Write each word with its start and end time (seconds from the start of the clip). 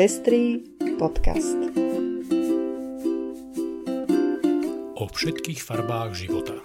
Pestrý 0.00 0.64
podcast. 0.96 1.60
O 4.96 5.04
všetkých 5.04 5.60
farbách 5.60 6.16
života. 6.16 6.56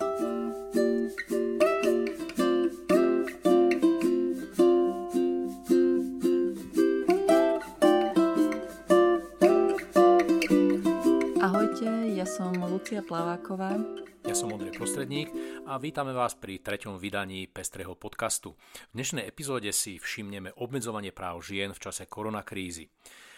Ahojte, 11.44 12.16
ja 12.16 12.24
som 12.24 12.56
Lucia 12.72 13.04
Plaváková. 13.04 13.76
Ja 14.24 14.32
som 14.32 14.56
Ondrej 14.56 14.80
Prostredník 14.80 15.28
a 15.66 15.82
vítame 15.82 16.14
vás 16.14 16.38
pri 16.38 16.62
treťom 16.62 17.02
vydaní 17.02 17.50
Pestrého 17.50 17.98
podcastu. 17.98 18.54
V 18.94 19.02
dnešnej 19.02 19.26
epizóde 19.26 19.74
si 19.74 19.98
všimneme 19.98 20.54
obmedzovanie 20.62 21.10
práv 21.10 21.42
žien 21.42 21.74
v 21.74 21.82
čase 21.82 22.06
koronakrízy. 22.06 22.86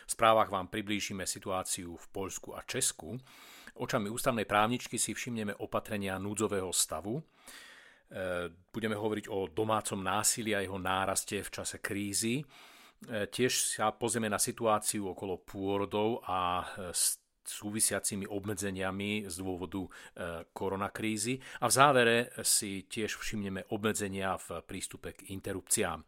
V 0.04 0.12
správach 0.12 0.52
vám 0.52 0.68
priblížime 0.68 1.24
situáciu 1.24 1.96
v 1.96 2.06
Poľsku 2.12 2.52
a 2.52 2.68
Česku. 2.68 3.16
Očami 3.80 4.12
ústavnej 4.12 4.44
právničky 4.44 5.00
si 5.00 5.16
všimneme 5.16 5.56
opatrenia 5.64 6.20
núdzového 6.20 6.68
stavu. 6.76 7.16
E, 7.16 7.24
budeme 8.76 9.00
hovoriť 9.00 9.32
o 9.32 9.48
domácom 9.48 10.04
násilí 10.04 10.52
a 10.52 10.60
jeho 10.60 10.76
náraste 10.76 11.40
v 11.40 11.50
čase 11.52 11.80
krízy. 11.80 12.44
E, 12.44 13.32
tiež 13.32 13.80
sa 13.80 13.96
pozrieme 13.96 14.28
na 14.28 14.40
situáciu 14.40 15.16
okolo 15.16 15.48
pôrodov 15.48 16.28
a 16.28 16.68
súvisiacimi 17.48 18.28
obmedzeniami 18.28 19.26
z 19.32 19.36
dôvodu 19.40 19.84
e, 19.84 19.90
koronakrízy. 20.52 21.40
A 21.64 21.72
v 21.72 21.74
závere 21.74 22.18
si 22.44 22.86
tiež 22.86 23.18
všimneme 23.18 23.72
obmedzenia 23.72 24.36
v 24.38 24.62
prístupe 24.68 25.16
k 25.16 25.32
interrupciám. 25.32 26.04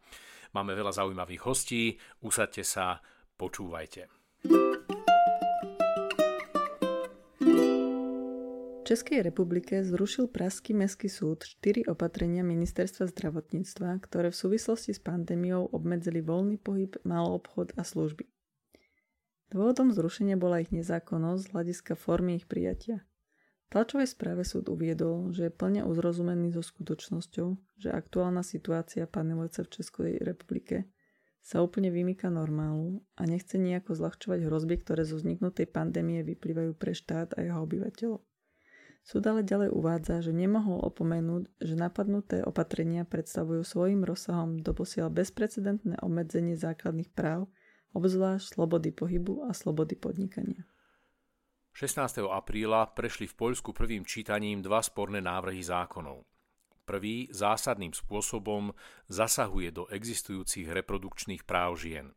Máme 0.50 0.74
veľa 0.74 0.92
zaujímavých 0.92 1.42
hostí, 1.46 1.94
usadte 2.20 2.66
sa, 2.66 3.00
Počúvajte. 3.40 4.04
V 8.76 8.82
Českej 8.84 9.24
republike 9.24 9.80
zrušil 9.80 10.28
Pražský 10.28 10.76
mestský 10.76 11.08
súd 11.08 11.48
štyri 11.48 11.88
opatrenia 11.88 12.44
ministerstva 12.44 13.08
zdravotníctva, 13.08 13.96
ktoré 14.04 14.28
v 14.28 14.36
súvislosti 14.36 14.92
s 14.92 15.00
pandémiou 15.00 15.72
obmedzili 15.72 16.20
voľný 16.20 16.60
pohyb, 16.60 17.00
obchod 17.08 17.72
a 17.80 17.82
služby. 17.86 18.28
Dôvodom 19.50 19.90
zrušenia 19.90 20.38
bola 20.38 20.62
ich 20.62 20.70
nezákonnosť 20.70 21.42
z 21.42 21.50
hľadiska 21.50 21.92
formy 21.98 22.38
ich 22.38 22.46
prijatia. 22.46 23.02
V 23.66 23.78
tlačovej 23.78 24.06
správe 24.06 24.42
súd 24.46 24.70
uviedol, 24.70 25.30
že 25.34 25.50
je 25.50 25.52
plne 25.54 25.82
uzrozumený 25.86 26.54
so 26.54 26.62
skutočnosťou, 26.62 27.78
že 27.78 27.90
aktuálna 27.90 28.46
situácia 28.46 29.10
panelujúca 29.10 29.66
v 29.66 29.72
Českej 29.74 30.12
republike 30.22 30.90
sa 31.42 31.66
úplne 31.66 31.90
vymýka 31.90 32.30
normálu 32.30 33.02
a 33.18 33.26
nechce 33.26 33.58
nejako 33.58 33.98
zľahčovať 33.98 34.46
hrozby, 34.46 34.86
ktoré 34.86 35.02
zo 35.02 35.18
vzniknutej 35.18 35.66
pandémie 35.72 36.22
vyplývajú 36.22 36.76
pre 36.78 36.94
štát 36.94 37.34
a 37.34 37.42
jeho 37.42 37.62
obyvateľov. 37.66 38.22
Súd 39.00 39.24
ale 39.24 39.42
ďalej 39.42 39.72
uvádza, 39.72 40.20
že 40.20 40.30
nemohol 40.30 40.84
opomenúť, 40.84 41.48
že 41.58 41.74
napadnuté 41.74 42.44
opatrenia 42.44 43.08
predstavujú 43.08 43.64
svojim 43.64 44.04
rozsahom 44.04 44.60
doposiaľ 44.60 45.10
bezprecedentné 45.10 45.98
obmedzenie 46.04 46.54
základných 46.54 47.10
práv, 47.16 47.48
obzvlášť 47.94 48.58
slobody 48.58 48.90
pohybu 48.94 49.46
a 49.46 49.54
slobody 49.54 49.98
podnikania. 49.98 50.66
16. 51.74 52.26
apríla 52.26 52.90
prešli 52.92 53.30
v 53.30 53.34
Poľsku 53.38 53.70
prvým 53.70 54.02
čítaním 54.02 54.60
dva 54.60 54.82
sporné 54.82 55.22
návrhy 55.22 55.62
zákonov. 55.62 56.26
Prvý 56.82 57.30
zásadným 57.30 57.94
spôsobom 57.94 58.74
zasahuje 59.06 59.70
do 59.70 59.86
existujúcich 59.94 60.66
reprodukčných 60.66 61.46
práv 61.46 61.78
žien. 61.78 62.10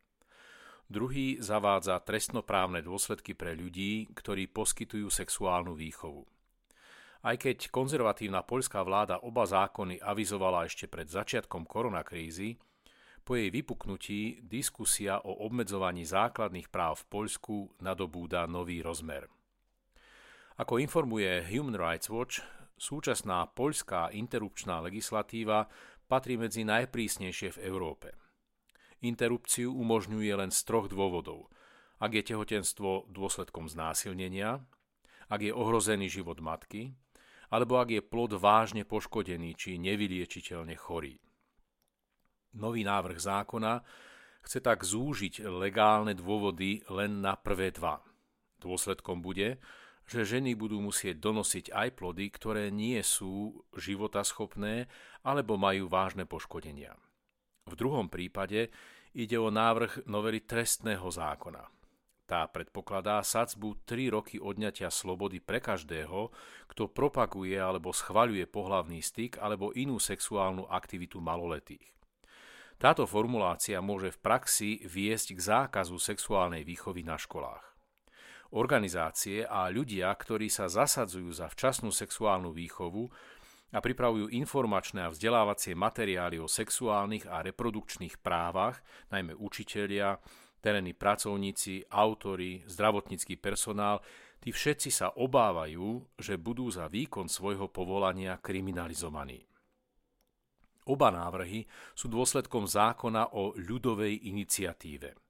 Druhý 0.90 1.38
zavádza 1.40 1.96
trestnoprávne 2.02 2.82
dôsledky 2.82 3.32
pre 3.32 3.54
ľudí, 3.54 4.10
ktorí 4.12 4.50
poskytujú 4.50 5.08
sexuálnu 5.08 5.72
výchovu. 5.72 6.26
Aj 7.24 7.40
keď 7.40 7.72
konzervatívna 7.72 8.44
poľská 8.44 8.84
vláda 8.84 9.16
oba 9.24 9.48
zákony 9.48 9.96
avizovala 10.04 10.68
ešte 10.68 10.84
pred 10.90 11.08
začiatkom 11.08 11.64
koronakrízy, 11.64 12.60
po 13.24 13.40
jej 13.40 13.48
vypuknutí 13.48 14.44
diskusia 14.44 15.18
o 15.24 15.48
obmedzovaní 15.48 16.04
základných 16.04 16.68
práv 16.68 17.02
v 17.02 17.08
Poľsku 17.08 17.56
nadobúda 17.80 18.44
nový 18.44 18.84
rozmer. 18.84 19.26
Ako 20.60 20.78
informuje 20.78 21.42
Human 21.50 21.74
Rights 21.74 22.12
Watch, 22.12 22.44
Súčasná 22.74 23.46
poľská 23.54 24.10
interrupčná 24.10 24.82
legislatíva 24.82 25.70
patrí 26.10 26.34
medzi 26.34 26.66
najprísnejšie 26.66 27.56
v 27.56 27.62
Európe. 27.70 28.18
Interrupciu 28.98 29.70
umožňuje 29.70 30.32
len 30.34 30.50
z 30.50 30.60
troch 30.66 30.90
dôvodov. 30.90 31.48
Ak 32.02 32.12
je 32.18 32.26
tehotenstvo 32.26 33.08
dôsledkom 33.08 33.70
znásilnenia, 33.70 34.58
ak 35.30 35.40
je 35.40 35.52
ohrozený 35.54 36.10
život 36.10 36.42
matky, 36.42 36.92
alebo 37.48 37.78
ak 37.78 37.94
je 37.94 38.02
plod 38.02 38.34
vážne 38.36 38.82
poškodený 38.82 39.54
či 39.54 39.78
nevyliečiteľne 39.78 40.74
chorý. 40.74 41.23
Nový 42.54 42.86
návrh 42.86 43.18
zákona 43.18 43.82
chce 44.46 44.58
tak 44.62 44.86
zúžiť 44.86 45.42
legálne 45.50 46.14
dôvody 46.14 46.86
len 46.86 47.18
na 47.18 47.34
prvé 47.34 47.74
dva. 47.74 47.98
Dôsledkom 48.62 49.18
bude, 49.18 49.58
že 50.04 50.22
ženy 50.22 50.54
budú 50.54 50.78
musieť 50.84 51.16
donosiť 51.16 51.72
aj 51.72 51.88
plody, 51.96 52.28
ktoré 52.28 52.68
nie 52.68 53.00
sú 53.00 53.64
životaschopné 53.74 54.86
alebo 55.24 55.56
majú 55.56 55.88
vážne 55.88 56.28
poškodenia. 56.28 56.92
V 57.64 57.74
druhom 57.74 58.12
prípade 58.12 58.68
ide 59.16 59.36
o 59.40 59.48
návrh 59.48 60.04
novely 60.04 60.44
trestného 60.44 61.08
zákona. 61.08 61.64
Tá 62.24 62.48
predpokladá 62.48 63.20
sadzbu 63.20 63.84
3 63.84 64.16
roky 64.16 64.36
odňatia 64.40 64.88
slobody 64.88 65.44
pre 65.44 65.60
každého, 65.60 66.32
kto 66.72 66.88
propaguje 66.88 67.56
alebo 67.56 67.92
schvaľuje 67.92 68.48
pohlavný 68.48 69.04
styk 69.04 69.40
alebo 69.40 69.76
inú 69.76 70.00
sexuálnu 70.00 70.64
aktivitu 70.68 71.20
maloletých. 71.20 71.84
Táto 72.76 73.06
formulácia 73.06 73.78
môže 73.78 74.12
v 74.12 74.20
praxi 74.20 74.70
viesť 74.84 75.38
k 75.38 75.40
zákazu 75.40 75.96
sexuálnej 75.96 76.66
výchovy 76.66 77.06
na 77.06 77.14
školách. 77.14 77.62
Organizácie 78.54 79.42
a 79.42 79.66
ľudia, 79.66 80.10
ktorí 80.14 80.46
sa 80.46 80.70
zasadzujú 80.70 81.30
za 81.34 81.50
včasnú 81.50 81.90
sexuálnu 81.90 82.54
výchovu 82.54 83.10
a 83.74 83.82
pripravujú 83.82 84.30
informačné 84.30 85.02
a 85.02 85.10
vzdelávacie 85.10 85.74
materiály 85.74 86.38
o 86.38 86.46
sexuálnych 86.46 87.26
a 87.26 87.42
reprodukčných 87.42 88.22
právach, 88.22 88.78
najmä 89.10 89.34
učitelia, 89.34 90.22
terénni 90.62 90.94
pracovníci, 90.94 91.90
autory, 91.90 92.62
zdravotnícky 92.70 93.34
personál, 93.42 94.00
tí 94.38 94.54
všetci 94.54 94.90
sa 94.94 95.10
obávajú, 95.18 96.14
že 96.14 96.38
budú 96.38 96.70
za 96.70 96.86
výkon 96.86 97.26
svojho 97.26 97.66
povolania 97.68 98.38
kriminalizovaní. 98.38 99.53
Oba 100.84 101.08
návrhy 101.08 101.64
sú 101.96 102.12
dôsledkom 102.12 102.68
zákona 102.68 103.32
o 103.36 103.56
ľudovej 103.56 104.28
iniciatíve– 104.28 105.16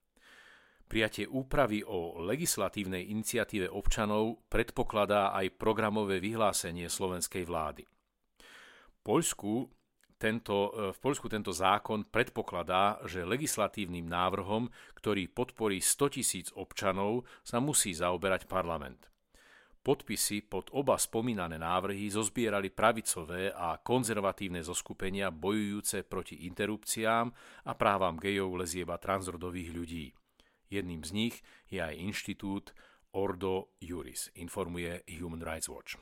Prijatie 0.84 1.24
úpravy 1.24 1.80
o 1.80 2.20
legislatívnej 2.20 3.08
iniciatíve 3.08 3.72
občanov 3.72 4.44
predpokladá 4.52 5.32
aj 5.32 5.56
programové 5.56 6.20
vyhlásenie 6.20 6.92
slovenskej 6.92 7.48
vlády. 7.48 7.88
Poľsku 9.00 9.52
tento, 10.20 10.72
v 10.94 10.98
Poľsku 11.00 11.26
tento 11.26 11.50
zákon 11.50 12.06
predpokladá, 12.08 13.00
že 13.08 13.26
legislatívnym 13.26 14.06
návrhom, 14.06 14.68
ktorý 14.96 15.28
podporí 15.32 15.80
100 15.80 16.14
tisíc 16.14 16.46
občanov, 16.54 17.26
sa 17.42 17.58
musí 17.58 17.90
zaoberať 17.96 18.46
parlament. 18.46 19.13
Podpisy 19.84 20.48
pod 20.48 20.72
oba 20.72 20.96
spomínané 20.96 21.60
návrhy 21.60 22.08
zozbierali 22.08 22.72
pravicové 22.72 23.52
a 23.52 23.76
konzervatívne 23.76 24.64
zoskupenia 24.64 25.28
bojujúce 25.28 26.08
proti 26.08 26.48
interrupciám 26.48 27.28
a 27.68 27.72
právam 27.76 28.16
gejov, 28.16 28.64
lezieb 28.64 28.88
a 28.88 28.96
transrodových 28.96 29.70
ľudí. 29.76 30.06
Jedným 30.72 31.04
z 31.04 31.10
nich 31.12 31.36
je 31.68 31.84
aj 31.84 32.00
inštitút 32.00 32.72
Ordo 33.12 33.76
Juris, 33.76 34.32
informuje 34.40 35.04
Human 35.20 35.44
Rights 35.44 35.68
Watch. 35.68 36.00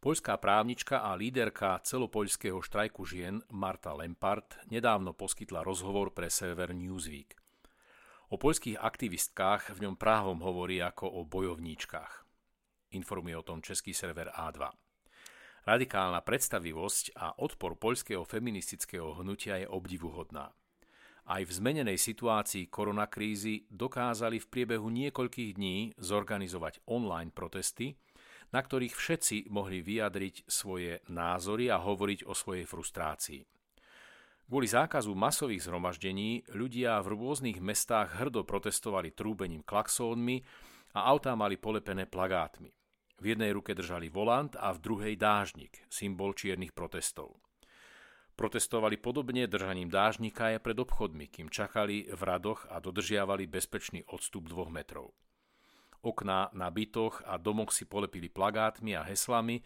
Poľská 0.00 0.40
právnička 0.40 1.04
a 1.04 1.12
líderka 1.12 1.76
celopoľského 1.84 2.56
štrajku 2.64 3.04
žien 3.04 3.44
Marta 3.52 3.92
Lempart 3.92 4.64
nedávno 4.72 5.12
poskytla 5.12 5.60
rozhovor 5.60 6.16
pre 6.16 6.32
server 6.32 6.72
Newsweek. 6.72 7.43
O 8.32 8.40
poľských 8.40 8.80
aktivistkách 8.80 9.76
v 9.76 9.88
ňom 9.88 9.96
právom 10.00 10.40
hovorí 10.40 10.80
ako 10.80 11.08
o 11.08 11.20
bojovníčkach. 11.28 12.24
Informuje 12.94 13.36
o 13.36 13.46
tom 13.46 13.60
český 13.60 13.92
server 13.92 14.32
A2. 14.32 14.70
Radikálna 15.64 16.20
predstavivosť 16.20 17.16
a 17.16 17.36
odpor 17.40 17.76
poľského 17.80 18.24
feministického 18.24 19.16
hnutia 19.20 19.64
je 19.64 19.66
obdivuhodná 19.68 20.52
aj 21.24 21.48
v 21.48 21.52
zmenenej 21.56 21.96
situácii 21.96 22.68
koronakrízy 22.68 23.64
dokázali 23.72 24.36
v 24.40 24.50
priebehu 24.52 24.92
niekoľkých 24.92 25.56
dní 25.56 25.76
zorganizovať 25.96 26.84
online 26.84 27.32
protesty, 27.32 27.96
na 28.52 28.60
ktorých 28.60 28.92
všetci 28.92 29.36
mohli 29.48 29.80
vyjadriť 29.80 30.44
svoje 30.44 31.00
názory 31.08 31.72
a 31.72 31.80
hovoriť 31.80 32.28
o 32.28 32.36
svojej 32.36 32.68
frustrácii. 32.68 33.40
Kvôli 34.44 34.68
zákazu 34.68 35.16
masových 35.16 35.64
zhromaždení 35.66 36.44
ľudia 36.52 37.00
v 37.00 37.16
rôznych 37.16 37.64
mestách 37.64 38.20
hrdo 38.20 38.44
protestovali 38.44 39.08
trúbením 39.08 39.64
klaxónmi 39.64 40.44
a 40.92 41.10
autá 41.10 41.32
mali 41.32 41.56
polepené 41.56 42.04
plagátmi. 42.04 42.68
V 43.18 43.24
jednej 43.32 43.56
ruke 43.56 43.72
držali 43.72 44.12
volant 44.12 44.52
a 44.60 44.68
v 44.76 44.78
druhej 44.84 45.14
dážnik, 45.16 45.80
symbol 45.88 46.36
čiernych 46.36 46.76
protestov. 46.76 47.40
Protestovali 48.36 49.00
podobne 49.00 49.48
držaním 49.48 49.88
dážnika 49.88 50.52
aj 50.52 50.60
pred 50.60 50.76
obchodmi, 50.76 51.30
kým 51.32 51.48
čakali 51.48 52.12
v 52.12 52.22
radoch 52.22 52.68
a 52.68 52.84
dodržiavali 52.84 53.48
bezpečný 53.48 54.04
odstup 54.12 54.50
dvoch 54.50 54.68
metrov. 54.68 55.16
Okná 56.04 56.52
na 56.52 56.68
bytoch 56.68 57.24
a 57.24 57.40
domoch 57.40 57.72
si 57.72 57.88
polepili 57.88 58.28
plagátmi 58.28 58.92
a 58.92 59.08
heslami 59.08 59.64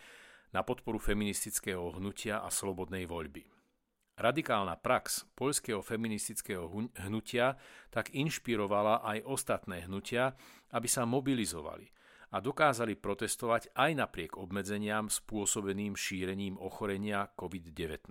na 0.54 0.62
podporu 0.62 1.02
feministického 1.02 1.98
hnutia 1.98 2.38
a 2.44 2.52
slobodnej 2.52 3.10
voľby. 3.10 3.57
Radikálna 4.18 4.74
prax 4.82 5.30
poľského 5.38 5.78
feministického 5.78 6.66
hnutia 7.06 7.54
tak 7.86 8.10
inšpirovala 8.10 9.06
aj 9.06 9.22
ostatné 9.22 9.86
hnutia, 9.86 10.34
aby 10.74 10.90
sa 10.90 11.06
mobilizovali 11.06 11.86
a 12.34 12.42
dokázali 12.42 12.98
protestovať 12.98 13.70
aj 13.78 13.90
napriek 13.94 14.34
obmedzeniam 14.34 15.06
spôsobeným 15.06 15.94
šírením 15.94 16.58
ochorenia 16.58 17.30
COVID-19. 17.30 18.10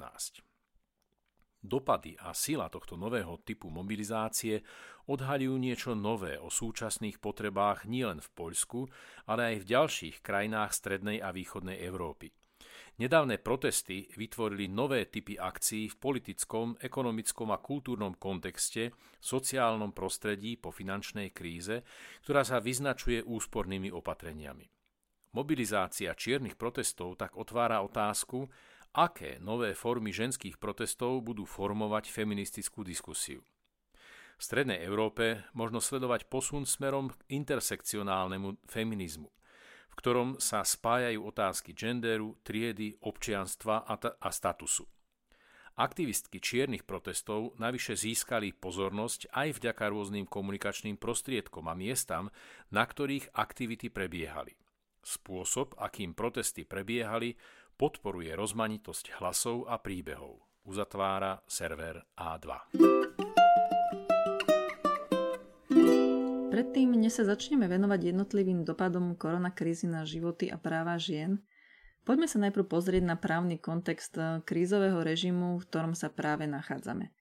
Dopady 1.60 2.16
a 2.24 2.32
sila 2.32 2.72
tohto 2.72 2.96
nového 2.96 3.44
typu 3.44 3.68
mobilizácie 3.68 4.64
odhaľujú 5.12 5.56
niečo 5.60 5.92
nové 5.92 6.40
o 6.40 6.48
súčasných 6.48 7.20
potrebách 7.20 7.84
nielen 7.84 8.24
v 8.24 8.30
Poľsku, 8.32 8.88
ale 9.28 9.52
aj 9.52 9.56
v 9.60 9.70
ďalších 9.76 10.16
krajinách 10.24 10.72
strednej 10.72 11.20
a 11.20 11.36
východnej 11.36 11.84
Európy– 11.84 12.32
Nedávne 12.98 13.38
protesty 13.38 14.10
vytvorili 14.18 14.66
nové 14.66 15.06
typy 15.06 15.38
akcií 15.38 15.86
v 15.94 15.96
politickom, 16.02 16.82
ekonomickom 16.82 17.54
a 17.54 17.62
kultúrnom 17.62 18.18
kontexte, 18.18 18.90
sociálnom 19.22 19.94
prostredí 19.94 20.58
po 20.58 20.74
finančnej 20.74 21.30
kríze, 21.30 21.86
ktorá 22.26 22.42
sa 22.42 22.58
vyznačuje 22.58 23.22
úspornými 23.22 23.94
opatreniami. 23.94 24.66
Mobilizácia 25.38 26.18
čiernych 26.18 26.58
protestov 26.58 27.22
tak 27.22 27.38
otvára 27.38 27.86
otázku, 27.86 28.50
aké 28.98 29.38
nové 29.46 29.78
formy 29.78 30.10
ženských 30.10 30.58
protestov 30.58 31.22
budú 31.22 31.46
formovať 31.46 32.10
feministickú 32.10 32.82
diskusiu. 32.82 33.46
V 34.38 34.42
Strednej 34.42 34.82
Európe 34.82 35.46
možno 35.54 35.86
sledovať 35.86 36.26
posun 36.34 36.66
smerom 36.66 37.14
k 37.14 37.22
intersekcionálnemu 37.30 38.58
feminizmu 38.66 39.30
ktorom 39.98 40.38
sa 40.38 40.62
spájajú 40.62 41.26
otázky 41.26 41.74
genderu, 41.74 42.38
triedy, 42.46 42.96
občianstva 43.02 43.84
a, 43.84 43.98
a 43.98 44.30
statusu. 44.30 44.86
Aktivistky 45.78 46.42
čiernych 46.42 46.90
protestov 46.90 47.54
navyše 47.62 47.94
získali 47.94 48.50
pozornosť 48.50 49.30
aj 49.30 49.62
vďaka 49.62 49.86
rôznym 49.94 50.26
komunikačným 50.26 50.98
prostriedkom 50.98 51.70
a 51.70 51.78
miestam, 51.78 52.34
na 52.74 52.82
ktorých 52.82 53.30
aktivity 53.38 53.94
prebiehali. 53.94 54.58
Spôsob, 55.06 55.78
akým 55.78 56.18
protesty 56.18 56.66
prebiehali, 56.66 57.38
podporuje 57.78 58.34
rozmanitosť 58.34 59.22
hlasov 59.22 59.70
a 59.70 59.78
príbehov. 59.78 60.42
Uzatvára 60.66 61.46
server 61.46 62.02
A2. 62.18 63.27
Predtým, 66.58 66.98
než 66.98 67.22
sa 67.22 67.38
začneme 67.38 67.70
venovať 67.70 68.18
jednotlivým 68.18 68.66
dopadom 68.66 69.14
koronakrízy 69.14 69.86
na 69.86 70.10
životy 70.10 70.50
a 70.50 70.58
práva 70.58 70.98
žien, 70.98 71.38
poďme 72.02 72.26
sa 72.26 72.42
najprv 72.42 72.66
pozrieť 72.66 73.06
na 73.06 73.14
právny 73.14 73.62
kontext 73.62 74.18
eh, 74.18 74.42
krízového 74.42 75.06
režimu, 75.06 75.62
v 75.62 75.68
ktorom 75.70 75.94
sa 75.94 76.10
práve 76.10 76.50
nachádzame. 76.50 77.14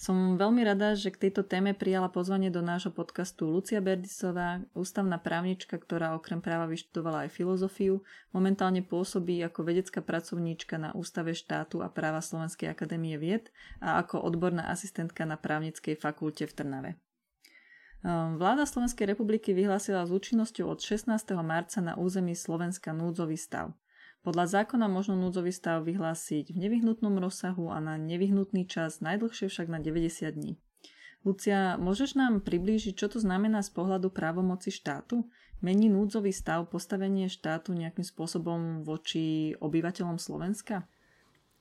Som 0.00 0.40
veľmi 0.40 0.64
rada, 0.64 0.96
že 0.96 1.12
k 1.12 1.28
tejto 1.28 1.44
téme 1.44 1.76
prijala 1.76 2.08
pozvanie 2.08 2.48
do 2.48 2.64
nášho 2.64 2.88
podcastu 2.88 3.44
Lucia 3.52 3.84
Berdisová, 3.84 4.64
ústavná 4.72 5.20
právnička, 5.20 5.76
ktorá 5.76 6.16
okrem 6.16 6.40
práva 6.40 6.64
vyštudovala 6.64 7.28
aj 7.28 7.36
filozofiu, 7.36 8.00
momentálne 8.32 8.80
pôsobí 8.80 9.36
ako 9.44 9.68
vedecká 9.68 10.00
pracovníčka 10.00 10.80
na 10.80 10.96
Ústave 10.96 11.36
štátu 11.36 11.84
a 11.84 11.92
práva 11.92 12.24
Slovenskej 12.24 12.72
akadémie 12.72 13.20
vied 13.20 13.52
a 13.84 14.00
ako 14.00 14.24
odborná 14.24 14.72
asistentka 14.72 15.28
na 15.28 15.36
právnickej 15.36 16.00
fakulte 16.00 16.48
v 16.48 16.56
Trnave. 16.56 16.92
Ehm, 18.06 18.38
vláda 18.38 18.62
Slovenskej 18.62 19.10
republiky 19.10 19.50
vyhlásila 19.50 20.06
s 20.06 20.14
účinnosťou 20.14 20.70
od 20.70 20.78
16. 20.78 21.42
marca 21.42 21.82
na 21.82 21.98
území 21.98 22.38
Slovenska 22.38 22.94
núdzový 22.94 23.34
stav. 23.34 23.74
Podľa 24.22 24.62
zákona 24.62 24.86
možno 24.86 25.18
núdzový 25.18 25.50
stav 25.50 25.82
vyhlásiť 25.82 26.54
v 26.54 26.56
nevyhnutnom 26.58 27.18
rozsahu 27.18 27.70
a 27.70 27.82
na 27.82 27.98
nevyhnutný 27.98 28.70
čas, 28.70 29.02
najdlhšie 29.02 29.50
však 29.50 29.66
na 29.66 29.82
90 29.82 30.30
dní. 30.30 30.52
Lucia, 31.26 31.74
môžeš 31.74 32.14
nám 32.14 32.46
priblížiť, 32.46 32.94
čo 32.94 33.10
to 33.10 33.18
znamená 33.18 33.58
z 33.66 33.74
pohľadu 33.74 34.14
právomoci 34.14 34.70
štátu? 34.70 35.26
Mení 35.58 35.90
núdzový 35.90 36.30
stav 36.30 36.70
postavenie 36.70 37.26
štátu 37.26 37.74
nejakým 37.74 38.06
spôsobom 38.06 38.86
voči 38.86 39.58
obyvateľom 39.58 40.22
Slovenska? 40.22 40.86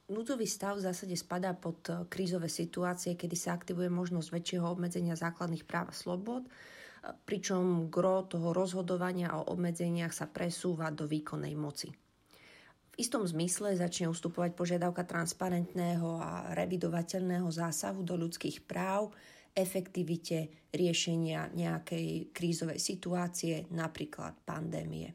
Núdzový 0.08 0.48
stav 0.48 0.80
v 0.80 0.88
zásade 0.88 1.20
spadá 1.20 1.52
pod 1.52 1.84
eh, 1.92 2.08
krízové 2.08 2.48
situácie, 2.48 3.20
kedy 3.20 3.36
sa 3.36 3.52
aktivuje 3.52 3.92
možnosť 3.92 4.30
väčšieho 4.32 4.64
obmedzenia 4.64 5.20
základných 5.20 5.68
práv 5.68 5.92
a 5.92 5.96
slobod, 5.96 6.48
eh, 6.48 7.12
pričom 7.28 7.92
gro 7.92 8.24
toho 8.24 8.56
rozhodovania 8.56 9.36
o 9.36 9.52
obmedzeniach 9.52 10.16
sa 10.16 10.32
presúva 10.32 10.96
do 10.96 11.12
výkonnej 11.12 11.60
moci. 11.60 11.92
V 11.92 12.96
istom 12.96 13.28
zmysle 13.28 13.76
začne 13.76 14.08
ustupovať 14.08 14.56
požiadavka 14.56 15.04
transparentného 15.04 16.24
a 16.24 16.56
revidovateľného 16.56 17.52
zásahu 17.52 18.00
do 18.02 18.16
ľudských 18.16 18.64
práv, 18.64 19.12
efektivite 19.52 20.72
riešenia 20.72 21.52
nejakej 21.52 22.32
krízovej 22.32 22.80
situácie, 22.80 23.68
napríklad 23.76 24.40
pandémie. 24.48 25.14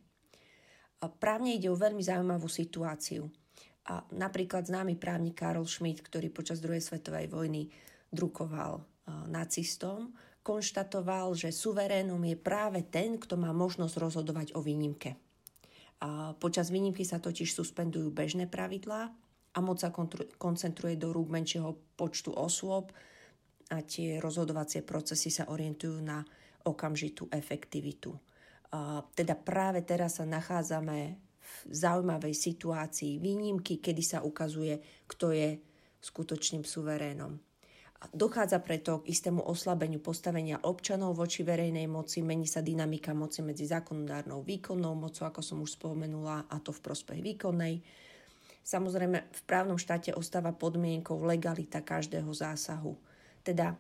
Právne 1.19 1.59
ide 1.59 1.73
o 1.73 1.81
veľmi 1.81 2.05
zaujímavú 2.05 2.47
situáciu– 2.47 3.27
a 3.83 4.07
napríklad 4.15 4.67
známy 4.67 4.95
právnik 4.95 5.35
Karol 5.39 5.67
Schmidt, 5.67 6.07
ktorý 6.07 6.31
počas 6.31 6.63
druhej 6.63 6.83
svetovej 6.83 7.27
vojny 7.27 7.67
drukoval 8.15 8.83
nacistom, 9.27 10.15
konštatoval, 10.47 11.35
že 11.35 11.51
suverénom 11.55 12.23
je 12.23 12.39
práve 12.39 12.87
ten, 12.87 13.19
kto 13.19 13.35
má 13.39 13.51
možnosť 13.51 13.95
rozhodovať 13.99 14.49
o 14.55 14.63
výnimke. 14.63 15.19
A 16.03 16.35
počas 16.35 16.71
výnimky 16.71 17.07
sa 17.07 17.23
totiž 17.23 17.55
suspendujú 17.55 18.11
bežné 18.11 18.51
pravidlá 18.51 19.11
a 19.55 19.59
moc 19.63 19.79
sa 19.79 19.95
koncentruje 20.39 20.99
do 20.99 21.15
rúk 21.15 21.31
menšieho 21.31 21.79
počtu 21.95 22.35
osôb 22.35 22.91
a 23.71 23.79
tie 23.87 24.19
rozhodovacie 24.19 24.83
procesy 24.83 25.31
sa 25.31 25.47
orientujú 25.47 26.03
na 26.03 26.27
okamžitú 26.67 27.31
efektivitu. 27.31 28.19
A 28.75 29.03
teda 29.15 29.39
práve 29.39 29.87
teraz 29.87 30.19
sa 30.19 30.27
nachádzame 30.27 31.22
zaujímavej 31.71 32.35
situácii 32.35 33.19
výnimky, 33.23 33.79
kedy 33.79 34.03
sa 34.03 34.19
ukazuje, 34.23 34.79
kto 35.07 35.31
je 35.35 35.59
skutočným 36.03 36.67
suverénom. 36.67 37.39
Dochádza 38.11 38.59
preto 38.59 39.07
k 39.07 39.15
istému 39.15 39.47
oslabeniu 39.47 40.03
postavenia 40.03 40.59
občanov 40.67 41.15
voči 41.15 41.47
verejnej 41.47 41.87
moci, 41.87 42.19
mení 42.19 42.51
sa 42.51 42.59
dynamika 42.59 43.15
moci 43.15 43.47
medzi 43.47 43.63
zákonodárnou 43.71 44.43
výkonnou 44.43 44.99
mocou, 44.99 45.31
ako 45.31 45.39
som 45.39 45.63
už 45.63 45.79
spomenula, 45.79 46.51
a 46.51 46.57
to 46.59 46.75
v 46.75 46.83
prospech 46.83 47.23
výkonnej. 47.23 47.79
Samozrejme, 48.67 49.19
v 49.23 49.43
právnom 49.47 49.79
štáte 49.79 50.11
ostáva 50.19 50.51
podmienkou 50.51 51.15
legalita 51.23 51.79
každého 51.79 52.35
zásahu. 52.35 52.99
Teda 53.47 53.79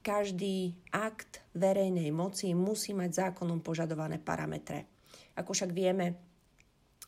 každý 0.00 0.72
akt 0.88 1.44
verejnej 1.52 2.08
moci 2.16 2.56
musí 2.56 2.96
mať 2.96 3.28
zákonom 3.28 3.60
požadované 3.60 4.16
parametre. 4.16 4.88
Ako 5.36 5.52
však 5.52 5.68
vieme, 5.76 6.23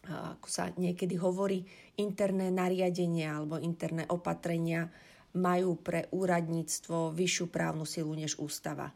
ako 0.06 0.48
sa 0.48 0.70
niekedy 0.78 1.18
hovorí, 1.18 1.66
interné 1.98 2.48
nariadenia 2.54 3.36
alebo 3.36 3.58
interné 3.58 4.06
opatrenia 4.06 4.88
majú 5.36 5.76
pre 5.76 6.08
úradníctvo 6.10 7.12
vyššiu 7.12 7.46
právnu 7.52 7.84
silu 7.84 8.14
než 8.16 8.40
ústava. 8.40 8.90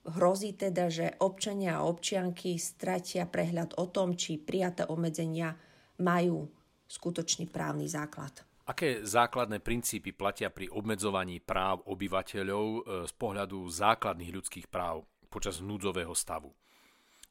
Hrozí 0.00 0.56
teda, 0.56 0.88
že 0.88 1.14
občania 1.20 1.78
a 1.78 1.86
občianky 1.86 2.56
stratia 2.56 3.28
prehľad 3.28 3.76
o 3.76 3.86
tom, 3.86 4.16
či 4.16 4.40
prijaté 4.40 4.88
obmedzenia 4.88 5.54
majú 6.00 6.48
skutočný 6.88 7.46
právny 7.52 7.86
základ. 7.86 8.42
Aké 8.66 9.02
základné 9.02 9.58
princípy 9.60 10.14
platia 10.14 10.50
pri 10.50 10.70
obmedzovaní 10.70 11.42
práv 11.42 11.82
obyvateľov 11.90 12.66
e, 12.66 12.80
z 13.06 13.12
pohľadu 13.18 13.66
základných 13.66 14.30
ľudských 14.30 14.66
práv 14.70 15.04
počas 15.26 15.58
núdzového 15.58 16.14
stavu? 16.14 16.54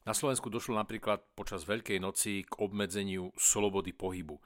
Na 0.08 0.16
Slovensku 0.16 0.48
došlo 0.48 0.80
napríklad 0.80 1.20
počas 1.36 1.68
Veľkej 1.68 2.00
noci 2.00 2.44
k 2.48 2.56
obmedzeniu 2.56 3.30
slobody 3.36 3.92
pohybu. 3.92 4.40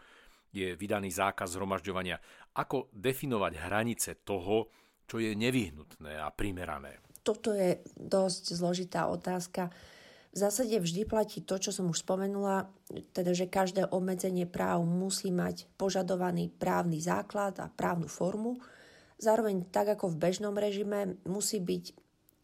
Je 0.54 0.74
vydaný 0.74 1.14
zákaz 1.14 1.54
zhromažďovania. 1.54 2.18
Ako 2.58 2.90
definovať 2.90 3.52
hranice 3.58 4.10
toho, 4.22 4.70
čo 5.06 5.22
je 5.22 5.34
nevyhnutné 5.34 6.18
a 6.18 6.30
primerané? 6.34 7.02
Toto 7.22 7.54
je 7.54 7.80
dosť 7.96 8.44
zložitá 8.54 9.06
otázka. 9.08 9.70
V 10.34 10.42
zásade 10.42 10.74
vždy 10.74 11.06
platí 11.06 11.46
to, 11.46 11.62
čo 11.62 11.70
som 11.70 11.86
už 11.86 12.02
spomenula, 12.02 12.66
teda 13.14 13.30
že 13.30 13.46
každé 13.46 13.86
obmedzenie 13.86 14.50
práv 14.50 14.82
musí 14.82 15.30
mať 15.30 15.70
požadovaný 15.78 16.50
právny 16.50 16.98
základ 16.98 17.54
a 17.62 17.70
právnu 17.70 18.10
formu. 18.10 18.58
Zároveň 19.22 19.70
tak 19.70 19.94
ako 19.94 20.10
v 20.10 20.18
bežnom 20.18 20.58
režime 20.58 21.22
musí 21.22 21.62
byť 21.62 21.94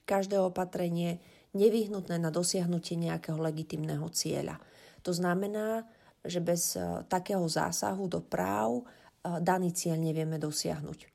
každé 0.06 0.38
opatrenie 0.38 1.18
nevyhnutné 1.56 2.16
na 2.18 2.30
dosiahnutie 2.30 2.94
nejakého 2.94 3.38
legitimného 3.38 4.06
cieľa. 4.14 4.58
To 5.02 5.10
znamená, 5.10 5.88
že 6.24 6.38
bez 6.38 6.76
e, 6.76 6.82
takého 7.08 7.42
zásahu 7.48 8.06
do 8.06 8.20
práv 8.20 8.84
e, 9.24 9.40
daný 9.40 9.72
cieľ 9.72 9.98
nevieme 9.98 10.36
dosiahnuť. 10.36 10.98
E, 11.00 11.08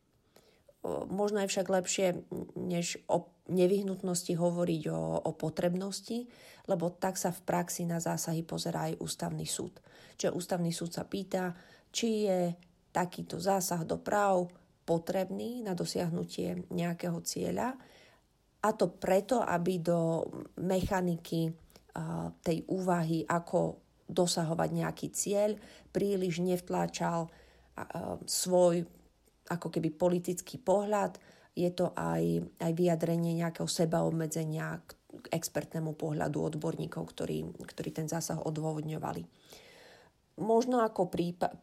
možno 1.08 1.46
je 1.46 1.52
však 1.52 1.68
lepšie, 1.70 2.08
než 2.58 2.98
o 3.06 3.30
nevyhnutnosti 3.46 4.34
hovoriť 4.34 4.84
o, 4.90 5.22
o 5.22 5.32
potrebnosti, 5.38 6.26
lebo 6.66 6.90
tak 6.90 7.22
sa 7.22 7.30
v 7.30 7.46
praxi 7.46 7.86
na 7.86 8.02
zásahy 8.02 8.42
pozerá 8.42 8.90
aj 8.90 8.98
ústavný 8.98 9.46
súd. 9.46 9.78
Čiže 10.18 10.34
ústavný 10.34 10.74
súd 10.74 10.98
sa 10.98 11.06
pýta, 11.06 11.54
či 11.94 12.26
je 12.26 12.58
takýto 12.90 13.38
zásah 13.38 13.86
do 13.86 14.02
práv 14.02 14.50
potrebný 14.86 15.62
na 15.62 15.78
dosiahnutie 15.78 16.66
nejakého 16.74 17.22
cieľa 17.22 17.78
a 18.66 18.74
to 18.74 18.90
preto, 18.90 19.46
aby 19.46 19.78
do 19.78 20.26
mechaniky 20.58 21.54
tej 22.42 22.58
úvahy, 22.66 23.22
ako 23.30 23.78
dosahovať 24.10 24.70
nejaký 24.74 25.08
cieľ, 25.14 25.54
príliš 25.94 26.42
nevtláčal 26.42 27.30
svoj 28.26 28.84
ako 29.46 29.68
keby 29.70 29.94
politický 29.94 30.58
pohľad. 30.58 31.22
Je 31.54 31.70
to 31.72 31.94
aj, 31.94 32.42
aj 32.60 32.72
vyjadrenie 32.74 33.38
nejakého 33.38 33.70
sebaobmedzenia 33.70 34.82
k 34.84 35.26
expertnému 35.32 35.96
pohľadu 35.96 36.52
odborníkov, 36.52 37.16
ktorí, 37.16 37.48
ktorí 37.64 37.90
ten 37.96 38.12
zásah 38.12 38.42
odôvodňovali. 38.44 39.24
Možno 40.44 40.84
ako 40.84 41.08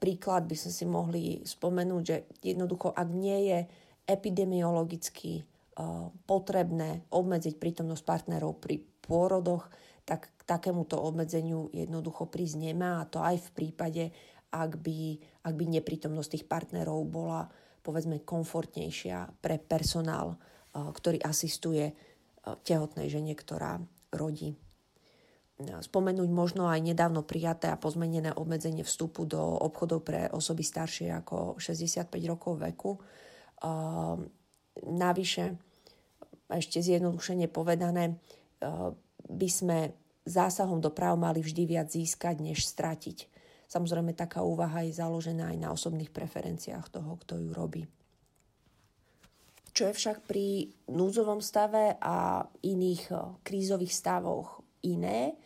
príklad 0.01 0.49
by 0.49 0.57
sme 0.57 0.73
si 0.73 0.85
mohli 0.89 1.23
spomenúť, 1.45 2.03
že 2.09 2.17
jednoducho, 2.41 2.89
ak 2.97 3.09
nie 3.13 3.53
je 3.53 3.59
epidemiologicky 4.09 5.45
potrebné 6.27 7.07
obmedziť 7.11 7.59
prítomnosť 7.59 8.05
partnerov 8.05 8.59
pri 8.61 8.83
pôrodoch, 8.83 9.69
tak 10.03 10.31
k 10.35 10.43
takémuto 10.43 10.99
obmedzeniu 10.99 11.71
jednoducho 11.71 12.27
prísť 12.27 12.57
nemá 12.59 13.03
a 13.03 13.09
to 13.09 13.23
aj 13.23 13.39
v 13.39 13.51
prípade, 13.55 14.05
ak 14.53 14.79
by, 14.83 15.21
ak 15.47 15.55
by 15.55 15.65
neprítomnosť 15.79 16.31
tých 16.39 16.47
partnerov 16.51 16.99
bola 17.07 17.47
povedzme 17.83 18.23
komfortnejšia 18.23 19.43
pre 19.43 19.59
personál, 19.59 20.39
ktorý 20.73 21.19
asistuje 21.23 21.95
tehotnej 22.67 23.11
žene, 23.11 23.35
ktorá 23.35 23.79
rodí. 24.15 24.55
Spomenúť 25.63 26.27
možno 26.27 26.67
aj 26.67 26.83
nedávno 26.83 27.23
prijaté 27.23 27.71
a 27.71 27.79
pozmenené 27.79 28.35
obmedzenie 28.35 28.83
vstupu 28.83 29.27
do 29.31 29.39
obchodov 29.39 30.03
pre 30.03 30.27
osoby 30.35 30.67
staršie 30.67 31.15
ako 31.23 31.59
65 31.63 32.11
rokov 32.27 32.59
veku 32.59 32.99
Navyše, 34.81 35.45
ešte 36.59 36.83
zjednodušene 36.83 37.49
povedané, 37.49 38.13
e, 38.13 38.15
by 39.29 39.49
sme 39.49 39.79
zásahom 40.27 40.79
do 40.79 40.91
práv 40.93 41.19
mali 41.19 41.43
vždy 41.43 41.67
viac 41.67 41.89
získať, 41.91 42.39
než 42.43 42.67
stratiť. 42.67 43.31
Samozrejme, 43.67 44.13
taká 44.13 44.45
úvaha 44.45 44.85
je 44.85 44.93
založená 44.95 45.51
aj 45.55 45.59
na 45.59 45.69
osobných 45.73 46.13
preferenciách 46.13 46.93
toho, 46.93 47.17
kto 47.25 47.41
ju 47.41 47.51
robí. 47.57 47.83
Čo 49.73 49.89
je 49.89 49.97
však 49.97 50.29
pri 50.29 50.69
núdzovom 50.93 51.41
stave 51.41 51.97
a 51.97 52.45
iných 52.61 53.03
e, 53.09 53.15
krízových 53.41 53.95
stavoch 53.97 54.61
iné, 54.85 55.41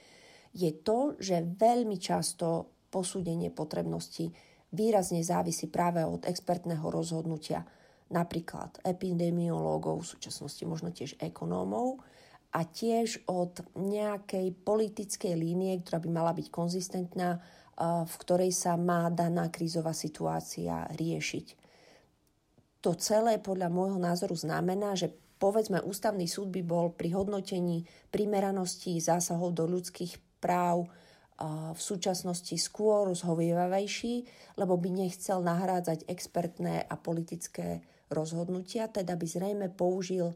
je 0.57 0.73
to, 0.73 1.15
že 1.21 1.47
veľmi 1.61 2.01
často 2.01 2.75
posúdenie 2.89 3.53
potrebnosti 3.53 4.33
výrazne 4.73 5.21
závisí 5.21 5.69
práve 5.69 6.03
od 6.03 6.25
expertného 6.25 6.89
rozhodnutia 6.89 7.63
napríklad 8.13 8.79
epidemiológov, 8.87 10.07
v 10.07 10.11
súčasnosti 10.19 10.63
možno 10.63 10.95
tiež 10.95 11.19
ekonómov 11.19 11.99
a 12.55 12.63
tiež 12.63 13.27
od 13.27 13.61
nejakej 13.75 14.55
politickej 14.63 15.35
línie, 15.35 15.83
ktorá 15.83 15.99
by 16.01 16.11
mala 16.11 16.33
byť 16.33 16.47
konzistentná, 16.49 17.43
v 17.81 18.15
ktorej 18.23 18.57
sa 18.57 18.79
má 18.81 19.13
daná 19.13 19.53
krízová 19.53 19.93
situácia 19.93 20.89
riešiť. 20.97 21.47
To 22.81 22.95
celé 22.97 23.43
podľa 23.43 23.69
môjho 23.69 23.99
názoru 23.99 24.39
znamená, 24.39 24.95
že 24.95 25.13
povedzme 25.37 25.85
ústavný 25.85 26.25
súd 26.25 26.49
by 26.55 26.63
bol 26.65 26.95
pri 26.95 27.13
hodnotení 27.13 27.85
primeranosti 28.09 28.97
zásahov 29.03 29.53
do 29.53 29.69
ľudských 29.69 30.17
práv 30.41 30.89
v 31.77 31.77
súčasnosti 31.77 32.57
skôr 32.57 33.13
zhovievavejší, 33.13 34.15
lebo 34.57 34.81
by 34.81 34.89
nechcel 34.89 35.45
nahrádzať 35.45 36.09
expertné 36.09 36.81
a 36.89 36.95
politické 36.97 37.85
rozhodnutia, 38.13 38.91
teda 38.91 39.15
by 39.19 39.27
zrejme 39.27 39.67
použil 39.73 40.35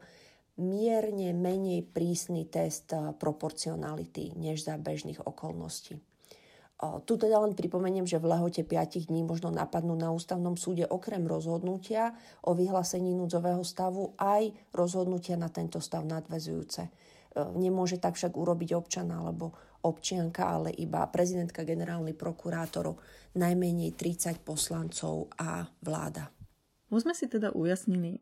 mierne 0.60 1.32
menej 1.32 1.86
prísny 1.86 2.46
test 2.46 2.92
eh, 2.92 3.14
proporcionality 3.16 4.36
než 4.36 4.66
za 4.66 4.76
bežných 4.76 5.22
okolností. 5.24 5.98
Tu 6.80 7.20
teda 7.20 7.44
len 7.44 7.52
pripomeniem, 7.52 8.08
že 8.08 8.16
v 8.16 8.32
lehote 8.32 8.64
5 8.64 9.12
dní 9.12 9.20
možno 9.20 9.52
napadnú 9.52 9.92
na 10.00 10.16
ústavnom 10.16 10.56
súde 10.56 10.88
okrem 10.88 11.28
rozhodnutia 11.28 12.16
o 12.40 12.56
vyhlásení 12.56 13.12
núdzového 13.12 13.60
stavu 13.60 14.16
aj 14.16 14.48
rozhodnutia 14.72 15.36
na 15.36 15.52
tento 15.52 15.76
stav 15.84 16.08
nadvezujúce. 16.08 16.88
Eh, 16.88 17.48
nemôže 17.60 18.00
tak 18.00 18.16
však 18.16 18.32
urobiť 18.32 18.72
občan 18.72 19.12
alebo 19.12 19.52
občianka, 19.84 20.56
ale 20.56 20.72
iba 20.72 21.04
prezidentka, 21.08 21.68
generálny 21.68 22.16
prokurátor, 22.16 22.96
najmenej 23.36 23.92
30 23.92 24.40
poslancov 24.40 25.28
a 25.36 25.68
vláda. 25.84 26.39
Už 26.90 27.06
sme 27.06 27.14
si 27.14 27.30
teda 27.30 27.54
ujasnili, 27.54 28.18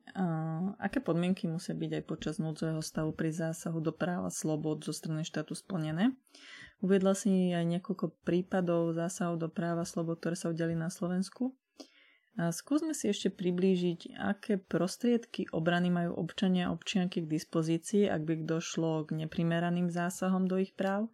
aké 0.76 1.00
podmienky 1.00 1.48
musia 1.48 1.72
byť 1.72 1.90
aj 1.98 2.04
počas 2.04 2.36
núdzového 2.36 2.84
stavu 2.84 3.16
pri 3.16 3.32
zásahu 3.32 3.80
do 3.80 3.96
práva 3.96 4.28
slobod 4.28 4.84
zo 4.84 4.92
strany 4.92 5.24
štátu 5.24 5.56
splnené. 5.56 6.12
Uviedla 6.84 7.16
si 7.16 7.56
aj 7.56 7.64
niekoľko 7.64 8.20
prípadov 8.28 8.92
zásahov 8.92 9.40
do 9.40 9.48
práva 9.48 9.88
slobod, 9.88 10.20
ktoré 10.20 10.36
sa 10.36 10.52
udeli 10.52 10.76
na 10.76 10.92
Slovensku. 10.92 11.56
A 12.38 12.54
skúsme 12.54 12.94
si 12.94 13.10
ešte 13.10 13.34
priblížiť, 13.34 14.14
aké 14.14 14.62
prostriedky 14.62 15.50
obrany 15.50 15.90
majú 15.90 16.14
občania 16.20 16.70
a 16.70 16.76
občianky 16.76 17.24
k 17.24 17.32
dispozícii, 17.34 18.06
ak 18.06 18.22
by 18.22 18.46
došlo 18.46 19.08
k 19.08 19.26
neprimeraným 19.26 19.90
zásahom 19.90 20.46
do 20.46 20.60
ich 20.60 20.76
práv. 20.76 21.10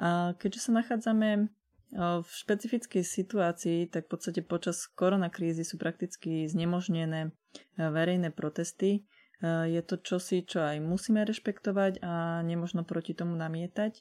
A 0.00 0.32
keďže 0.40 0.70
sa 0.70 0.80
nachádzame 0.80 1.52
v 1.92 2.24
špecifickej 2.24 3.04
situácii, 3.04 3.90
tak 3.92 4.08
v 4.08 4.10
podstate 4.16 4.40
počas 4.40 4.88
koronakrízy 4.88 5.66
sú 5.66 5.76
prakticky 5.76 6.48
znemožnené 6.48 7.34
verejné 7.76 8.32
protesty. 8.32 9.04
Je 9.44 9.82
to 9.84 10.00
čosi, 10.00 10.46
čo 10.46 10.64
aj 10.64 10.80
musíme 10.80 11.20
rešpektovať 11.26 12.00
a 12.00 12.40
nemožno 12.46 12.86
proti 12.86 13.12
tomu 13.12 13.36
namietať. 13.36 14.00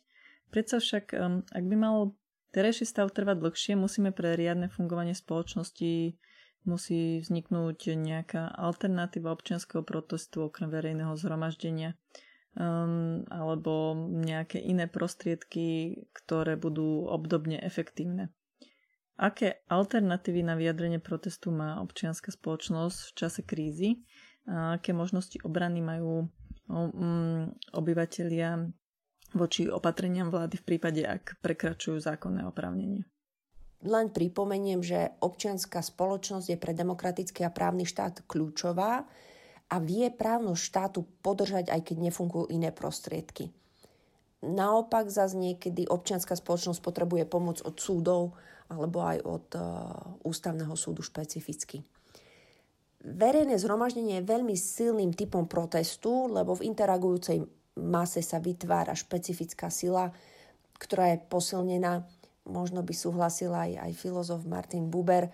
Predsa 0.54 0.80
však, 0.80 1.14
ak 1.52 1.64
by 1.66 1.76
mal 1.76 2.16
terajší 2.54 2.86
stav 2.86 3.10
trvať 3.12 3.42
dlhšie, 3.42 3.74
musíme 3.76 4.14
pre 4.14 4.38
riadne 4.38 4.70
fungovanie 4.70 5.18
spoločnosti 5.18 6.16
musí 6.64 7.20
vzniknúť 7.20 7.92
nejaká 8.00 8.56
alternatíva 8.56 9.36
občianského 9.36 9.84
protestu 9.84 10.48
okrem 10.48 10.72
verejného 10.72 11.12
zhromaždenia 11.20 12.00
um, 12.58 13.26
alebo 13.30 13.94
nejaké 13.98 14.62
iné 14.62 14.86
prostriedky, 14.90 15.98
ktoré 16.14 16.58
budú 16.58 17.10
obdobne 17.10 17.58
efektívne. 17.62 18.30
Aké 19.14 19.62
alternatívy 19.70 20.42
na 20.42 20.58
vyjadrenie 20.58 20.98
protestu 20.98 21.54
má 21.54 21.78
občianská 21.86 22.34
spoločnosť 22.34 22.98
v 22.98 23.12
čase 23.14 23.42
krízy? 23.46 23.90
Aké 24.50 24.90
možnosti 24.92 25.38
obrany 25.46 25.86
majú 25.86 26.28
um, 26.68 27.48
obyvateľia 27.72 28.68
voči 29.38 29.70
opatreniam 29.70 30.34
vlády 30.34 30.58
v 30.58 30.66
prípade, 30.66 31.02
ak 31.06 31.42
prekračujú 31.46 32.02
zákonné 32.02 32.46
oprávnenie? 32.50 33.06
Len 33.84 34.16
pripomeniem, 34.16 34.80
že 34.80 35.14
občianská 35.20 35.84
spoločnosť 35.84 36.56
je 36.56 36.58
pre 36.58 36.72
demokratický 36.72 37.44
a 37.44 37.52
právny 37.52 37.84
štát 37.84 38.24
kľúčová 38.26 39.04
a 39.74 39.82
vie 39.82 40.06
právnosť 40.14 40.62
štátu 40.62 41.02
podržať, 41.26 41.74
aj 41.74 41.82
keď 41.82 41.98
nefungujú 42.06 42.54
iné 42.54 42.70
prostriedky. 42.70 43.50
Naopak 44.46 45.10
zase 45.10 45.34
niekedy 45.34 45.90
občianská 45.90 46.38
spoločnosť 46.38 46.78
potrebuje 46.78 47.26
pomoc 47.26 47.58
od 47.66 47.74
súdov 47.74 48.38
alebo 48.70 49.02
aj 49.02 49.18
od 49.26 49.46
uh, 49.58 49.64
ústavného 50.30 50.78
súdu 50.78 51.02
špecificky. 51.02 51.82
Verejné 53.04 53.60
zhromaždenie 53.60 54.22
je 54.22 54.30
veľmi 54.30 54.56
silným 54.56 55.12
typom 55.12 55.50
protestu, 55.50 56.30
lebo 56.30 56.56
v 56.56 56.70
interagujúcej 56.70 57.44
mase 57.82 58.22
sa 58.24 58.40
vytvára 58.40 58.94
špecifická 58.96 59.74
sila, 59.74 60.14
ktorá 60.78 61.12
je 61.12 61.24
posilnená, 61.28 62.06
možno 62.48 62.86
by 62.86 62.94
súhlasil 62.96 63.52
aj, 63.52 63.90
aj 63.90 63.92
filozof 63.98 64.48
Martin 64.48 64.88
Buber, 64.88 65.28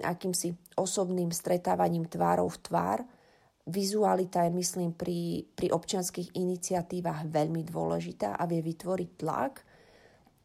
akýmsi 0.00 0.56
osobným 0.78 1.34
stretávaním 1.34 2.06
tvárov 2.06 2.46
v 2.46 2.62
tvár– 2.62 3.00
Vizualita 3.62 4.42
je, 4.42 4.50
myslím, 4.58 4.90
pri, 4.90 5.46
pri 5.54 5.70
občianských 5.70 6.34
iniciatívach 6.34 7.30
veľmi 7.30 7.62
dôležitá 7.62 8.34
a 8.34 8.42
vie 8.50 8.58
vytvoriť 8.58 9.10
tlak. 9.22 9.62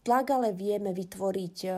Tlak 0.05 0.25
ale 0.29 0.53
vieme 0.53 0.93
vytvoriť 0.93 1.57
uh, 1.65 1.73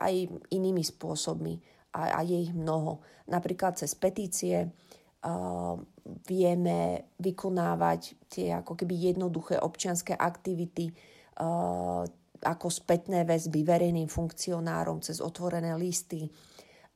aj 0.00 0.14
inými 0.48 0.80
spôsobmi 0.80 1.54
a, 1.92 2.16
a 2.16 2.20
je 2.24 2.40
ich 2.40 2.56
mnoho. 2.56 3.04
Napríklad 3.28 3.76
cez 3.76 3.92
petície 4.00 4.64
uh, 4.64 5.76
vieme 6.24 7.12
vykonávať 7.20 8.00
tie 8.32 8.56
ako 8.56 8.72
keby 8.72 9.12
jednoduché 9.12 9.60
občianské 9.60 10.16
aktivity 10.16 10.88
uh, 10.88 12.00
ako 12.38 12.66
spätné 12.70 13.28
väzby 13.28 13.60
verejným 13.60 14.08
funkcionárom 14.08 15.02
cez 15.02 15.18
otvorené 15.18 15.74
listy, 15.74 16.30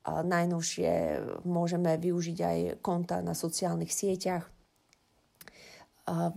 Najnovšie 0.02 1.23
môžeme 1.47 1.94
využiť 1.94 2.38
aj 2.42 2.59
konta 2.82 3.23
na 3.23 3.38
sociálnych 3.38 3.94
sieťach. 3.94 4.50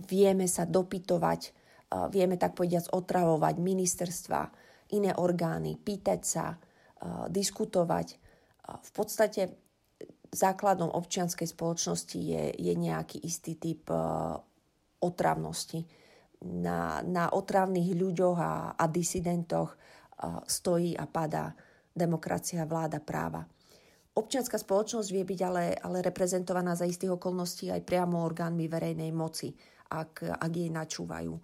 Vieme 0.06 0.46
sa 0.46 0.62
dopytovať, 0.62 1.50
vieme 2.14 2.38
tak 2.38 2.54
povediac 2.54 2.86
otravovať 2.94 3.58
ministerstva, 3.58 4.40
iné 4.94 5.10
orgány, 5.18 5.74
pýtať 5.74 6.20
sa, 6.22 6.54
diskutovať. 7.26 8.06
V 8.70 8.90
podstate 8.94 9.58
základom 10.30 10.86
občianskej 10.94 11.50
spoločnosti 11.50 12.18
je, 12.22 12.54
je 12.54 12.72
nejaký 12.78 13.18
istý 13.26 13.58
typ 13.58 13.90
otravnosti. 15.02 15.82
Na, 16.46 17.02
na 17.02 17.34
otravných 17.34 17.96
ľuďoch 17.98 18.38
a, 18.38 18.54
a 18.78 18.84
disidentoch 18.86 19.74
stojí 20.46 20.94
a 20.94 21.08
padá 21.10 21.50
demokracia, 21.96 22.68
vláda 22.68 23.00
práva. 23.00 23.42
Občianská 24.16 24.56
spoločnosť 24.56 25.08
vie 25.12 25.28
byť 25.28 25.40
ale, 25.44 25.76
ale 25.76 26.00
reprezentovaná 26.00 26.72
za 26.72 26.88
istých 26.88 27.20
okolností 27.20 27.68
aj 27.68 27.84
priamo 27.84 28.24
orgánmi 28.24 28.64
verejnej 28.64 29.12
moci, 29.12 29.52
ak, 29.92 30.40
ak 30.40 30.52
jej 30.56 30.72
načúvajú, 30.72 31.36
um, 31.36 31.42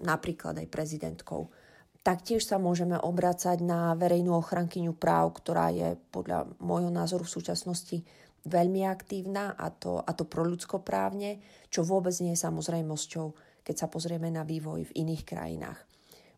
napríklad 0.00 0.56
aj 0.56 0.72
prezidentkou. 0.72 1.52
Taktiež 2.00 2.48
sa 2.48 2.56
môžeme 2.56 2.96
obracať 2.96 3.60
na 3.60 3.92
verejnú 3.92 4.40
ochrankyňu 4.40 4.96
práv, 4.96 5.36
ktorá 5.36 5.68
je 5.68 6.00
podľa 6.08 6.48
môjho 6.64 6.88
názoru 6.88 7.28
v 7.28 7.34
súčasnosti 7.36 8.00
veľmi 8.48 8.88
aktívna 8.88 9.52
a 9.52 9.68
to, 9.68 10.00
a 10.00 10.10
to 10.16 10.24
pro 10.24 10.48
ľudskoprávne, 10.48 11.44
čo 11.68 11.84
vôbec 11.84 12.16
nie 12.24 12.32
je 12.32 12.40
samozrejmosťou, 12.40 13.26
keď 13.60 13.74
sa 13.76 13.92
pozrieme 13.92 14.32
na 14.32 14.48
vývoj 14.48 14.88
v 14.88 14.96
iných 15.04 15.22
krajinách. 15.28 15.84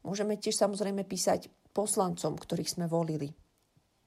Môžeme 0.03 0.35
tiež 0.35 0.59
samozrejme 0.59 1.07
písať 1.07 1.47
poslancom, 1.71 2.35
ktorých 2.35 2.75
sme 2.75 2.91
volili, 2.91 3.31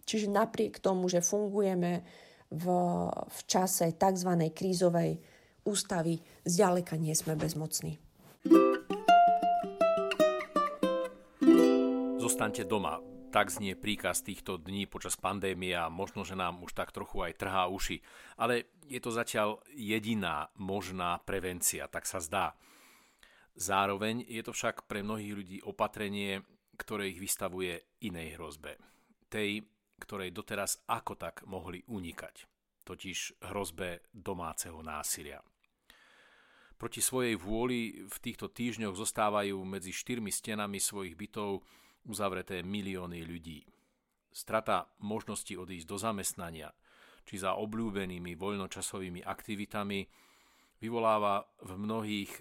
Čiže 0.03 0.27
napriek 0.27 0.83
tomu, 0.83 1.07
že 1.07 1.24
fungujeme 1.24 2.03
v, 2.51 2.65
v 3.10 3.39
čase 3.48 3.95
tzv. 3.95 4.31
krízovej 4.53 5.17
ústavy, 5.63 6.19
zďaleka 6.43 7.00
nie 7.00 7.15
sme 7.15 7.39
bezmocní. 7.39 7.98
Zostaňte 12.19 12.63
doma. 12.67 13.00
Tak 13.33 13.50
znie 13.50 13.74
príkaz 13.74 14.22
týchto 14.22 14.62
dní 14.62 14.86
počas 14.86 15.17
pandémie 15.17 15.74
a 15.74 15.89
možno, 15.89 16.22
že 16.22 16.38
nám 16.38 16.62
už 16.62 16.77
tak 16.77 16.93
trochu 16.93 17.25
aj 17.25 17.33
trhá 17.41 17.65
uši. 17.65 17.98
Ale 18.38 18.69
je 18.86 19.01
to 19.01 19.10
zatiaľ 19.10 19.57
jediná 19.74 20.53
možná 20.53 21.17
prevencia, 21.25 21.89
tak 21.89 22.05
sa 22.05 22.22
zdá. 22.22 22.53
Zároveň 23.57 24.22
je 24.29 24.45
to 24.45 24.53
však 24.53 24.86
pre 24.86 25.01
mnohých 25.01 25.33
ľudí 25.33 25.57
opatrenie, 25.65 26.45
ktoré 26.77 27.10
ich 27.10 27.17
vystavuje 27.17 27.98
inej 28.05 28.38
hrozbe. 28.38 28.77
Tej, 29.33 29.65
ktorej 30.00 30.34
doteraz 30.34 30.82
ako 30.90 31.14
tak 31.18 31.46
mohli 31.46 31.84
unikať, 31.86 32.36
totiž 32.86 33.44
hrozbe 33.50 34.08
domáceho 34.14 34.82
násilia. 34.82 35.42
Proti 36.78 37.00
svojej 37.00 37.40
vôli 37.40 38.04
v 38.04 38.18
týchto 38.20 38.52
týždňoch 38.52 38.98
zostávajú 38.98 39.56
medzi 39.64 39.96
štyrmi 39.96 40.34
stenami 40.34 40.84
svojich 40.84 41.16
bytov 41.16 41.64
uzavreté 42.04 42.60
milióny 42.60 43.24
ľudí. 43.24 43.64
Strata 44.34 44.92
možnosti 45.00 45.54
odísť 45.56 45.88
do 45.88 45.98
zamestnania 46.02 46.70
či 47.24 47.40
za 47.40 47.56
obľúbenými 47.56 48.36
voľnočasovými 48.36 49.24
aktivitami 49.24 50.04
vyvoláva 50.84 51.48
v 51.64 51.72
mnohých 51.80 52.32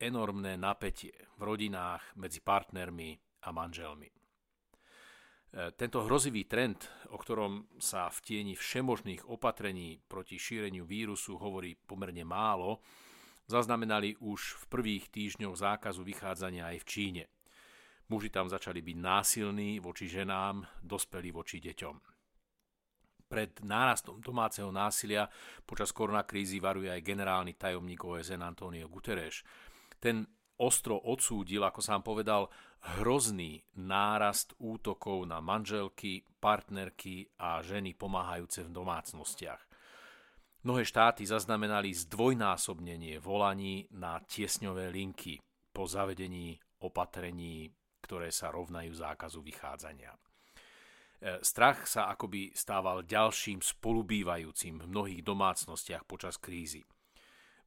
enormné 0.00 0.56
napätie 0.56 1.12
v 1.36 1.40
rodinách 1.44 2.00
medzi 2.16 2.40
partnermi 2.40 3.20
a 3.44 3.52
manželmi. 3.52 4.19
E, 5.50 5.74
tento 5.74 6.06
hrozivý 6.06 6.46
trend, 6.46 6.86
o 7.10 7.18
ktorom 7.18 7.66
sa 7.82 8.06
v 8.06 8.18
tieni 8.22 8.54
všemožných 8.54 9.26
opatrení 9.26 9.98
proti 10.06 10.38
šíreniu 10.38 10.86
vírusu 10.86 11.34
hovorí 11.34 11.74
pomerne 11.74 12.22
málo, 12.22 12.78
zaznamenali 13.50 14.14
už 14.22 14.62
v 14.62 14.64
prvých 14.70 15.04
týždňoch 15.10 15.58
zákazu 15.58 16.06
vychádzania 16.06 16.70
aj 16.70 16.78
v 16.78 16.86
Číne. 16.86 17.24
Muži 18.10 18.30
tam 18.30 18.46
začali 18.46 18.82
byť 18.82 18.96
násilní 18.98 19.82
voči 19.82 20.06
ženám, 20.06 20.66
dospelí 20.82 21.34
voči 21.34 21.58
deťom. 21.58 21.94
Pred 23.30 23.62
nárastom 23.62 24.18
domáceho 24.18 24.74
násilia 24.74 25.30
počas 25.62 25.94
koronakrízy 25.94 26.58
varuje 26.58 26.90
aj 26.90 27.06
generálny 27.06 27.54
tajomník 27.54 28.02
OSN 28.02 28.42
Antonio 28.42 28.90
Guterres. 28.90 29.46
Ten 30.02 30.26
ostro 30.60 31.00
odsúdil, 31.00 31.64
ako 31.64 31.80
sám 31.80 32.04
povedal, 32.04 32.52
hrozný 33.00 33.64
nárast 33.80 34.52
útokov 34.60 35.24
na 35.24 35.40
manželky, 35.40 36.24
partnerky 36.40 37.28
a 37.40 37.64
ženy 37.64 37.96
pomáhajúce 37.96 38.64
v 38.64 38.70
domácnostiach. 38.72 39.60
Mnohé 40.60 40.84
štáty 40.84 41.24
zaznamenali 41.24 41.96
zdvojnásobnenie 41.96 43.16
volaní 43.16 43.88
na 43.96 44.20
tiesňové 44.20 44.92
linky 44.92 45.40
po 45.72 45.88
zavedení 45.88 46.60
opatrení, 46.84 47.72
ktoré 48.04 48.28
sa 48.28 48.52
rovnajú 48.52 48.92
zákazu 48.92 49.40
vychádzania. 49.40 50.12
E, 50.12 50.20
strach 51.40 51.88
sa 51.88 52.12
akoby 52.12 52.52
stával 52.52 53.08
ďalším 53.08 53.64
spolubývajúcim 53.64 54.80
v 54.80 54.86
mnohých 54.88 55.22
domácnostiach 55.24 56.04
počas 56.04 56.36
krízy. 56.36 56.84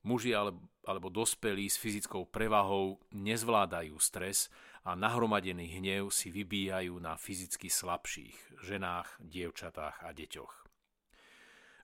Muži 0.04 0.36
alebo 0.36 1.08
dospelí 1.08 1.72
s 1.72 1.80
fyzickou 1.80 2.28
prevahou 2.28 3.00
nezvládajú 3.16 3.96
stres 4.04 4.52
a 4.84 5.00
nahromadený 5.00 5.80
hnev 5.80 6.12
si 6.12 6.28
vybíjajú 6.28 7.00
na 7.00 7.16
fyzicky 7.16 7.72
slabších 7.72 8.68
ženách, 8.68 9.16
dievčatách 9.24 10.04
a 10.04 10.12
deťoch. 10.12 10.54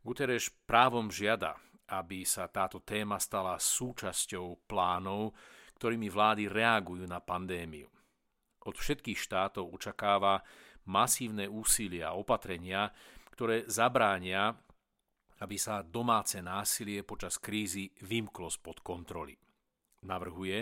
Guterres 0.04 0.52
právom 0.68 1.08
žiada, 1.08 1.56
aby 1.96 2.28
sa 2.28 2.52
táto 2.52 2.84
téma 2.84 3.24
stala 3.24 3.56
súčasťou 3.56 4.68
plánov, 4.68 5.32
ktorými 5.80 6.12
vlády 6.12 6.52
reagujú 6.52 7.08
na 7.08 7.24
pandémiu. 7.24 7.88
Od 8.68 8.76
všetkých 8.76 9.16
štátov 9.16 9.72
očakáva 9.72 10.44
masívne 10.92 11.48
úsilia 11.48 12.12
a 12.12 12.18
opatrenia, 12.20 12.92
ktoré 13.32 13.64
zabránia 13.72 14.60
aby 15.40 15.56
sa 15.56 15.84
domáce 15.84 16.40
násilie 16.44 17.04
počas 17.08 17.40
krízy 17.40 17.92
vymklo 18.04 18.52
spod 18.52 18.84
kontroly. 18.84 19.36
Navrhuje, 20.04 20.60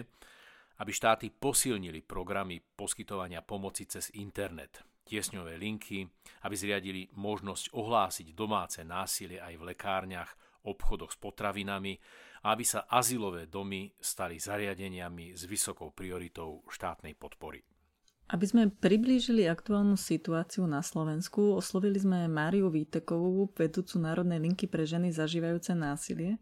aby 0.77 0.91
štáty 0.93 1.33
posilnili 1.33 2.05
programy 2.05 2.61
poskytovania 2.61 3.41
pomoci 3.41 3.89
cez 3.89 4.13
internet, 4.13 4.85
tiesňové 5.05 5.57
linky, 5.57 6.05
aby 6.45 6.55
zriadili 6.57 7.09
možnosť 7.17 7.73
ohlásiť 7.73 8.27
domáce 8.37 8.85
násilie 8.85 9.41
aj 9.41 9.53
v 9.57 9.67
lekárniach, 9.73 10.31
obchodoch 10.67 11.15
s 11.15 11.17
potravinami 11.17 11.95
a 12.43 12.53
aby 12.53 12.65
sa 12.67 12.85
azylové 12.91 13.47
domy 13.47 13.87
stali 13.97 14.37
zariadeniami 14.37 15.33
s 15.33 15.47
vysokou 15.47 15.95
prioritou 15.95 16.67
štátnej 16.67 17.15
podpory. 17.15 17.76
Aby 18.27 18.43
sme 18.43 18.63
priblížili 18.67 19.47
aktuálnu 19.47 19.95
situáciu 19.95 20.67
na 20.67 20.83
Slovensku, 20.83 21.55
oslovili 21.55 21.95
sme 21.95 22.27
Máriu 22.27 22.67
Vítekovú, 22.67 23.47
vedúcu 23.55 24.03
Národnej 24.03 24.43
linky 24.43 24.67
pre 24.67 24.83
ženy 24.83 25.15
zažívajúce 25.15 25.71
násilie, 25.71 26.35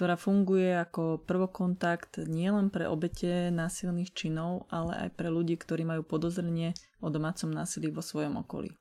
ktorá 0.00 0.16
funguje 0.16 0.72
ako 0.72 1.20
prvokontakt 1.28 2.24
nielen 2.24 2.72
pre 2.72 2.88
obete 2.88 3.52
násilných 3.52 4.16
činov, 4.16 4.64
ale 4.72 5.08
aj 5.08 5.08
pre 5.12 5.28
ľudí, 5.28 5.60
ktorí 5.60 5.84
majú 5.84 6.08
podozrenie 6.08 6.72
o 7.04 7.12
domácom 7.12 7.52
násilí 7.52 7.92
vo 7.92 8.00
svojom 8.00 8.40
okolí. 8.40 8.72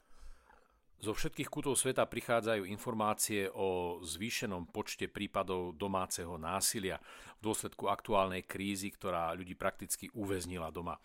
Zo 1.04 1.12
všetkých 1.12 1.52
kútov 1.52 1.76
sveta 1.76 2.08
prichádzajú 2.08 2.72
informácie 2.72 3.52
o 3.52 4.00
zvýšenom 4.00 4.72
počte 4.72 5.12
prípadov 5.12 5.76
domáceho 5.76 6.39
násilia 6.39 7.04
v 7.44 7.52
dôsledku 7.52 7.91
aktuálnej 7.91 8.48
krízy, 8.48 8.96
ktorá 8.96 9.36
ľudí 9.36 9.60
prakticky 9.60 10.08
uväznila 10.15 10.72
doma. 10.72 10.96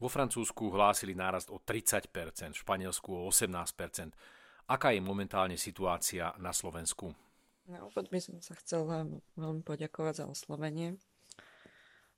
Vo 0.00 0.08
Francúzsku 0.08 0.72
hlásili 0.72 1.14
nárast 1.16 1.50
o 1.50 1.60
30%, 1.60 2.08
v 2.52 2.58
Španielsku 2.58 3.10
o 3.12 3.28
18%. 3.28 4.12
Aká 4.70 4.94
je 4.94 5.02
momentálne 5.02 5.58
situácia 5.58 6.32
na 6.38 6.54
Slovensku? 6.54 7.12
Na 7.70 7.82
úvod 7.86 8.10
by 8.10 8.18
som 8.18 8.38
sa 8.42 8.58
chcela 8.58 9.06
veľmi 9.38 9.62
poďakovať 9.62 10.14
za 10.22 10.26
oslovenie. 10.26 10.98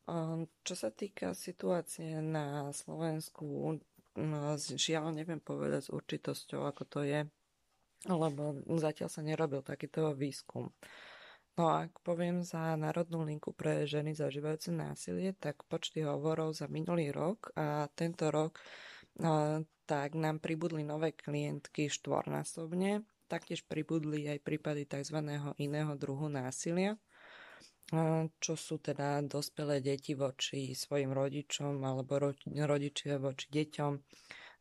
Ehm, 0.08 0.48
čo 0.64 0.74
sa 0.76 0.92
týka 0.92 1.32
situácie 1.32 2.20
na 2.20 2.72
Slovensku, 2.72 3.80
žiaľ 4.76 5.16
neviem 5.16 5.40
povedať 5.40 5.88
s 5.88 5.92
určitosťou, 5.92 6.68
ako 6.68 6.82
to 6.86 7.00
je, 7.02 7.20
lebo 8.06 8.60
zatiaľ 8.78 9.08
sa 9.10 9.24
nerobil 9.24 9.64
takýto 9.64 10.12
výskum. 10.12 10.70
No 11.54 11.70
ak 11.70 12.02
poviem 12.02 12.42
za 12.42 12.74
Národnú 12.74 13.22
linku 13.22 13.54
pre 13.54 13.86
ženy 13.86 14.10
zažívajúce 14.10 14.74
násilie, 14.74 15.38
tak 15.38 15.62
počty 15.70 16.02
hovorov 16.02 16.50
za 16.58 16.66
minulý 16.66 17.14
rok 17.14 17.54
a 17.54 17.86
tento 17.94 18.34
rok 18.34 18.58
tak 19.86 20.18
nám 20.18 20.42
pribudli 20.42 20.82
nové 20.82 21.14
klientky 21.14 21.86
štvornásobne. 21.86 23.06
Taktiež 23.30 23.62
pribudli 23.70 24.26
aj 24.26 24.42
prípady 24.42 24.82
tzv. 24.84 25.22
iného 25.62 25.92
druhu 25.94 26.26
násilia, 26.26 26.98
čo 28.42 28.54
sú 28.58 28.82
teda 28.82 29.22
dospelé 29.22 29.78
deti 29.78 30.18
voči 30.18 30.74
svojim 30.74 31.14
rodičom 31.14 31.78
alebo 31.86 32.34
rodičia 32.50 33.22
voči 33.22 33.46
deťom 33.54 33.92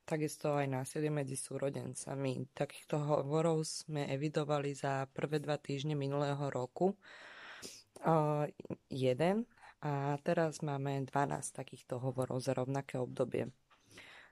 takisto 0.03 0.55
aj 0.55 0.67
násilie 0.67 1.09
medzi 1.09 1.39
súrodencami. 1.39 2.51
Takýchto 2.51 2.99
hovorov 2.99 3.63
sme 3.63 4.07
evidovali 4.11 4.75
za 4.75 5.07
prvé 5.11 5.39
dva 5.39 5.55
týždne 5.55 5.95
minulého 5.95 6.51
roku. 6.51 6.95
Uh, 8.03 8.47
jeden 8.91 9.47
a 9.79 10.19
teraz 10.23 10.59
máme 10.59 11.07
12 11.07 11.55
takýchto 11.55 11.99
hovorov 12.03 12.43
za 12.43 12.51
rovnaké 12.51 12.99
obdobie. 12.99 13.51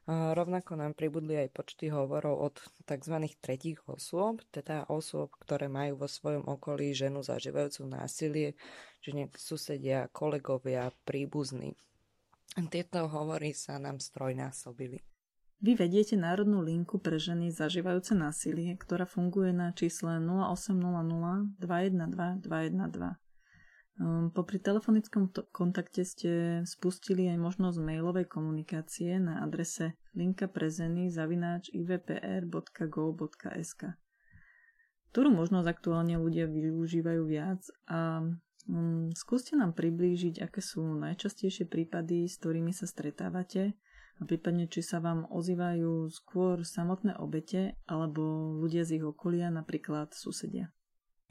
Uh, 0.07 0.33
rovnako 0.33 0.75
nám 0.75 0.97
pribudli 0.97 1.37
aj 1.37 1.53
počty 1.53 1.87
hovorov 1.93 2.51
od 2.51 2.55
tzv. 2.83 3.15
tretích 3.39 3.79
osôb, 3.85 4.41
teda 4.51 4.89
osôb, 4.89 5.31
ktoré 5.39 5.69
majú 5.69 6.03
vo 6.03 6.09
svojom 6.09 6.47
okolí 6.49 6.91
ženu 6.91 7.21
zažívajúcu 7.21 7.85
násilie, 7.85 8.57
že 8.99 9.13
nejak 9.13 9.37
susedia, 9.39 10.09
kolegovia, 10.11 10.89
príbuzní. 11.05 11.77
Tieto 12.51 13.07
hovory 13.07 13.55
sa 13.55 13.79
nám 13.79 14.03
strojnásobili. 14.03 15.10
Vy 15.61 15.77
vediete 15.77 16.17
Národnú 16.17 16.65
linku 16.65 16.97
pre 16.97 17.21
ženy 17.21 17.53
zažívajúce 17.53 18.17
násilie, 18.17 18.73
ktorá 18.81 19.05
funguje 19.05 19.53
na 19.53 19.69
čísle 19.77 20.17
0800 20.17 21.61
212 21.61 22.41
212. 22.41 23.21
Popri 24.33 24.57
telefonickom 24.57 25.29
kontakte 25.53 26.01
ste 26.01 26.65
spustili 26.65 27.29
aj 27.29 27.37
možnosť 27.37 27.77
mailovej 27.77 28.25
komunikácie 28.25 29.21
na 29.21 29.45
adrese 29.45 29.93
linka 30.17 30.49
pre 30.49 30.73
ženy 30.73 31.13
zavináč 31.13 31.69
ivpr.go.sk. 31.69 32.81
Ktorú 35.13 35.29
možnosť 35.29 35.67
aktuálne 35.69 36.17
ľudia 36.17 36.49
využívajú 36.49 37.21
viac 37.29 37.61
a 37.85 38.25
um, 38.65 39.13
skúste 39.13 39.53
nám 39.53 39.77
priblížiť, 39.77 40.41
aké 40.41 40.65
sú 40.65 40.81
najčastejšie 40.97 41.69
prípady, 41.69 42.25
s 42.25 42.41
ktorými 42.41 42.73
sa 42.73 42.89
stretávate 42.89 43.77
a 44.19 44.21
prípadne 44.27 44.67
či 44.67 44.83
sa 44.83 44.99
vám 44.99 45.29
ozývajú 45.31 46.11
skôr 46.11 46.67
samotné 46.67 47.15
obete 47.21 47.79
alebo 47.87 48.51
ľudia 48.59 48.83
z 48.83 48.99
ich 48.99 49.05
okolia, 49.07 49.47
napríklad 49.47 50.11
susedia. 50.11 50.73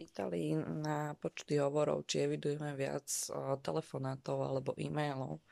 Pýtali 0.01 0.57
na 0.81 1.13
počty 1.21 1.61
hovorov, 1.61 2.09
či 2.09 2.25
evidujeme 2.25 2.73
viac 2.73 3.05
telefonátov 3.61 4.41
alebo 4.41 4.73
e-mailov. 4.81 5.45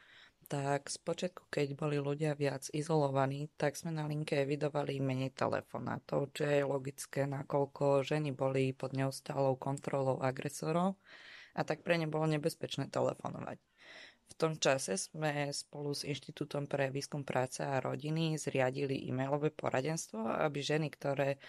Tak 0.49 0.89
spočiatku, 0.89 1.53
keď 1.53 1.77
boli 1.77 2.01
ľudia 2.01 2.33
viac 2.33 2.73
izolovaní, 2.73 3.53
tak 3.61 3.77
sme 3.77 3.93
na 3.93 4.09
linke 4.09 4.41
evidovali 4.41 4.97
menej 4.97 5.37
telefonátov, 5.37 6.33
čo 6.33 6.49
je 6.49 6.65
logické, 6.65 7.29
nakoľko 7.29 8.09
ženy 8.09 8.33
boli 8.33 8.73
pod 8.73 8.97
neustálou 8.97 9.61
kontrolou 9.61 10.17
agresorov 10.25 10.97
a 11.53 11.61
tak 11.69 11.85
pre 11.85 12.01
ne 12.01 12.09
bolo 12.09 12.25
nebezpečné 12.33 12.89
telefonovať. 12.89 13.61
V 14.29 14.35
tom 14.37 14.53
čase 14.61 14.95
sme 15.01 15.49
spolu 15.51 15.97
s 15.97 16.05
Inštitútom 16.05 16.69
pre 16.69 16.93
výskum 16.93 17.25
práce 17.25 17.65
a 17.65 17.81
rodiny 17.81 18.37
zriadili 18.37 19.09
e-mailové 19.09 19.51
poradenstvo, 19.51 20.21
aby 20.21 20.61
ženy, 20.61 20.93
ktoré 20.93 21.41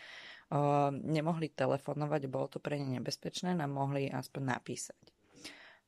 o, 0.49 0.89
nemohli 0.89 1.51
telefonovať, 1.53 2.21
bolo 2.31 2.47
to 2.47 2.57
pre 2.63 2.79
ne 2.79 2.97
nebezpečné, 2.97 3.53
nám 3.53 3.75
mohli 3.75 4.09
aspoň 4.09 4.43
napísať. 4.57 5.03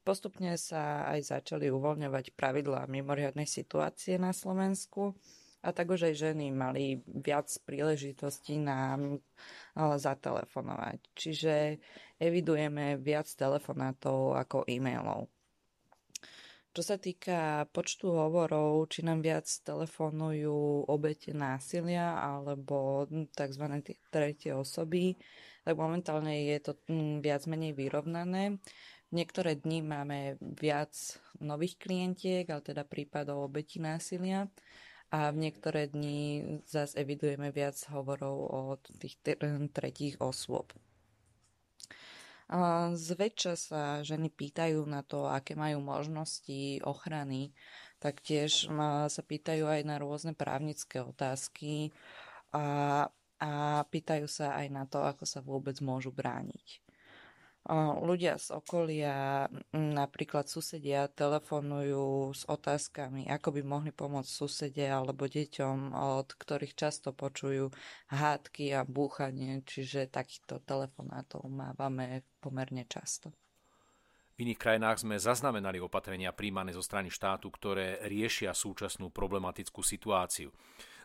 Postupne 0.02 0.58
sa 0.58 1.06
aj 1.14 1.30
začali 1.30 1.70
uvoľňovať 1.70 2.34
pravidlá 2.34 2.90
mimoriadnej 2.90 3.46
situácie 3.46 4.18
na 4.18 4.34
Slovensku 4.34 5.14
a 5.62 5.70
tak 5.70 5.94
už 5.94 6.10
aj 6.10 6.16
ženy 6.18 6.50
mali 6.50 7.06
viac 7.06 7.46
príležitostí 7.70 8.58
nám 8.58 9.22
zatelefonovať. 9.78 11.00
Čiže 11.14 11.78
evidujeme 12.18 12.98
viac 12.98 13.30
telefonátov 13.30 14.42
ako 14.42 14.66
e-mailov. 14.66 15.30
Čo 16.72 16.88
sa 16.88 16.96
týka 16.96 17.68
počtu 17.76 18.16
hovorov, 18.16 18.88
či 18.88 19.04
nám 19.04 19.20
viac 19.20 19.44
telefonujú 19.44 20.88
obete 20.88 21.36
násilia 21.36 22.16
alebo 22.16 23.04
tzv. 23.36 23.66
tretie 24.08 24.56
osoby, 24.56 25.20
tak 25.68 25.76
momentálne 25.76 26.32
je 26.48 26.58
to 26.64 26.80
hm, 26.88 27.20
viac 27.20 27.44
menej 27.44 27.76
vyrovnané. 27.76 28.56
Niektoré 29.12 29.60
dni 29.60 29.84
máme 29.84 30.40
viac 30.40 30.96
nových 31.44 31.76
klientiek, 31.76 32.48
ale 32.48 32.64
teda 32.64 32.88
prípadov 32.88 33.52
obeti 33.52 33.84
násilia 33.84 34.48
a 35.12 35.28
v 35.36 35.44
niektoré 35.44 35.92
dni 35.92 36.64
zase 36.64 37.04
evidujeme 37.04 37.52
viac 37.52 37.76
hovorov 37.92 38.48
od 38.48 38.82
tých 38.96 39.20
tretích 39.76 40.16
osôb. 40.24 40.72
Zväčša 42.92 43.54
sa 43.56 43.84
ženy 44.04 44.28
pýtajú 44.28 44.84
na 44.84 45.08
to, 45.08 45.24
aké 45.24 45.56
majú 45.56 45.80
možnosti 45.80 46.84
ochrany, 46.84 47.56
taktiež 48.04 48.68
sa 49.08 49.22
pýtajú 49.24 49.64
aj 49.72 49.82
na 49.88 49.96
rôzne 49.96 50.36
právnické 50.36 51.00
otázky 51.00 51.96
a, 52.52 53.08
a 53.40 53.52
pýtajú 53.88 54.28
sa 54.28 54.60
aj 54.60 54.68
na 54.68 54.84
to, 54.84 55.00
ako 55.00 55.24
sa 55.24 55.40
vôbec 55.40 55.80
môžu 55.80 56.12
brániť. 56.12 56.84
Ľudia 57.70 58.42
z 58.42 58.58
okolia, 58.58 59.46
napríklad 59.72 60.50
susedia, 60.50 61.06
telefonujú 61.06 62.34
s 62.34 62.42
otázkami, 62.50 63.30
ako 63.30 63.54
by 63.54 63.62
mohli 63.62 63.92
pomôcť 63.94 64.26
susede 64.26 64.82
alebo 64.90 65.30
deťom, 65.30 65.94
od 65.94 66.34
ktorých 66.34 66.74
často 66.74 67.14
počujú 67.14 67.70
hádky 68.10 68.74
a 68.74 68.82
búchanie, 68.82 69.62
čiže 69.62 70.10
takýchto 70.10 70.66
telefonátov 70.66 71.46
mávame 71.46 72.26
pomerne 72.42 72.90
často. 72.90 73.30
V 74.42 74.50
iných 74.50 74.58
krajinách 74.58 75.06
sme 75.06 75.22
zaznamenali 75.22 75.78
opatrenia 75.78 76.34
príjmané 76.34 76.74
zo 76.74 76.82
strany 76.82 77.14
štátu, 77.14 77.54
ktoré 77.54 78.02
riešia 78.10 78.58
súčasnú 78.58 79.14
problematickú 79.14 79.86
situáciu. 79.86 80.50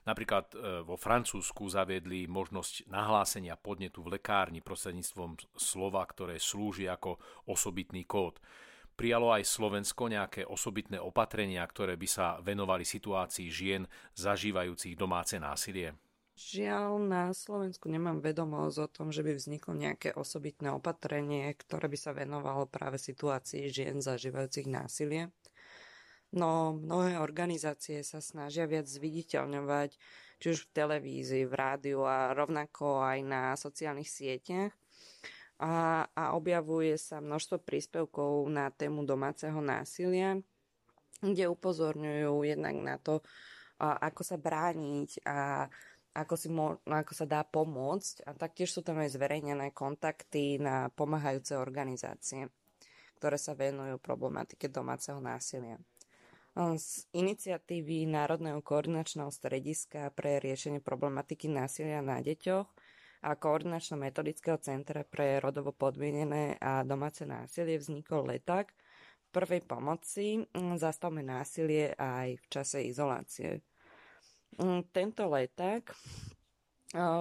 Napríklad 0.06 0.54
e, 0.54 0.56
vo 0.86 0.94
Francúzsku 0.94 1.66
zaviedli 1.66 2.30
možnosť 2.30 2.86
nahlásenia 2.86 3.58
podnetu 3.58 4.06
v 4.06 4.16
lekárni 4.16 4.62
prostredníctvom 4.62 5.34
slova, 5.58 6.06
ktoré 6.06 6.38
slúži 6.38 6.86
ako 6.86 7.18
osobitný 7.50 8.06
kód. 8.06 8.38
Prijalo 8.96 9.34
aj 9.34 9.44
Slovensko 9.44 10.08
nejaké 10.08 10.46
osobitné 10.46 10.96
opatrenia, 11.02 11.66
ktoré 11.68 12.00
by 12.00 12.08
sa 12.08 12.38
venovali 12.40 12.86
situácii 12.86 13.50
žien 13.52 13.82
zažívajúcich 14.16 14.96
domáce 14.96 15.36
násilie? 15.36 15.92
Žiaľ, 16.36 17.00
na 17.00 17.32
Slovensku 17.32 17.88
nemám 17.88 18.20
vedomosť 18.20 18.76
o 18.84 18.88
tom, 18.88 19.08
že 19.08 19.24
by 19.24 19.36
vzniklo 19.36 19.72
nejaké 19.72 20.12
osobitné 20.12 20.68
opatrenie, 20.68 21.48
ktoré 21.56 21.88
by 21.88 21.98
sa 21.98 22.12
venovalo 22.12 22.68
práve 22.68 23.00
situácii 23.00 23.72
žien 23.72 24.04
zažívajúcich 24.04 24.68
násilie. 24.68 25.32
No 26.34 26.74
mnohé 26.74 27.22
organizácie 27.22 28.02
sa 28.02 28.18
snažia 28.18 28.66
viac 28.66 28.90
zviditeľňovať, 28.90 29.90
či 30.42 30.46
už 30.52 30.66
v 30.66 30.72
televízii, 30.74 31.44
v 31.46 31.54
rádiu 31.54 32.02
a 32.02 32.34
rovnako 32.34 33.00
aj 33.06 33.18
na 33.22 33.42
sociálnych 33.54 34.10
sieťach. 34.10 34.74
A, 35.56 36.04
a 36.12 36.36
objavuje 36.36 36.98
sa 37.00 37.22
množstvo 37.22 37.64
príspevkov 37.64 38.44
na 38.52 38.68
tému 38.68 39.08
domáceho 39.08 39.56
násilia, 39.64 40.36
kde 41.24 41.48
upozorňujú 41.48 42.44
jednak 42.44 42.76
na 42.76 43.00
to, 43.00 43.24
a, 43.80 43.96
ako 44.12 44.20
sa 44.20 44.36
brániť 44.36 45.24
a 45.24 45.70
ako, 46.12 46.34
si 46.36 46.48
mo- 46.52 46.80
ako 46.84 47.12
sa 47.16 47.24
dá 47.24 47.40
pomôcť. 47.40 48.28
A 48.28 48.36
taktiež 48.36 48.76
sú 48.76 48.84
tam 48.84 49.00
aj 49.00 49.16
zverejnené 49.16 49.72
kontakty 49.72 50.60
na 50.60 50.92
pomáhajúce 50.92 51.56
organizácie, 51.56 52.52
ktoré 53.16 53.40
sa 53.40 53.56
venujú 53.56 53.96
problematike 53.96 54.68
domáceho 54.68 55.22
násilia 55.24 55.80
z 56.56 57.04
iniciatívy 57.12 58.08
Národného 58.08 58.64
koordinačného 58.64 59.28
strediska 59.28 60.08
pre 60.16 60.40
riešenie 60.40 60.80
problematiky 60.80 61.52
násilia 61.52 62.00
na 62.00 62.24
deťoch 62.24 62.68
a 63.28 63.30
koordinačno-metodického 63.36 64.56
centra 64.64 65.04
pre 65.04 65.36
rodovo 65.36 65.76
podmienené 65.76 66.56
a 66.56 66.80
domáce 66.80 67.28
násilie 67.28 67.76
vznikol 67.76 68.32
leták 68.32 68.72
prvej 69.36 69.68
pomoci 69.68 70.48
Zastavme 70.80 71.20
násilie 71.20 71.92
aj 71.92 72.40
v 72.40 72.46
čase 72.48 72.88
izolácie. 72.88 73.60
Tento 74.96 75.28
leták 75.28 75.92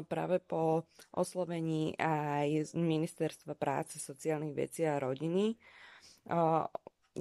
práve 0.08 0.40
po 0.48 0.88
oslovení 1.12 1.92
aj 2.00 2.72
z 2.72 2.80
Ministerstva 2.80 3.60
práce, 3.60 4.00
sociálnych 4.00 4.56
vecí 4.56 4.88
a 4.88 4.96
rodiny 4.96 5.60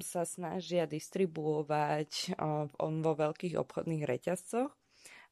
sa 0.03 0.27
snažia 0.27 0.89
distribuovať 0.91 2.35
vo 2.79 3.13
veľkých 3.15 3.55
obchodných 3.55 4.03
reťazcoch 4.03 4.73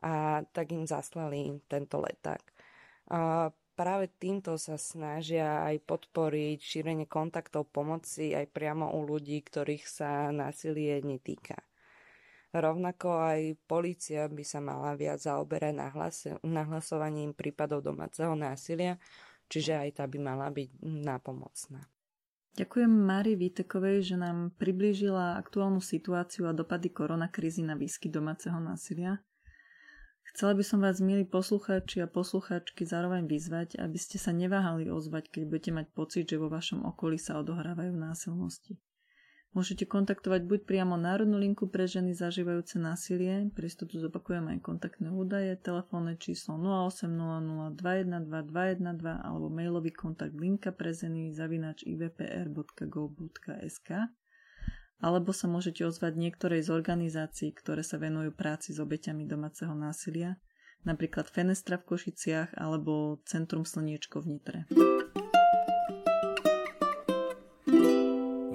a 0.03 0.43
tak 0.51 0.75
im 0.75 0.87
zaslali 0.87 1.63
tento 1.67 2.03
leták. 2.03 2.43
práve 3.73 4.07
týmto 4.19 4.59
sa 4.59 4.79
snažia 4.79 5.67
aj 5.67 5.83
podporiť 5.87 6.59
šírenie 6.59 7.07
kontaktov 7.11 7.71
pomoci 7.71 8.35
aj 8.35 8.51
priamo 8.51 8.95
u 8.95 9.03
ľudí, 9.07 9.43
ktorých 9.43 9.85
sa 9.87 10.31
násilie 10.31 11.03
netýka. 11.03 11.59
Rovnako 12.53 13.09
aj 13.17 13.41
policia 13.65 14.29
by 14.29 14.45
sa 14.45 14.61
mala 14.61 14.93
viac 14.93 15.25
zaoberať 15.25 15.73
nahlasovaním 16.45 17.33
prípadov 17.33 17.81
domáceho 17.81 18.37
násilia, 18.37 19.01
čiže 19.49 19.73
aj 19.73 19.91
tá 19.97 20.05
by 20.05 20.19
mala 20.21 20.53
byť 20.53 20.85
nápomocná. 20.85 21.92
Ďakujem 22.53 22.93
Mári 22.93 23.33
Vítekovej, 23.33 24.13
že 24.13 24.17
nám 24.21 24.53
priblížila 24.61 25.41
aktuálnu 25.41 25.81
situáciu 25.81 26.45
a 26.45 26.53
dopady 26.53 26.93
koronakrízy 26.93 27.65
na 27.65 27.73
výsky 27.73 28.13
domáceho 28.13 28.61
násilia. 28.61 29.25
Chcela 30.33 30.53
by 30.53 30.65
som 30.65 30.85
vás, 30.85 31.01
milí 31.01 31.25
poslucháči 31.25 32.05
a 32.05 32.13
poslucháčky, 32.13 32.85
zároveň 32.85 33.25
vyzvať, 33.25 33.81
aby 33.81 33.97
ste 33.97 34.21
sa 34.21 34.37
neváhali 34.37 34.93
ozvať, 34.93 35.33
keď 35.33 35.43
budete 35.49 35.71
mať 35.73 35.87
pocit, 35.97 36.25
že 36.29 36.37
vo 36.37 36.53
vašom 36.53 36.85
okolí 36.85 37.17
sa 37.17 37.41
odohrávajú 37.41 37.97
násilnosti. 37.97 38.77
Môžete 39.53 39.85
kontaktovať 39.85 40.49
buď 40.49 40.65
priamo 40.65 40.97
Národnú 40.97 41.37
linku 41.37 41.69
pre 41.69 41.85
ženy 41.85 42.17
zažívajúce 42.17 42.81
násilie, 42.81 43.53
pre 43.53 43.69
istotu 43.69 44.01
zopakujem 44.01 44.49
aj 44.49 44.65
kontaktné 44.65 45.13
údaje, 45.13 45.61
telefónne 45.61 46.17
číslo 46.17 46.57
0800 46.57 47.77
212 47.77 48.81
alebo 49.05 49.53
mailový 49.53 49.93
kontakt 49.93 50.33
linka 50.33 50.73
pre 50.73 50.97
ženy 50.97 51.37
zavinač 51.37 51.85
ivpr.gov.sk 51.85 52.49
alebo 55.03 55.35
sa 55.35 55.51
môžete 55.51 55.83
ozvať 55.85 56.15
niektorej 56.15 56.63
z 56.63 56.71
organizácií, 56.71 57.51
ktoré 57.53 57.83
sa 57.83 57.99
venujú 57.99 58.33
práci 58.33 58.71
s 58.73 58.79
obeťami 58.79 59.27
domáceho 59.27 59.75
násilia, 59.75 60.39
napríklad 60.87 61.27
Fenestra 61.27 61.77
v 61.77 61.93
Košiciach 61.93 62.55
alebo 62.55 63.19
Centrum 63.27 63.67
Slniečko 63.67 64.23
v 64.23 64.27
Nitre. 64.39 64.59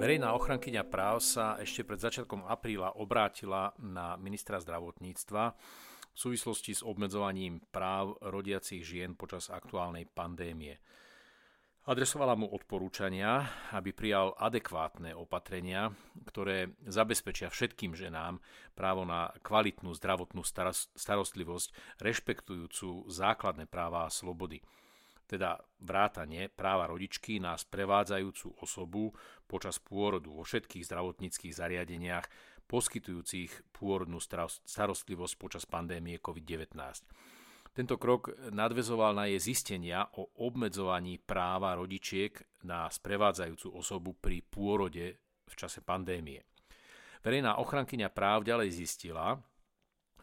Verejná 0.08 0.32
ochrankyňa 0.32 0.88
práv 0.88 1.20
sa 1.20 1.60
ešte 1.60 1.84
pred 1.84 2.00
začiatkom 2.00 2.48
apríla 2.48 2.96
obrátila 2.96 3.76
na 3.76 4.16
ministra 4.16 4.56
zdravotníctva 4.56 5.52
v 5.52 6.16
súvislosti 6.16 6.72
s 6.72 6.80
obmedzovaním 6.80 7.60
práv 7.68 8.16
rodiacich 8.24 8.80
žien 8.88 9.12
počas 9.12 9.52
aktuálnej 9.52 10.08
pandémie. 10.08 10.80
Adresovala 11.84 12.40
mu 12.40 12.48
odporúčania, 12.48 13.52
aby 13.76 13.92
prijal 13.92 14.32
adekvátne 14.40 15.12
opatrenia, 15.12 15.92
ktoré 16.24 16.72
zabezpečia 16.88 17.52
všetkým 17.52 17.92
ženám 17.92 18.40
právo 18.72 19.04
na 19.04 19.28
kvalitnú 19.44 19.92
zdravotnú 19.92 20.40
starostlivosť, 20.96 22.00
rešpektujúcu 22.00 23.12
základné 23.12 23.68
práva 23.68 24.08
a 24.08 24.14
slobody 24.16 24.64
teda 25.28 25.60
vrátanie 25.84 26.48
práva 26.48 26.88
rodičky 26.88 27.36
na 27.36 27.52
sprevádzajúcu 27.52 28.64
osobu 28.64 29.12
počas 29.44 29.76
pôrodu 29.76 30.32
vo 30.32 30.42
všetkých 30.42 30.88
zdravotníckých 30.88 31.52
zariadeniach 31.52 32.26
poskytujúcich 32.64 33.72
pôrodnú 33.76 34.20
starostlivosť 34.64 35.34
počas 35.36 35.64
pandémie 35.68 36.16
COVID-19. 36.20 36.72
Tento 37.76 37.94
krok 38.00 38.34
nadvezoval 38.50 39.14
na 39.14 39.24
jej 39.30 39.38
zistenia 39.38 40.08
o 40.18 40.32
obmedzovaní 40.42 41.20
práva 41.20 41.78
rodičiek 41.78 42.34
na 42.66 42.90
sprevádzajúcu 42.90 43.68
osobu 43.70 44.16
pri 44.18 44.42
pôrode 44.42 45.14
v 45.46 45.54
čase 45.54 45.84
pandémie. 45.84 46.42
Verejná 47.22 47.60
ochrankyňa 47.62 48.10
práv 48.10 48.42
ďalej 48.48 48.82
zistila, 48.82 49.38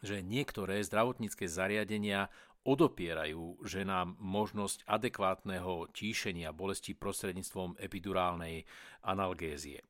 že 0.04 0.20
niektoré 0.22 0.84
zdravotnícke 0.84 1.48
zariadenia 1.48 2.28
odopierajú 2.66 3.62
ženám 3.62 4.18
možnosť 4.18 4.90
adekvátneho 4.90 5.88
tíšenia 5.94 6.50
bolesti 6.50 6.98
prostredníctvom 6.98 7.78
epidurálnej 7.78 8.66
analgézie. 9.06 9.86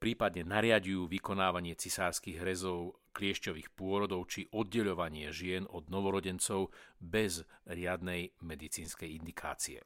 Prípadne 0.00 0.48
nariadujú 0.48 1.10
vykonávanie 1.12 1.76
cisárskych 1.76 2.40
rezov, 2.40 2.96
kliešťových 3.12 3.74
pôrodov 3.76 4.32
či 4.32 4.48
oddeľovanie 4.48 5.28
žien 5.34 5.68
od 5.68 5.92
novorodencov 5.92 6.72
bez 6.96 7.44
riadnej 7.68 8.32
medicínskej 8.40 9.12
indikácie. 9.20 9.84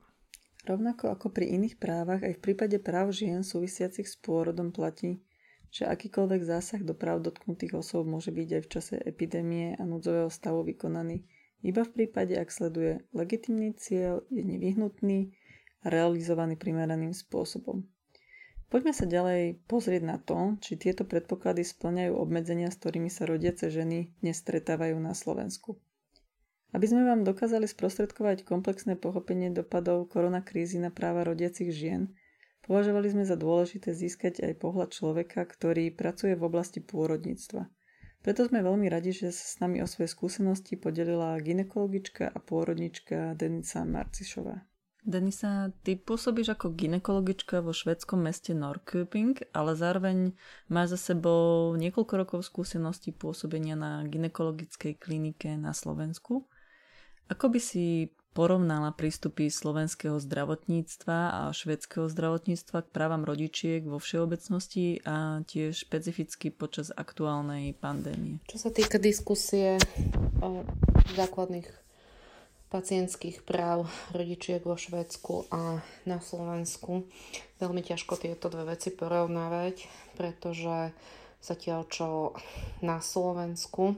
Rovnako 0.64 1.18
ako 1.18 1.26
pri 1.34 1.58
iných 1.58 1.82
právach, 1.82 2.22
aj 2.22 2.38
v 2.38 2.44
prípade 2.46 2.78
práv 2.78 3.10
žien 3.10 3.42
súvisiacich 3.42 4.06
s 4.06 4.16
pôrodom 4.16 4.70
platí, 4.70 5.18
že 5.74 5.90
akýkoľvek 5.90 6.40
zásah 6.46 6.80
do 6.86 6.94
práv 6.94 7.26
dotknutých 7.26 7.74
osôb 7.74 8.06
môže 8.06 8.30
byť 8.30 8.48
aj 8.54 8.62
v 8.62 8.70
čase 8.70 8.94
epidémie 9.02 9.74
a 9.74 9.82
núdzového 9.82 10.30
stavu 10.30 10.62
vykonaný 10.62 11.26
iba 11.64 11.80
v 11.80 11.90
prípade, 11.96 12.36
ak 12.36 12.52
sleduje 12.52 13.00
legitimný 13.16 13.72
cieľ, 13.80 14.20
je 14.28 14.44
nevyhnutný 14.44 15.32
a 15.80 15.86
realizovaný 15.88 16.60
primeraným 16.60 17.16
spôsobom. 17.16 17.88
Poďme 18.68 18.92
sa 18.92 19.08
ďalej 19.08 19.64
pozrieť 19.64 20.02
na 20.04 20.20
to, 20.20 20.60
či 20.60 20.76
tieto 20.76 21.08
predpoklady 21.08 21.64
splňajú 21.64 22.20
obmedzenia, 22.20 22.68
s 22.68 22.76
ktorými 22.76 23.08
sa 23.08 23.24
rodiace 23.24 23.72
ženy 23.72 24.12
dnes 24.20 24.36
stretávajú 24.36 25.00
na 25.00 25.16
Slovensku. 25.16 25.80
Aby 26.74 26.90
sme 26.90 27.06
vám 27.08 27.24
dokázali 27.24 27.64
sprostredkovať 27.64 28.44
komplexné 28.44 29.00
pochopenie 29.00 29.48
dopadov 29.48 30.10
koronakrízy 30.12 30.82
na 30.82 30.92
práva 30.92 31.24
rodiacich 31.24 31.70
žien, 31.72 32.12
považovali 32.66 33.08
sme 33.08 33.24
za 33.24 33.40
dôležité 33.40 33.94
získať 33.94 34.42
aj 34.42 34.58
pohľad 34.58 34.90
človeka, 34.90 35.48
ktorý 35.48 35.94
pracuje 35.94 36.36
v 36.36 36.44
oblasti 36.44 36.84
pôrodníctva– 36.84 37.70
preto 38.24 38.48
sme 38.48 38.64
veľmi 38.64 38.88
radi, 38.88 39.12
že 39.12 39.28
sa 39.28 39.44
s 39.44 39.60
nami 39.60 39.84
o 39.84 39.86
svoje 39.86 40.08
skúsenosti 40.08 40.80
podelila 40.80 41.36
ginekologička 41.44 42.32
a 42.32 42.38
pôrodnička 42.40 43.36
Denisa 43.36 43.84
Marcišová. 43.84 44.64
Denisa, 45.04 45.68
ty 45.84 46.00
pôsobíš 46.00 46.56
ako 46.56 46.72
ginekologička 46.72 47.60
vo 47.60 47.76
švedskom 47.76 48.24
meste 48.24 48.56
Norrköping, 48.56 49.52
ale 49.52 49.76
zároveň 49.76 50.32
máš 50.72 50.96
za 50.96 51.12
sebou 51.12 51.76
niekoľko 51.76 52.14
rokov 52.24 52.40
skúseností 52.48 53.12
pôsobenia 53.12 53.76
na 53.76 54.00
ginekologickej 54.08 54.96
klinike 54.96 55.60
na 55.60 55.76
Slovensku. 55.76 56.48
Ako 57.28 57.52
by 57.52 57.60
si 57.60 58.16
porovnala 58.34 58.90
prístupy 58.90 59.46
slovenského 59.46 60.18
zdravotníctva 60.18 61.18
a 61.30 61.42
švedského 61.54 62.10
zdravotníctva 62.10 62.82
k 62.82 62.92
právam 62.92 63.22
rodičiek 63.22 63.86
vo 63.86 64.02
všeobecnosti 64.02 65.00
a 65.06 65.46
tiež 65.46 65.86
špecificky 65.86 66.50
počas 66.50 66.90
aktuálnej 66.90 67.78
pandémie. 67.78 68.42
Čo 68.50 68.68
sa 68.68 68.70
týka 68.74 68.98
diskusie 68.98 69.78
o 70.42 70.66
základných 71.14 71.70
pacientských 72.74 73.46
práv 73.46 73.86
rodičiek 74.10 74.58
vo 74.66 74.74
Švédsku 74.74 75.46
a 75.54 75.78
na 76.02 76.18
Slovensku, 76.18 77.06
veľmi 77.62 77.86
ťažko 77.86 78.18
tieto 78.18 78.50
dve 78.50 78.74
veci 78.74 78.90
porovnávať, 78.90 79.86
pretože 80.18 80.90
zatiaľ 81.38 81.86
čo 81.86 82.34
na 82.82 82.98
Slovensku 82.98 83.94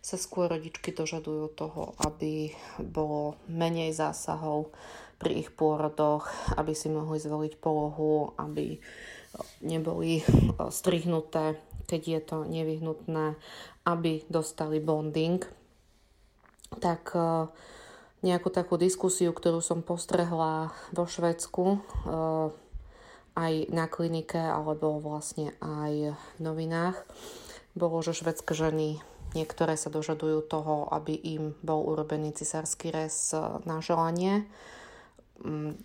sa 0.00 0.16
skôr 0.16 0.48
rodičky 0.48 0.96
dožadujú 0.96 1.52
toho, 1.52 1.92
aby 2.00 2.56
bolo 2.80 3.36
menej 3.48 3.92
zásahov 3.92 4.72
pri 5.20 5.44
ich 5.44 5.50
pôrodoch, 5.52 6.32
aby 6.56 6.72
si 6.72 6.88
mohli 6.88 7.20
zvoliť 7.20 7.60
polohu, 7.60 8.32
aby 8.40 8.80
neboli 9.60 10.20
e, 10.20 10.24
strihnuté, 10.72 11.60
keď 11.84 12.00
je 12.00 12.20
to 12.24 12.36
nevyhnutné, 12.48 13.36
aby 13.84 14.24
dostali 14.32 14.80
bonding. 14.80 15.44
Tak 16.80 17.12
e, 17.12 17.20
nejakú 18.24 18.48
takú 18.48 18.80
diskusiu, 18.80 19.36
ktorú 19.36 19.60
som 19.60 19.84
postrehla 19.84 20.72
vo 20.96 21.04
Švedsku, 21.04 21.64
e, 21.68 21.78
aj 23.36 23.52
na 23.70 23.86
klinike, 23.86 24.40
alebo 24.40 24.98
vlastne 24.98 25.54
aj 25.60 26.16
v 26.16 26.38
novinách, 26.42 26.96
bolo, 27.78 28.02
že 28.02 28.16
švedské 28.16 28.56
ženy 28.56 28.98
Niektoré 29.30 29.78
sa 29.78 29.94
dožadujú 29.94 30.42
toho, 30.50 30.90
aby 30.90 31.14
im 31.14 31.54
bol 31.62 31.86
urobený 31.86 32.34
cisársky 32.34 32.90
rez 32.90 33.30
na 33.62 33.78
želanie. 33.78 34.46
Mm, 35.46 35.78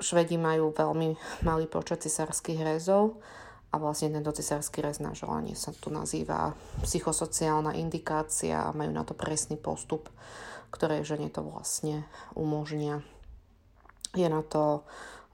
Švedi 0.00 0.40
majú 0.40 0.72
veľmi 0.72 1.14
malý 1.46 1.68
počet 1.68 2.02
cisárskych 2.02 2.64
rezov 2.64 3.20
a 3.70 3.76
vlastne 3.76 4.12
tento 4.12 4.32
cisársky 4.32 4.80
rez 4.80 4.98
na 5.04 5.12
želanie 5.12 5.52
sa 5.52 5.70
tu 5.76 5.92
nazýva 5.92 6.56
psychosociálna 6.84 7.76
indikácia 7.76 8.66
a 8.66 8.74
majú 8.74 8.92
na 8.92 9.04
to 9.04 9.12
presný 9.12 9.60
postup, 9.60 10.08
ktoré 10.72 11.04
žene 11.04 11.28
to 11.28 11.44
vlastne 11.44 12.08
umožnia. 12.32 13.04
Je 14.16 14.28
na 14.28 14.40
to 14.40 14.84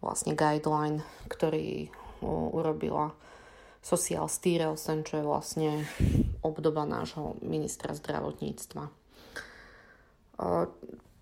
vlastne 0.02 0.34
guideline, 0.34 1.02
ktorý 1.30 1.90
urobila 2.22 3.14
Social 3.82 4.26
Styrelsen, 4.26 5.06
čo 5.06 5.22
je 5.22 5.24
vlastne 5.24 5.70
obdoba 6.44 6.84
nášho 6.84 7.38
ministra 7.40 7.94
zdravotníctva. 7.94 8.84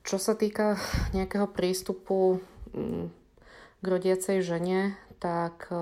Čo 0.06 0.16
sa 0.20 0.34
týka 0.36 0.78
nejakého 1.16 1.50
prístupu 1.50 2.38
mm, 2.76 3.06
k 3.80 3.84
rodiacej 3.84 4.44
žene, 4.44 4.94
tak 5.18 5.72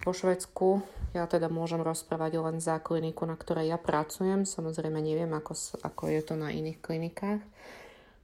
vo 0.00 0.12
Švedsku 0.16 0.80
ja 1.12 1.26
teda 1.26 1.50
môžem 1.50 1.82
rozprávať 1.82 2.38
len 2.38 2.56
za 2.62 2.78
kliniku, 2.78 3.26
na 3.26 3.34
ktorej 3.34 3.68
ja 3.68 3.78
pracujem. 3.82 4.46
Samozrejme 4.46 5.02
neviem, 5.02 5.30
ako, 5.34 5.52
ako 5.82 6.02
je 6.06 6.20
to 6.22 6.34
na 6.38 6.54
iných 6.54 6.78
klinikách. 6.78 7.42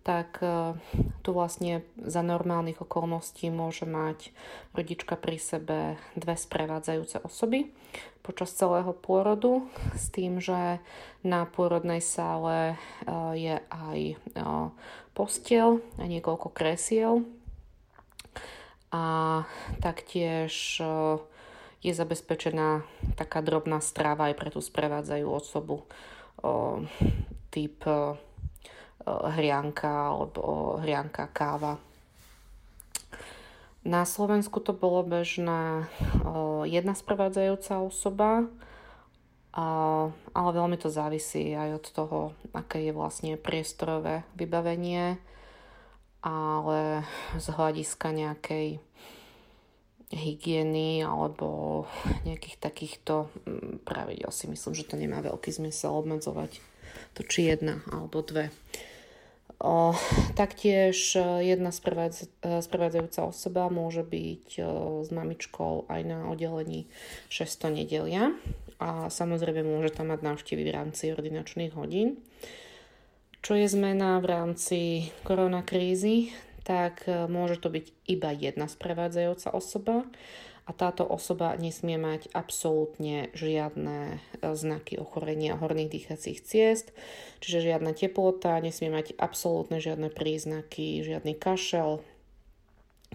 Tak 0.06 0.38
e, 0.38 0.78
tu 1.26 1.34
vlastne 1.34 1.82
za 1.98 2.22
normálnych 2.22 2.78
okolností 2.78 3.50
môže 3.50 3.90
mať 3.90 4.30
rodička 4.70 5.18
pri 5.18 5.34
sebe 5.42 5.78
dve 6.14 6.38
sprevádzajúce 6.38 7.26
osoby 7.26 7.74
počas 8.22 8.54
celého 8.54 8.94
pôrodu 8.94 9.66
s 9.98 10.06
tým, 10.14 10.38
že 10.38 10.78
na 11.26 11.42
pôrodnej 11.50 11.98
sále 11.98 12.74
e, 12.74 12.76
je 13.34 13.56
aj 13.58 13.98
e, 14.14 14.16
postiel 15.10 15.82
a 15.98 16.06
niekoľko 16.06 16.54
kresiel. 16.54 17.26
A 18.94 19.42
taktiež 19.82 20.78
je 21.82 21.92
zabezpečená 21.92 22.86
taká 23.18 23.42
drobná 23.42 23.82
strava 23.82 24.30
aj 24.30 24.38
pre 24.38 24.48
tú 24.54 24.62
sprevádzajú 24.62 25.26
osobu 25.26 25.84
typ 27.50 27.82
hrianka 29.06 30.12
alebo 30.12 30.76
hrianka 30.82 31.30
káva. 31.30 31.78
Na 33.86 34.02
Slovensku 34.02 34.58
to 34.58 34.74
bolo 34.74 35.06
bežné 35.06 35.86
jedna 36.66 36.94
sprevádzajúca 36.98 37.86
osoba, 37.86 38.50
ale 40.34 40.50
veľmi 40.52 40.74
to 40.76 40.90
závisí 40.90 41.54
aj 41.54 41.70
od 41.78 41.86
toho, 41.94 42.18
aké 42.50 42.82
je 42.82 42.92
vlastne 42.92 43.38
priestorové 43.38 44.26
vybavenie, 44.34 45.22
ale 46.20 47.06
z 47.38 47.46
hľadiska 47.46 48.10
nejakej 48.10 48.82
hygieny 50.10 51.02
alebo 51.02 51.86
nejakých 52.22 52.62
takýchto 52.62 53.26
mm, 53.42 53.82
pravidel 53.82 54.30
si 54.30 54.46
myslím, 54.46 54.74
že 54.74 54.86
to 54.86 54.94
nemá 54.94 55.18
veľký 55.18 55.50
zmysel 55.50 55.98
obmedzovať 55.98 56.62
to 57.18 57.26
či 57.26 57.50
jedna 57.50 57.82
alebo 57.90 58.22
dve. 58.22 58.54
Taktiež 60.36 61.16
e, 61.16 61.48
jedna 61.48 61.72
e, 61.72 62.60
sprevádzajúca 62.60 63.20
osoba 63.24 63.72
môže 63.72 64.04
byť 64.04 64.46
e, 64.60 64.62
s 65.00 65.08
mamičkou 65.08 65.88
aj 65.88 66.00
na 66.04 66.28
oddelení 66.28 66.92
600 67.32 67.72
nedelia 67.72 68.36
a 68.76 69.08
samozrejme 69.08 69.64
môže 69.64 69.96
tam 69.96 70.12
mať 70.12 70.20
návštevy 70.20 70.60
v 70.60 70.74
rámci 70.76 71.04
ordinačných 71.08 71.72
hodín. 71.72 72.20
Čo 73.40 73.56
je 73.56 73.64
zmena 73.64 74.20
v 74.20 74.26
rámci 74.28 74.80
koronakrízy, 75.24 76.36
tak 76.66 77.06
môže 77.06 77.62
to 77.62 77.70
byť 77.70 78.10
iba 78.10 78.34
jedna 78.34 78.66
sprevádzajúca 78.66 79.54
osoba 79.54 80.02
a 80.66 80.74
táto 80.74 81.06
osoba 81.06 81.54
nesmie 81.54 81.94
mať 81.94 82.26
absolútne 82.34 83.30
žiadne 83.38 84.18
e, 84.18 84.50
znaky 84.58 84.98
ochorenia 84.98 85.54
horných 85.54 85.94
dýchacích 85.94 86.42
ciest, 86.42 86.90
čiže 87.38 87.70
žiadna 87.70 87.94
teplota, 87.94 88.58
nesmie 88.58 88.90
mať 88.90 89.14
absolútne 89.14 89.78
žiadne 89.78 90.10
príznaky, 90.10 91.06
žiadny 91.06 91.38
kašel, 91.38 92.02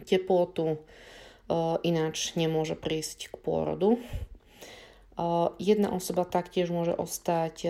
teplotu, 0.07 0.79
e, 0.79 1.57
ináč 1.83 2.39
nemôže 2.39 2.79
prísť 2.79 3.35
k 3.35 3.35
pôrodu. 3.43 3.99
E, 3.99 4.01
jedna 5.59 5.91
osoba 5.91 6.23
taktiež 6.23 6.71
môže 6.71 6.95
ostať 6.95 7.67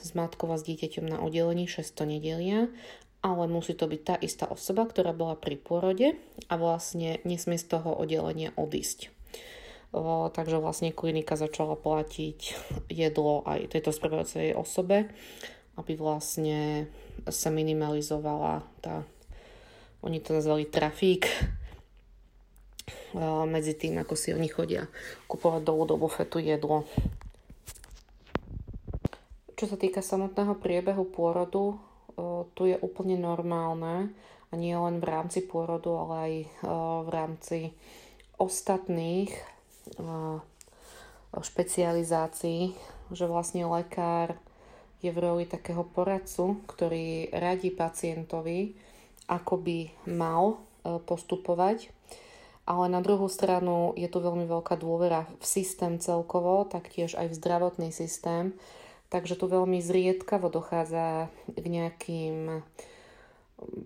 s 0.00 0.10
matkou 0.16 0.48
a 0.48 0.56
s 0.56 0.64
dieťaťom 0.64 1.04
na 1.04 1.20
oddelení 1.20 1.68
600 1.68 2.08
nedelia 2.08 2.72
ale 3.20 3.44
musí 3.48 3.76
to 3.76 3.84
byť 3.84 4.00
tá 4.04 4.14
istá 4.20 4.48
osoba, 4.48 4.88
ktorá 4.88 5.12
bola 5.12 5.36
pri 5.36 5.60
pôrode 5.60 6.16
a 6.48 6.54
vlastne 6.56 7.20
nesmie 7.28 7.60
z 7.60 7.76
toho 7.76 7.92
oddelenia 7.92 8.56
odísť. 8.56 9.12
O, 9.90 10.30
takže 10.30 10.62
vlastne 10.62 10.94
klinika 10.94 11.34
začala 11.34 11.74
platiť 11.74 12.38
jedlo 12.88 13.42
aj 13.44 13.74
tejto 13.74 13.90
sprevádzacej 13.90 14.54
osobe, 14.54 15.10
aby 15.76 15.92
vlastne 15.98 16.86
sa 17.28 17.50
minimalizovala 17.50 18.62
tá, 18.80 19.02
oni 20.00 20.22
to 20.22 20.32
nazvali 20.32 20.64
trafík, 20.64 21.26
medzi 23.46 23.74
tým, 23.74 23.98
ako 23.98 24.14
si 24.14 24.30
oni 24.30 24.46
chodia 24.46 24.86
kupovať 25.26 25.62
dolu 25.66 25.82
do 25.86 25.96
bufetu 25.98 26.38
jedlo. 26.38 26.86
Čo 29.58 29.66
sa 29.66 29.76
týka 29.76 30.00
samotného 30.00 30.56
priebehu 30.56 31.04
pôrodu, 31.04 31.76
tu 32.54 32.62
je 32.66 32.76
úplne 32.82 33.20
normálne 33.20 34.10
a 34.50 34.58
nie 34.58 34.74
len 34.74 34.98
v 34.98 35.06
rámci 35.06 35.46
pôrodu, 35.46 35.94
ale 35.94 36.14
aj 36.14 36.34
v 37.06 37.08
rámci 37.14 37.58
ostatných 38.40 39.30
špecializácií, 41.30 42.74
že 43.14 43.24
vlastne 43.30 43.66
lekár 43.70 44.34
je 45.00 45.08
v 45.14 45.22
roli 45.22 45.44
takého 45.46 45.86
poradcu, 45.86 46.60
ktorý 46.66 47.30
radí 47.32 47.70
pacientovi, 47.72 48.74
ako 49.30 49.54
by 49.62 49.78
mal 50.10 50.58
postupovať. 50.84 51.88
Ale 52.68 52.86
na 52.92 53.02
druhú 53.02 53.26
stranu 53.26 53.96
je 53.98 54.06
tu 54.06 54.22
veľmi 54.22 54.46
veľká 54.46 54.78
dôvera 54.78 55.26
v 55.40 55.44
systém 55.46 55.98
celkovo, 55.98 56.68
taktiež 56.68 57.18
aj 57.18 57.32
v 57.32 57.38
zdravotný 57.38 57.90
systém, 57.90 58.54
Takže 59.10 59.34
tu 59.34 59.50
veľmi 59.50 59.82
zriedkavo 59.82 60.54
dochádza 60.54 61.34
k 61.50 61.66
nejakým, 61.66 62.62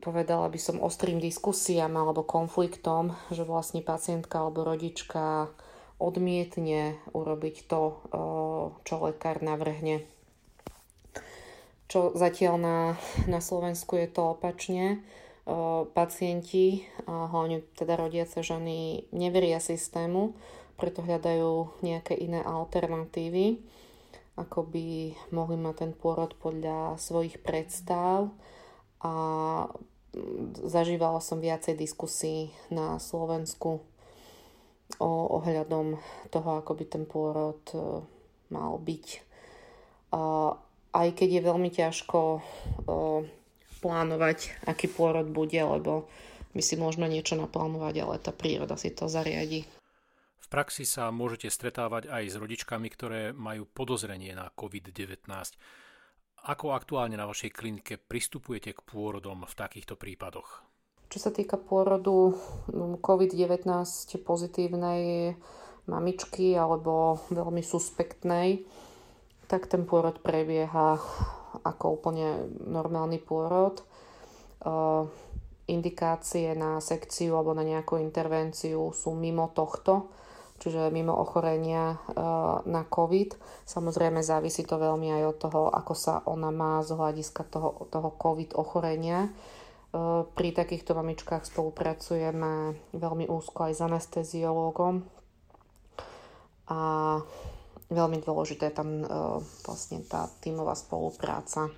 povedala 0.04 0.52
by 0.52 0.60
som, 0.60 0.84
ostrým 0.84 1.16
diskusiám 1.16 1.96
alebo 1.96 2.20
konfliktom, 2.20 3.16
že 3.32 3.48
vlastne 3.48 3.80
pacientka 3.80 4.44
alebo 4.44 4.68
rodička 4.68 5.48
odmietne 5.96 7.00
urobiť 7.16 7.56
to, 7.64 7.96
čo 8.84 8.94
lekár 9.00 9.40
navrhne. 9.40 10.04
Čo 11.88 12.12
zatiaľ 12.12 12.54
na, 12.60 12.78
na 13.24 13.40
Slovensku 13.40 13.96
je 13.96 14.08
to 14.12 14.37
opačne. 14.37 15.00
Pacienti, 15.96 16.84
hlavne 17.08 17.64
teda 17.80 17.96
rodiace 17.96 18.44
ženy, 18.44 19.08
neveria 19.08 19.56
systému, 19.56 20.37
preto 20.76 21.00
hľadajú 21.00 21.80
nejaké 21.80 22.12
iné 22.12 22.44
alternatívy 22.44 23.72
ako 24.34 24.66
by 24.66 25.14
mohli 25.30 25.54
mať 25.54 25.74
ten 25.86 25.92
pôrod 25.94 26.34
podľa 26.38 26.98
svojich 26.98 27.38
predstav 27.42 28.34
a 28.98 29.12
zažívala 30.64 31.22
som 31.22 31.38
viacej 31.38 31.78
diskusí 31.78 32.50
na 32.70 32.98
Slovensku 32.98 33.82
o 34.98 35.10
ohľadom 35.40 35.98
toho, 36.30 36.50
ako 36.60 36.72
by 36.76 36.84
ten 36.86 37.04
pôrod 37.08 37.62
e, 37.72 38.04
mal 38.52 38.78
byť. 38.78 39.06
Aj 40.94 41.08
keď 41.10 41.28
je 41.40 41.42
veľmi 41.42 41.70
ťažko 41.74 42.20
e, 42.38 42.40
plánovať, 43.82 44.38
aký 44.70 44.86
pôrod 44.86 45.26
bude, 45.26 45.58
lebo 45.58 46.06
my 46.54 46.62
si 46.62 46.78
môžeme 46.78 47.10
niečo 47.10 47.34
naplánovať, 47.34 47.94
ale 48.06 48.22
tá 48.22 48.30
príroda 48.30 48.78
si 48.78 48.94
to 48.94 49.10
zariadi. 49.10 49.66
Praxi 50.54 50.86
sa 50.86 51.10
môžete 51.10 51.50
stretávať 51.50 52.06
aj 52.06 52.30
s 52.30 52.38
rodičkami, 52.38 52.86
ktoré 52.86 53.34
majú 53.34 53.66
podozrenie 53.66 54.38
na 54.38 54.54
COVID-19. 54.54 55.26
Ako 56.46 56.78
aktuálne 56.78 57.18
na 57.18 57.26
vašej 57.26 57.50
klinike 57.50 57.98
pristupujete 57.98 58.70
k 58.70 58.86
pôrodom 58.86 59.42
v 59.42 59.50
takýchto 59.50 59.98
prípadoch? 59.98 60.62
Čo 61.10 61.18
sa 61.18 61.30
týka 61.34 61.58
pôrodu 61.58 62.38
no, 62.70 63.02
COVID-19 63.02 63.66
pozitívnej 64.22 65.34
mamičky 65.90 66.54
alebo 66.54 67.18
veľmi 67.34 67.58
suspektnej, 67.58 68.62
tak 69.50 69.66
ten 69.66 69.82
pôrod 69.82 70.22
prebieha 70.22 71.02
ako 71.66 71.98
úplne 71.98 72.46
normálny 72.62 73.18
pôrod. 73.18 73.82
Indikácie 75.66 76.54
na 76.54 76.78
sekciu 76.78 77.42
alebo 77.42 77.58
na 77.58 77.66
nejakú 77.66 77.98
intervenciu 77.98 78.94
sú 78.94 79.18
mimo 79.18 79.50
tohto 79.50 80.22
čiže 80.58 80.92
mimo 80.94 81.14
ochorenia 81.14 81.94
eh, 81.94 81.98
na 82.66 82.82
COVID. 82.86 83.36
Samozrejme 83.66 84.22
závisí 84.22 84.62
to 84.62 84.78
veľmi 84.78 85.10
aj 85.20 85.22
od 85.34 85.36
toho, 85.36 85.62
ako 85.70 85.94
sa 85.96 86.14
ona 86.26 86.54
má 86.54 86.80
z 86.86 86.94
hľadiska 86.94 87.42
toho, 87.48 87.90
toho 87.90 88.14
COVID 88.14 88.54
ochorenia. 88.54 89.28
Eh, 89.28 90.22
pri 90.24 90.48
takýchto 90.54 90.94
mamičkách 90.94 91.46
spolupracujeme 91.48 92.78
veľmi 92.94 93.26
úzko 93.26 93.70
aj 93.70 93.72
s 93.74 93.80
anesteziológom 93.82 95.02
a 96.64 96.80
veľmi 97.92 98.18
dôležité 98.24 98.72
je 98.72 98.78
tam 98.78 98.90
eh, 99.02 99.08
vlastne 99.66 100.00
tá 100.06 100.30
tímová 100.40 100.78
spolupráca. 100.78 101.70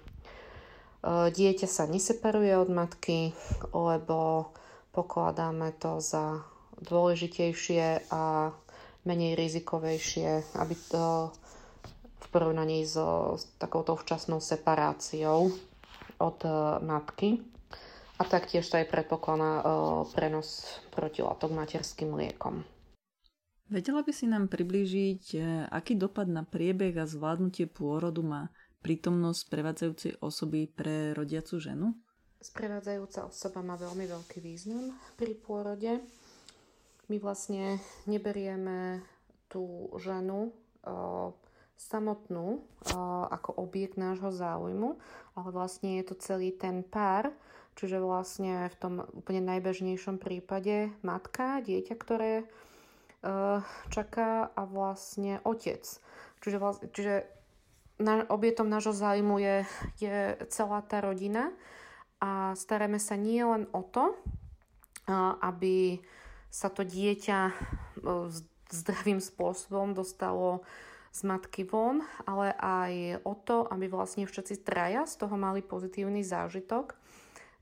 Dieťa 1.06 1.70
sa 1.70 1.86
neseparuje 1.86 2.50
od 2.58 2.66
matky, 2.66 3.30
lebo 3.70 4.50
pokladáme 4.90 5.70
to 5.78 6.02
za 6.02 6.42
dôležitejšie 6.82 8.10
a 8.10 8.50
menej 9.06 9.38
rizikovejšie, 9.38 10.58
aby 10.58 10.74
to 10.90 11.30
v 12.16 12.26
porovnaní 12.34 12.82
s, 12.82 12.98
s 13.38 13.42
takouto 13.56 13.94
včasnou 13.94 14.42
separáciou 14.42 15.54
od 16.18 16.38
uh, 16.44 16.82
matky. 16.82 17.40
A 18.16 18.24
taktiež 18.24 18.66
to 18.66 18.80
aj 18.80 18.88
predpokladá 18.88 19.60
uh, 19.60 19.64
prenos 20.10 20.80
protilátok 20.90 21.52
materským 21.52 22.16
liekom. 22.16 22.64
Vedela 23.66 24.06
by 24.06 24.12
si 24.14 24.30
nám 24.30 24.46
priblížiť, 24.46 25.22
e, 25.34 25.66
aký 25.66 25.98
dopad 25.98 26.30
na 26.30 26.46
priebeh 26.46 26.94
a 27.02 27.02
zvládnutie 27.02 27.66
pôrodu 27.66 28.22
má 28.22 28.46
prítomnosť 28.78 29.42
prevádzajúcej 29.50 30.12
osoby 30.22 30.70
pre 30.70 31.10
rodiacu 31.18 31.58
ženu? 31.58 31.98
Sprevádzajúca 32.38 33.26
osoba 33.26 33.66
má 33.66 33.74
veľmi 33.74 34.06
veľký 34.06 34.38
význam 34.38 34.94
pri 35.18 35.34
pôrode. 35.34 35.98
My 37.06 37.22
vlastne 37.22 37.78
neberieme 38.10 39.02
tú 39.46 39.94
ženu 40.02 40.50
uh, 40.82 41.30
samotnú 41.78 42.58
uh, 42.58 43.30
ako 43.30 43.62
objekt 43.62 43.94
nášho 43.94 44.34
záujmu, 44.34 44.98
ale 45.38 45.48
vlastne 45.54 46.02
je 46.02 46.04
to 46.10 46.14
celý 46.18 46.50
ten 46.50 46.82
pár, 46.82 47.30
čiže 47.78 48.02
vlastne 48.02 48.66
v 48.72 48.76
tom 48.80 48.94
úplne 49.14 49.44
najbežnejšom 49.54 50.18
prípade 50.18 50.90
matka, 51.06 51.62
dieťa, 51.62 51.94
ktoré 51.94 52.32
uh, 52.42 53.62
čaká 53.92 54.50
a 54.50 54.62
vlastne 54.66 55.38
otec. 55.46 55.86
Čiže, 56.42 56.58
vlastne, 56.58 56.86
čiže 56.90 57.14
na, 58.02 58.26
obietom 58.28 58.66
nášho 58.66 58.92
zájmu 58.92 59.38
je, 59.40 59.56
je 60.02 60.16
celá 60.50 60.82
tá 60.82 61.00
rodina 61.00 61.54
a 62.20 62.56
staráme 62.56 62.98
sa 62.98 63.16
nie 63.16 63.40
len 63.44 63.68
o 63.72 63.84
to, 63.84 64.16
aby 65.44 66.00
sa 66.56 66.72
to 66.72 66.88
dieťa 66.88 67.52
e, 67.52 67.54
zdravým 68.72 69.20
spôsobom 69.20 69.92
dostalo 69.92 70.64
z 71.12 71.20
matky 71.28 71.68
von, 71.68 72.00
ale 72.24 72.56
aj 72.56 72.92
o 73.28 73.36
to, 73.36 73.68
aby 73.68 73.92
vlastne 73.92 74.24
všetci 74.24 74.64
traja 74.64 75.04
z 75.04 75.20
toho 75.20 75.36
mali 75.36 75.60
pozitívny 75.60 76.24
zážitok. 76.24 76.96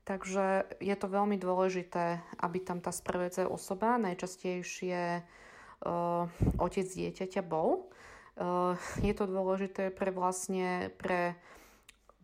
Takže 0.07 0.75
je 0.79 0.95
to 0.95 1.07
veľmi 1.07 1.35
dôležité, 1.39 2.23
aby 2.39 2.57
tam 2.61 2.79
tá 2.79 2.91
sprevádza 2.91 3.47
osoba, 3.49 3.97
najčastejšie 3.97 5.23
uh, 5.23 6.29
otec 6.61 6.85
dieťaťa 6.85 7.41
bol. 7.41 7.89
Uh, 8.35 8.77
je 9.01 9.15
to 9.15 9.25
dôležité 9.25 9.89
pre 9.89 10.11
vlastne 10.11 10.93
pre 10.99 11.33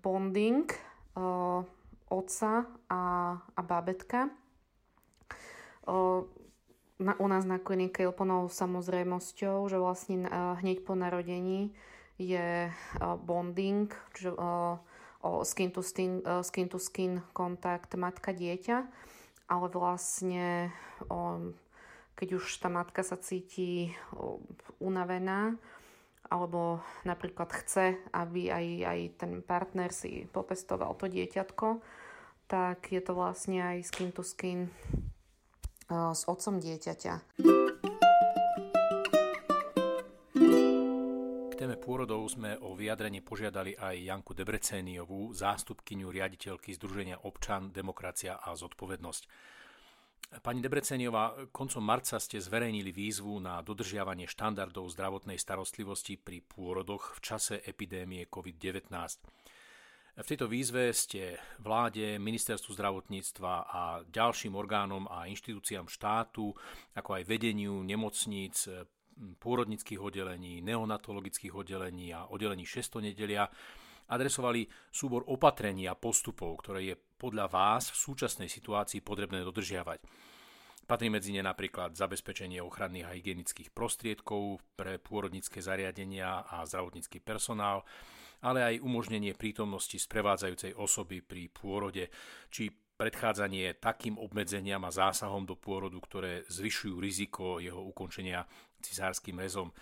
bonding 0.03 0.67
uh, 1.15 1.63
otca 2.11 2.69
a, 2.91 3.01
a 3.39 3.61
bábetka. 3.63 4.29
O, 5.87 6.29
na, 7.01 7.17
u 7.17 7.25
nás 7.25 7.43
na 7.49 7.57
klinike 7.57 8.05
úplnou 8.05 8.45
samozrejmosťou, 8.45 9.65
že 9.65 9.81
vlastne 9.81 10.29
uh, 10.29 10.53
hneď 10.61 10.85
po 10.85 10.93
narodení 10.93 11.73
je 12.21 12.69
uh, 12.69 13.17
bonding, 13.17 13.89
čiže 14.13 14.37
uh, 14.37 14.77
o 15.25 15.41
skin 15.41 15.73
to 15.73 15.81
skin, 15.81 16.21
uh, 16.21 16.45
skin 16.45 16.69
to 16.69 16.77
skin 16.77 17.25
kontakt 17.33 17.97
matka-dieťa, 17.97 18.77
ale 19.49 19.65
vlastne 19.73 20.69
uh, 21.09 21.41
keď 22.13 22.37
už 22.37 22.45
tá 22.61 22.69
matka 22.69 23.01
sa 23.01 23.17
cíti 23.17 23.89
uh, 24.13 24.37
unavená, 24.77 25.57
alebo 26.31 26.79
napríklad 27.03 27.51
chce, 27.51 27.99
aby 28.15 28.47
aj, 28.53 28.65
aj 28.87 28.99
ten 29.19 29.31
partner 29.43 29.91
si 29.91 30.29
popestoval 30.31 30.95
to 30.95 31.11
dieťatko, 31.11 31.81
tak 32.47 32.87
je 32.87 33.01
to 33.03 33.11
vlastne 33.17 33.59
aj 33.59 33.83
skin 33.83 34.15
to 34.15 34.23
skin 34.23 34.71
s 35.91 36.23
otcom 36.23 36.63
dieťaťa. 36.63 37.13
K 41.51 41.53
téme 41.59 41.75
pôrodov 41.75 42.23
sme 42.31 42.55
o 42.63 42.71
vyjadrenie 42.73 43.19
požiadali 43.19 43.75
aj 43.75 43.99
Janku 43.99 44.31
Debrecéniovú, 44.31 45.35
zástupkyňu 45.35 46.07
riaditeľky 46.07 46.71
Združenia 46.79 47.19
občan, 47.27 47.75
demokracia 47.75 48.39
a 48.39 48.55
zodpovednosť. 48.55 49.23
Pani 50.39 50.63
Debreceniová, 50.63 51.51
koncom 51.51 51.83
marca 51.83 52.15
ste 52.15 52.39
zverejnili 52.39 52.95
výzvu 52.95 53.43
na 53.43 53.59
dodržiavanie 53.59 54.31
štandardov 54.31 54.87
zdravotnej 54.95 55.35
starostlivosti 55.35 56.15
pri 56.15 56.39
pôrodoch 56.39 57.19
v 57.19 57.19
čase 57.19 57.59
epidémie 57.67 58.31
COVID-19. 58.31 58.95
V 60.11 60.27
tejto 60.27 60.51
výzve 60.51 60.91
ste 60.91 61.39
vláde, 61.63 62.19
ministerstvu 62.19 62.75
zdravotníctva 62.75 63.53
a 63.63 64.03
ďalším 64.03 64.59
orgánom 64.59 65.07
a 65.07 65.23
inštitúciám 65.31 65.87
štátu, 65.87 66.51
ako 66.99 67.09
aj 67.15 67.23
vedeniu 67.23 67.79
nemocníc, 67.79 68.67
pôrodnických 69.39 70.03
oddelení, 70.03 70.59
neonatologických 70.67 71.55
oddelení 71.55 72.11
a 72.11 72.27
oddelení 72.27 72.67
šestonedelia 72.67 73.47
adresovali 74.11 74.67
súbor 74.91 75.23
opatrení 75.31 75.87
a 75.87 75.95
postupov, 75.95 76.59
ktoré 76.59 76.91
je 76.91 76.95
podľa 76.99 77.47
vás 77.47 77.95
v 77.95 78.01
súčasnej 78.11 78.51
situácii 78.51 78.99
potrebné 78.99 79.39
dodržiavať. 79.47 80.03
Patrí 80.83 81.07
medzi 81.07 81.31
ne 81.31 81.39
napríklad 81.39 81.95
zabezpečenie 81.95 82.59
ochranných 82.59 83.07
a 83.07 83.15
hygienických 83.15 83.71
prostriedkov 83.71 84.59
pre 84.75 84.99
pôrodnické 84.99 85.63
zariadenia 85.63 86.43
a 86.43 86.67
zdravotnícky 86.67 87.23
personál, 87.23 87.87
ale 88.41 88.65
aj 88.65 88.83
umožnenie 88.83 89.37
prítomnosti 89.37 89.97
sprevádzajúcej 89.97 90.73
osoby 90.77 91.21
pri 91.21 91.49
pôrode, 91.49 92.09
či 92.49 92.69
predchádzanie 93.01 93.81
takým 93.81 94.21
obmedzeniam 94.21 94.85
a 94.85 94.93
zásahom 94.93 95.41
do 95.45 95.57
pôrodu, 95.57 95.97
ktoré 95.97 96.45
zvyšujú 96.45 96.95
riziko 97.01 97.57
jeho 97.57 97.81
ukončenia 97.81 98.45
cisárským 98.77 99.41
rezom. 99.41 99.73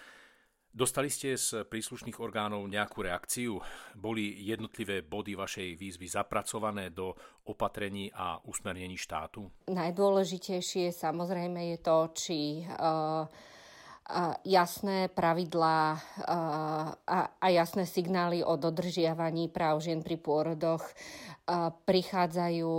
Dostali 0.69 1.09
ste 1.09 1.33
z 1.33 1.65
príslušných 1.65 2.21
orgánov 2.21 2.61
nejakú 2.69 3.01
reakciu? 3.01 3.57
Boli 3.97 4.45
jednotlivé 4.45 5.01
body 5.01 5.33
vašej 5.33 5.75
výzvy 5.75 6.05
zapracované 6.05 6.93
do 6.93 7.17
opatrení 7.49 8.13
a 8.13 8.37
usmernení 8.45 8.93
štátu? 8.93 9.49
Najdôležitejšie 9.65 10.93
samozrejme 10.93 11.73
je 11.73 11.77
to, 11.81 11.97
či 12.13 12.39
uh, 12.69 13.25
jasné 14.45 15.07
pravidlá 15.13 16.01
a 17.39 17.47
jasné 17.49 17.85
signály 17.85 18.43
o 18.43 18.57
dodržiavaní 18.57 19.47
práv 19.47 19.85
žien 19.85 20.01
pri 20.01 20.17
pôrodoch 20.17 20.81
prichádzajú 21.89 22.73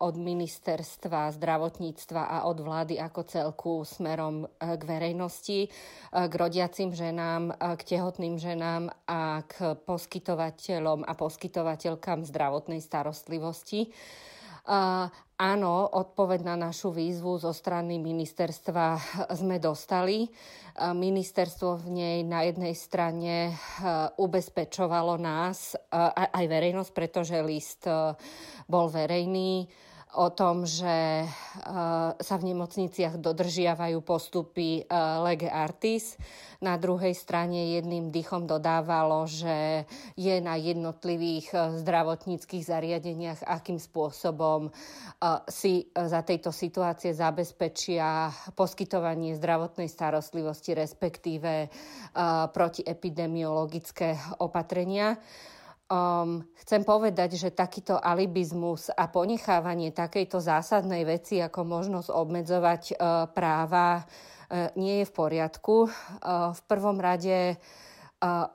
od 0.00 0.14
ministerstva 0.20 1.32
zdravotníctva 1.40 2.22
a 2.28 2.38
od 2.44 2.60
vlády 2.60 3.00
ako 3.00 3.20
celku 3.24 3.72
smerom 3.80 4.44
k 4.60 4.82
verejnosti, 4.84 5.72
k 6.12 6.32
rodiacim 6.36 6.92
ženám, 6.92 7.56
k 7.56 7.82
tehotným 7.96 8.36
ženám 8.36 8.92
a 9.08 9.40
k 9.48 9.72
poskytovateľom 9.88 11.08
a 11.08 11.12
poskytovateľkám 11.16 12.28
zdravotnej 12.28 12.84
starostlivosti. 12.84 13.88
Áno, 15.34 15.74
odpoveď 15.92 16.40
na 16.46 16.56
našu 16.56 16.88
výzvu 16.88 17.36
zo 17.36 17.52
strany 17.52 18.00
ministerstva 18.00 18.96
sme 19.36 19.60
dostali. 19.60 20.24
Ministerstvo 20.80 21.84
v 21.84 21.88
nej 21.92 22.18
na 22.24 22.48
jednej 22.48 22.72
strane 22.72 23.52
ubezpečovalo 24.16 25.20
nás, 25.20 25.76
aj 26.14 26.44
verejnosť, 26.48 26.92
pretože 26.96 27.44
list 27.44 27.84
bol 28.64 28.86
verejný, 28.88 29.68
o 30.14 30.30
tom, 30.30 30.62
že 30.62 31.26
sa 32.18 32.34
v 32.38 32.46
nemocniciach 32.54 33.18
dodržiavajú 33.18 33.98
postupy 34.02 34.86
lege 35.26 35.50
artis. 35.50 36.14
Na 36.64 36.80
druhej 36.80 37.12
strane 37.12 37.76
jedným 37.76 38.08
dýchom 38.08 38.48
dodávalo, 38.48 39.28
že 39.28 39.84
je 40.16 40.36
na 40.40 40.56
jednotlivých 40.56 41.52
zdravotníckých 41.84 42.64
zariadeniach, 42.64 43.44
akým 43.44 43.76
spôsobom 43.76 44.72
si 45.50 45.92
za 45.92 46.24
tejto 46.24 46.54
situácie 46.54 47.12
zabezpečia 47.12 48.32
poskytovanie 48.56 49.36
zdravotnej 49.36 49.92
starostlivosti, 49.92 50.72
respektíve 50.72 51.68
protiepidemiologické 52.54 54.40
opatrenia. 54.40 55.20
Um, 55.84 56.48
chcem 56.64 56.80
povedať, 56.80 57.36
že 57.36 57.52
takýto 57.52 58.00
alibizmus 58.00 58.88
a 58.88 59.04
ponechávanie 59.04 59.92
takejto 59.92 60.40
zásadnej 60.40 61.04
veci 61.04 61.44
ako 61.44 61.60
možnosť 61.60 62.08
obmedzovať 62.08 62.82
uh, 62.96 62.96
práva 63.28 64.00
uh, 64.00 64.72
nie 64.80 65.04
je 65.04 65.06
v 65.08 65.12
poriadku. 65.12 65.76
Uh, 65.84 66.56
v 66.56 66.60
prvom 66.64 66.96
rade 66.96 67.52
uh, 67.52 67.93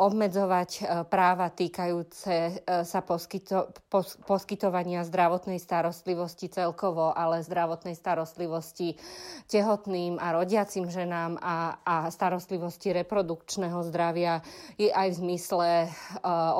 obmedzovať 0.02 0.70
e, 0.70 0.82
práva 1.06 1.54
týkajúce 1.54 2.36
e, 2.36 2.54
sa 2.82 3.00
poskyto, 3.06 3.70
pos, 3.92 4.18
poskytovania 4.26 5.06
zdravotnej 5.06 5.62
starostlivosti 5.62 6.50
celkovo, 6.50 7.14
ale 7.14 7.46
zdravotnej 7.46 7.94
starostlivosti 7.94 8.98
tehotným 9.46 10.18
a 10.18 10.34
rodiacim 10.34 10.90
ženám 10.90 11.38
a, 11.38 11.78
a 11.86 11.96
starostlivosti 12.10 12.96
reprodukčného 12.98 13.80
zdravia 13.86 14.42
je 14.80 14.90
aj 14.90 15.08
v 15.14 15.20
zmysle 15.26 15.70
uh, 15.86 15.90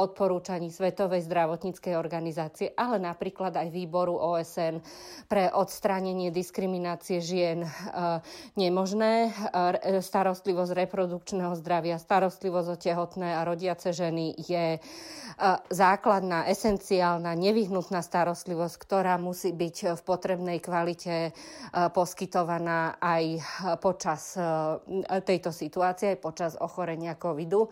odporúčaní 0.02 0.74
Svetovej 0.74 1.26
zdravotníckej 1.26 1.94
organizácie, 1.96 2.74
ale 2.74 2.98
napríklad 2.98 3.54
aj 3.56 3.70
výboru 3.70 4.18
OSN 4.18 4.82
pre 5.30 5.54
odstránenie 5.54 6.34
diskriminácie 6.34 7.22
žien 7.22 7.66
nemožné. 8.58 9.32
Starostlivosť 10.02 10.72
reprodukčného 10.74 11.54
zdravia, 11.62 12.02
starostlivosť 12.02 12.68
o 12.74 12.78
tehotných 12.78 12.99
tehotné 13.00 13.32
a 13.32 13.48
rodiace 13.48 13.96
ženy 13.96 14.36
je 14.36 14.76
e, 14.76 14.80
základná, 15.72 16.52
esenciálna, 16.52 17.32
nevyhnutná 17.32 18.04
starostlivosť, 18.04 18.76
ktorá 18.76 19.16
musí 19.16 19.56
byť 19.56 19.96
v 19.96 20.02
potrebnej 20.04 20.60
kvalite 20.60 21.32
e, 21.32 21.32
poskytovaná 21.96 23.00
aj 23.00 23.24
počas 23.80 24.36
tejto 25.24 25.56
situácie, 25.56 26.20
aj 26.20 26.20
počas 26.20 26.52
ochorenia 26.60 27.16
covidu. 27.16 27.72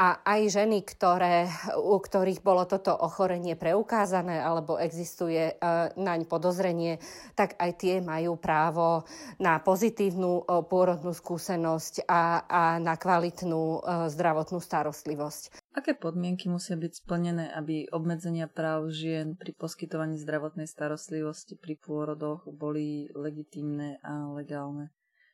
A 0.00 0.16
aj 0.24 0.56
ženy, 0.56 0.80
ktoré, 0.80 1.44
u 1.76 2.00
ktorých 2.00 2.40
bolo 2.40 2.64
toto 2.64 2.88
ochorenie 2.88 3.52
preukázané 3.52 4.40
alebo 4.40 4.80
existuje 4.80 5.60
naň 5.92 6.24
podozrenie, 6.24 6.96
tak 7.36 7.52
aj 7.60 7.70
tie 7.76 7.94
majú 8.00 8.40
právo 8.40 9.04
na 9.36 9.60
pozitívnu 9.60 10.48
pôrodnú 10.72 11.12
skúsenosť 11.12 12.08
a, 12.08 12.48
a 12.48 12.62
na 12.80 12.96
kvalitnú 12.96 13.84
zdravotnú 14.08 14.64
starostlivosť. 14.64 15.68
Aké 15.76 15.92
podmienky 15.92 16.48
musia 16.48 16.80
byť 16.80 17.04
splnené, 17.04 17.52
aby 17.52 17.84
obmedzenia 17.92 18.48
práv 18.48 18.88
žien 18.88 19.36
pri 19.36 19.52
poskytovaní 19.52 20.16
zdravotnej 20.16 20.64
starostlivosti 20.64 21.60
pri 21.60 21.76
pôrodoch 21.76 22.48
boli 22.48 23.12
legitímne 23.12 24.00
a 24.00 24.32
legálne? 24.32 24.88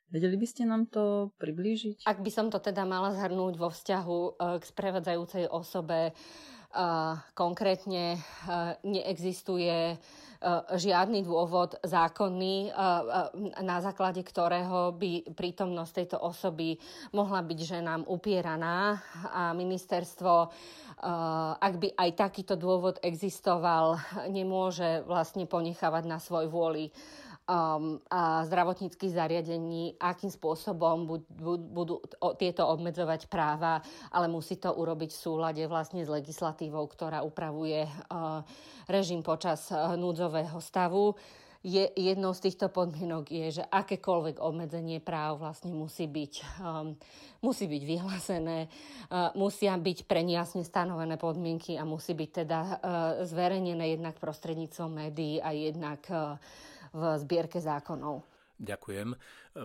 Vedeli 0.06 0.38
by 0.38 0.46
ste 0.46 0.62
nám 0.62 0.86
to 0.86 1.34
priblížiť? 1.42 2.06
Ak 2.06 2.22
by 2.22 2.30
som 2.30 2.46
to 2.46 2.62
teda 2.62 2.86
mala 2.86 3.10
zhrnúť 3.10 3.58
vo 3.58 3.74
vzťahu 3.74 4.18
e, 4.22 4.30
k 4.62 4.64
sprevádzajúcej 4.64 5.50
osobe, 5.50 6.10
e, 6.10 6.12
konkrétne 7.34 8.14
e, 8.14 8.18
neexistuje 8.86 9.98
žiadny 10.76 11.24
dôvod 11.24 11.80
zákonný, 11.80 12.68
na 13.64 13.78
základe 13.80 14.20
ktorého 14.20 14.92
by 14.92 15.32
prítomnosť 15.32 15.92
tejto 15.96 16.18
osoby 16.20 16.76
mohla 17.16 17.40
byť 17.40 17.58
ženám 17.64 18.04
upieraná 18.04 19.00
a 19.32 19.56
ministerstvo 19.56 20.52
ak 21.56 21.74
by 21.80 21.88
aj 21.92 22.10
takýto 22.20 22.56
dôvod 22.56 23.00
existoval, 23.00 23.96
nemôže 24.28 25.04
vlastne 25.08 25.48
ponechávať 25.48 26.04
na 26.04 26.20
svoj 26.20 26.52
vôli 26.52 26.92
um, 27.46 28.02
a 28.10 28.42
zdravotníckých 28.44 29.14
zariadení, 29.14 29.94
akým 30.02 30.30
spôsobom 30.30 31.06
budú, 31.06 31.56
budú 31.58 31.94
tieto 32.36 32.66
obmedzovať 32.66 33.30
práva, 33.30 33.80
ale 34.10 34.26
musí 34.26 34.58
to 34.58 34.74
urobiť 34.74 35.10
v 35.14 35.22
súlade 35.22 35.62
vlastne 35.70 36.02
s 36.02 36.10
legislatívou, 36.10 36.84
ktorá 36.90 37.22
upravuje 37.22 37.86
uh, 37.86 38.42
režim 38.90 39.22
počas 39.22 39.70
uh, 39.70 39.94
núdzového 39.94 40.58
stavu. 40.58 41.14
Je, 41.66 41.82
jednou 41.98 42.30
z 42.30 42.46
týchto 42.46 42.70
podmienok 42.70 43.26
je, 43.26 43.58
že 43.58 43.64
akékoľvek 43.66 44.38
obmedzenie 44.38 45.02
práv 45.02 45.42
vlastne 45.42 45.74
musí 45.74 46.06
byť, 46.06 46.62
um, 46.62 46.94
musí 47.42 47.66
byť 47.66 47.82
vyhlásené, 47.82 48.70
uh, 48.70 49.34
musia 49.34 49.74
byť 49.74 50.06
pre 50.06 50.22
nejasne 50.22 50.62
stanovené 50.62 51.18
podmienky 51.18 51.74
a 51.74 51.82
musí 51.82 52.14
byť 52.14 52.30
teda 52.30 52.60
uh, 52.62 52.74
zverejnené 53.26 53.98
jednak 53.98 54.14
prostredníctvom 54.22 54.90
médií 54.94 55.42
a 55.42 55.50
jednak 55.50 56.06
uh, 56.06 56.38
v 56.96 57.18
zbierke 57.20 57.60
zákonov. 57.60 58.24
Ďakujem. 58.56 59.12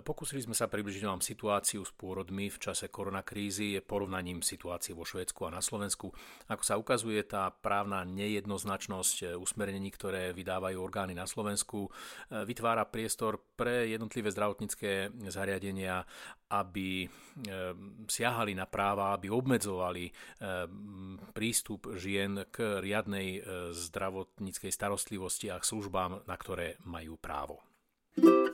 Pokúsili 0.04 0.44
sme 0.44 0.52
sa 0.52 0.68
približiť 0.68 1.04
vám 1.08 1.24
situáciu 1.24 1.80
s 1.80 1.92
pôrodmi 1.96 2.52
v 2.52 2.60
čase 2.60 2.92
koronakrízy, 2.92 3.80
porovnaním 3.80 4.44
situácie 4.44 4.92
vo 4.92 5.08
Švédsku 5.08 5.48
a 5.48 5.52
na 5.52 5.64
Slovensku. 5.64 6.12
Ako 6.52 6.60
sa 6.60 6.76
ukazuje, 6.76 7.24
tá 7.24 7.48
právna 7.48 8.04
nejednoznačnosť 8.04 9.40
usmernení, 9.40 9.88
ktoré 9.96 10.36
vydávajú 10.36 10.76
orgány 10.76 11.16
na 11.16 11.24
Slovensku, 11.24 11.88
vytvára 12.28 12.84
priestor 12.84 13.40
pre 13.56 13.88
jednotlivé 13.88 14.28
zdravotnícke 14.28 15.08
zariadenia, 15.32 16.04
aby 16.52 17.08
siahali 18.12 18.52
na 18.52 18.68
práva, 18.68 19.16
aby 19.16 19.32
obmedzovali 19.32 20.12
prístup 21.32 21.96
žien 21.96 22.44
k 22.52 22.84
riadnej 22.84 23.40
zdravotníckej 23.72 24.68
starostlivosti 24.68 25.48
a 25.48 25.56
k 25.56 25.64
službám, 25.64 26.28
na 26.28 26.36
ktoré 26.36 26.76
majú 26.84 27.16
právo. 27.16 27.64
Ako 28.12 28.51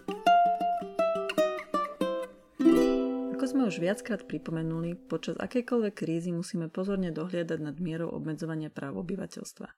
sme 3.48 3.64
už 3.64 3.80
viackrát 3.80 4.28
pripomenuli, 4.28 4.92
počas 5.08 5.40
akejkoľvek 5.40 5.94
krízy 5.96 6.36
musíme 6.36 6.68
pozorne 6.68 7.08
dohliadať 7.08 7.58
nad 7.64 7.80
mierou 7.80 8.12
obmedzovania 8.12 8.68
práv 8.68 9.00
obyvateľstva. 9.00 9.72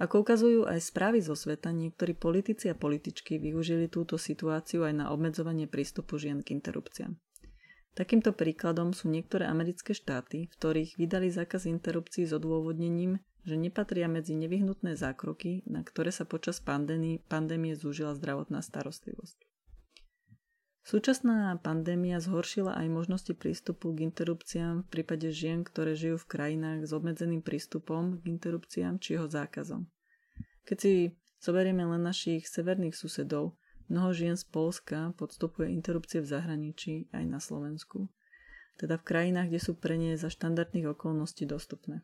Ako 0.00 0.22
ukazujú 0.22 0.70
aj 0.70 0.78
správy 0.78 1.18
zo 1.18 1.34
sveta, 1.34 1.74
niektorí 1.74 2.14
politici 2.14 2.70
a 2.70 2.78
političky 2.78 3.36
využili 3.36 3.90
túto 3.90 4.14
situáciu 4.14 4.86
aj 4.86 4.94
na 4.94 5.06
obmedzovanie 5.10 5.66
prístupu 5.66 6.22
žien 6.22 6.40
k 6.46 6.54
interrupciám. 6.54 7.18
Takýmto 7.98 8.30
príkladom 8.32 8.94
sú 8.94 9.10
niektoré 9.10 9.50
americké 9.50 9.90
štáty, 9.90 10.46
v 10.46 10.54
ktorých 10.54 10.94
vydali 10.94 11.28
zákaz 11.34 11.66
interrupcií 11.66 12.22
s 12.24 12.32
odôvodnením, 12.32 13.18
že 13.42 13.58
nepatria 13.58 14.06
medzi 14.06 14.38
nevyhnutné 14.38 14.94
zákroky, 14.94 15.66
na 15.66 15.82
ktoré 15.82 16.14
sa 16.14 16.22
počas 16.22 16.62
pandémie, 16.62 17.18
pandémie 17.26 17.74
zúžila 17.74 18.14
zdravotná 18.14 18.62
starostlivosť. 18.62 19.49
Súčasná 20.80 21.60
pandémia 21.60 22.24
zhoršila 22.24 22.72
aj 22.72 22.88
možnosti 22.88 23.32
prístupu 23.36 23.92
k 23.92 24.08
interrupciám 24.08 24.88
v 24.88 24.88
prípade 24.88 25.28
žien, 25.28 25.60
ktoré 25.60 25.92
žijú 25.92 26.16
v 26.16 26.30
krajinách 26.30 26.88
s 26.88 26.96
obmedzeným 26.96 27.44
prístupom 27.44 28.16
k 28.16 28.24
interrupciám 28.32 28.96
či 28.96 29.20
jeho 29.20 29.28
zákazom. 29.28 29.84
Keď 30.64 30.76
si 30.80 30.92
zoberieme 31.36 31.84
len 31.84 32.00
našich 32.00 32.48
severných 32.48 32.96
susedov, 32.96 33.60
mnoho 33.92 34.10
žien 34.16 34.40
z 34.40 34.44
Polska 34.48 35.12
podstupuje 35.20 35.68
interrupcie 35.68 36.24
v 36.24 36.30
zahraničí 36.32 37.12
aj 37.12 37.24
na 37.28 37.44
Slovensku, 37.44 38.08
teda 38.80 38.96
v 38.96 39.04
krajinách, 39.04 39.52
kde 39.52 39.60
sú 39.60 39.76
pre 39.76 40.00
nie 40.00 40.16
za 40.16 40.32
štandardných 40.32 40.96
okolností 40.96 41.44
dostupné. 41.44 42.00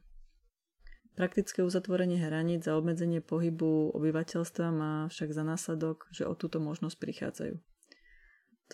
Praktické 1.17 1.65
uzatvorenie 1.65 2.21
hraníc 2.21 2.69
a 2.69 2.77
obmedzenie 2.77 3.25
pohybu 3.25 3.97
obyvateľstva 3.97 4.69
má 4.69 5.09
však 5.09 5.33
za 5.33 5.49
následok, 5.49 6.05
že 6.13 6.29
o 6.29 6.37
túto 6.37 6.61
možnosť 6.61 6.97
prichádzajú. 7.01 7.57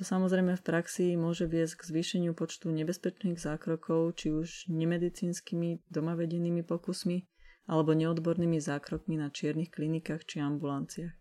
To 0.00 0.08
samozrejme 0.08 0.56
v 0.56 0.64
praxi 0.64 1.12
môže 1.20 1.44
viesť 1.44 1.84
k 1.84 1.88
zvýšeniu 1.92 2.32
počtu 2.32 2.72
nebezpečných 2.72 3.36
zákrokov, 3.36 4.16
či 4.16 4.32
už 4.32 4.72
nemedicínskymi 4.72 5.84
domavedenými 5.92 6.64
pokusmi 6.64 7.28
alebo 7.68 7.92
neodbornými 7.92 8.56
zákrokmi 8.56 9.20
na 9.20 9.28
čiernych 9.28 9.68
klinikách 9.68 10.24
či 10.24 10.40
ambulanciách. 10.40 11.12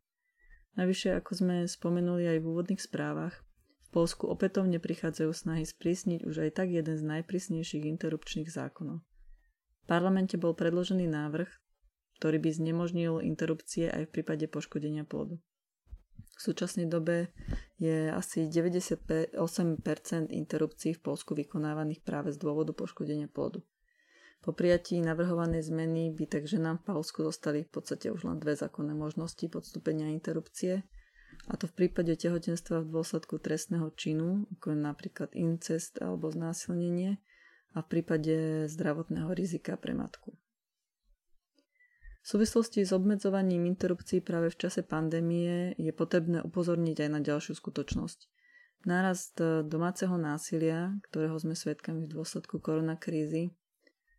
Navyše, 0.79 1.19
ako 1.19 1.31
sme 1.35 1.55
spomenuli 1.67 2.31
aj 2.31 2.37
v 2.39 2.47
úvodných 2.47 2.79
správach, 2.79 3.43
v 3.87 3.89
Polsku 3.91 4.31
opätovne 4.31 4.79
prichádzajú 4.79 5.31
snahy 5.35 5.67
sprísniť 5.67 6.23
už 6.23 6.47
aj 6.47 6.63
tak 6.63 6.71
jeden 6.71 6.95
z 6.95 7.03
najprísnejších 7.03 7.83
interrupčných 7.83 8.47
zákonov 8.47 9.03
parlamente 9.91 10.39
bol 10.39 10.55
predložený 10.55 11.03
návrh, 11.11 11.51
ktorý 12.15 12.37
by 12.39 12.49
znemožnil 12.55 13.19
interrupcie 13.19 13.91
aj 13.91 14.07
v 14.07 14.13
prípade 14.15 14.47
poškodenia 14.47 15.03
plodu. 15.03 15.35
V 16.41 16.49
súčasnej 16.49 16.89
dobe 16.89 17.29
je 17.77 18.09
asi 18.09 18.49
98% 18.49 19.37
interrupcií 20.33 20.97
v 20.97 21.01
Polsku 21.05 21.37
vykonávaných 21.37 22.01
práve 22.01 22.33
z 22.33 22.41
dôvodu 22.41 22.73
poškodenia 22.73 23.29
plodu. 23.29 23.61
Po 24.41 24.49
prijatí 24.49 24.97
navrhovanej 25.05 25.69
zmeny 25.69 26.09
by 26.09 26.25
tak 26.25 26.49
ženám 26.49 26.81
v 26.81 26.97
Polsku 26.97 27.21
zostali 27.21 27.61
v 27.61 27.69
podstate 27.69 28.09
už 28.09 28.25
len 28.25 28.41
dve 28.41 28.57
zákonné 28.57 28.97
možnosti 28.97 29.45
podstúpenia 29.45 30.09
interrupcie, 30.09 30.81
a 31.45 31.61
to 31.61 31.69
v 31.69 31.85
prípade 31.85 32.09
tehotenstva 32.17 32.81
v 32.81 32.89
dôsledku 32.89 33.37
trestného 33.37 33.93
činu, 33.93 34.49
ako 34.57 34.73
je 34.73 34.77
napríklad 34.81 35.29
incest 35.37 36.01
alebo 36.01 36.33
znásilnenie, 36.33 37.21
a 37.77 37.85
v 37.85 37.87
prípade 37.87 38.65
zdravotného 38.65 39.29
rizika 39.29 39.77
pre 39.77 39.93
matku. 39.93 40.33
V 42.21 42.27
súvislosti 42.37 42.85
s 42.85 42.93
obmedzovaním 42.93 43.65
interrupcií 43.65 44.21
práve 44.21 44.53
v 44.53 44.59
čase 44.61 44.85
pandémie 44.85 45.73
je 45.81 45.89
potrebné 45.89 46.45
upozorniť 46.45 46.97
aj 47.05 47.09
na 47.09 47.19
ďalšiu 47.19 47.57
skutočnosť. 47.57 48.19
Nárast 48.85 49.37
domáceho 49.65 50.17
násilia, 50.21 50.93
ktorého 51.09 51.37
sme 51.37 51.57
svedkami 51.57 52.05
v 52.05 52.13
dôsledku 52.17 52.61
koronakrízy, 52.61 53.53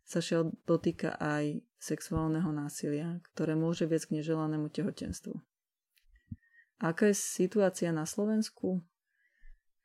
sa 0.03 0.19
šiel 0.19 0.51
dotýka 0.67 1.15
aj 1.15 1.63
sexuálneho 1.79 2.51
násilia, 2.51 3.23
ktoré 3.31 3.55
môže 3.55 3.87
viesť 3.87 4.11
k 4.11 4.15
neželanému 4.19 4.67
tehotenstvu. 4.67 5.35
Aká 6.83 7.07
je 7.07 7.15
situácia 7.15 7.95
na 7.95 8.03
Slovensku? 8.03 8.83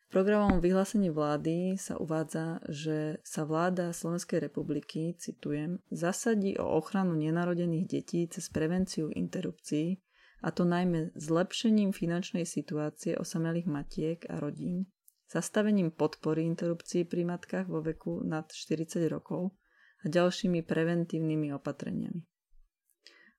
V 0.08 0.16
programovom 0.16 0.64
vyhlásení 0.64 1.12
vlády 1.12 1.76
sa 1.76 2.00
uvádza, 2.00 2.64
že 2.64 3.20
sa 3.20 3.44
vláda 3.44 3.92
Slovenskej 3.92 4.40
republiky, 4.40 5.12
citujem, 5.20 5.84
zasadí 5.92 6.56
o 6.56 6.64
ochranu 6.80 7.12
nenarodených 7.12 7.84
detí 7.84 8.24
cez 8.24 8.48
prevenciu 8.48 9.12
interrupcií, 9.12 10.00
a 10.40 10.48
to 10.48 10.64
najmä 10.64 11.12
zlepšením 11.12 11.92
finančnej 11.92 12.48
situácie 12.48 13.20
osamelých 13.20 13.68
matiek 13.68 14.24
a 14.32 14.40
rodín, 14.40 14.88
zastavením 15.28 15.92
podpory 15.92 16.46
interrupcií 16.46 17.04
pri 17.04 17.28
matkách 17.28 17.68
vo 17.68 17.84
veku 17.84 18.24
nad 18.24 18.48
40 18.48 19.12
rokov 19.12 19.52
a 20.00 20.08
ďalšími 20.08 20.64
preventívnymi 20.64 21.52
opatreniami. 21.52 22.24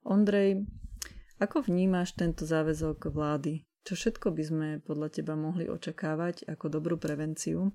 Ondrej, 0.05 0.69
ako 1.39 1.65
vnímaš 1.65 2.13
tento 2.13 2.43
záväzok 2.43 3.09
vlády 3.09 3.63
čo 3.83 3.93
všetko 3.95 4.31
by 4.31 4.43
sme 4.43 4.67
podľa 4.83 5.21
teba 5.21 5.33
mohli 5.35 5.67
očakávať 5.67 6.47
ako 6.47 6.65
dobrú 6.69 6.95
prevenciu 6.99 7.71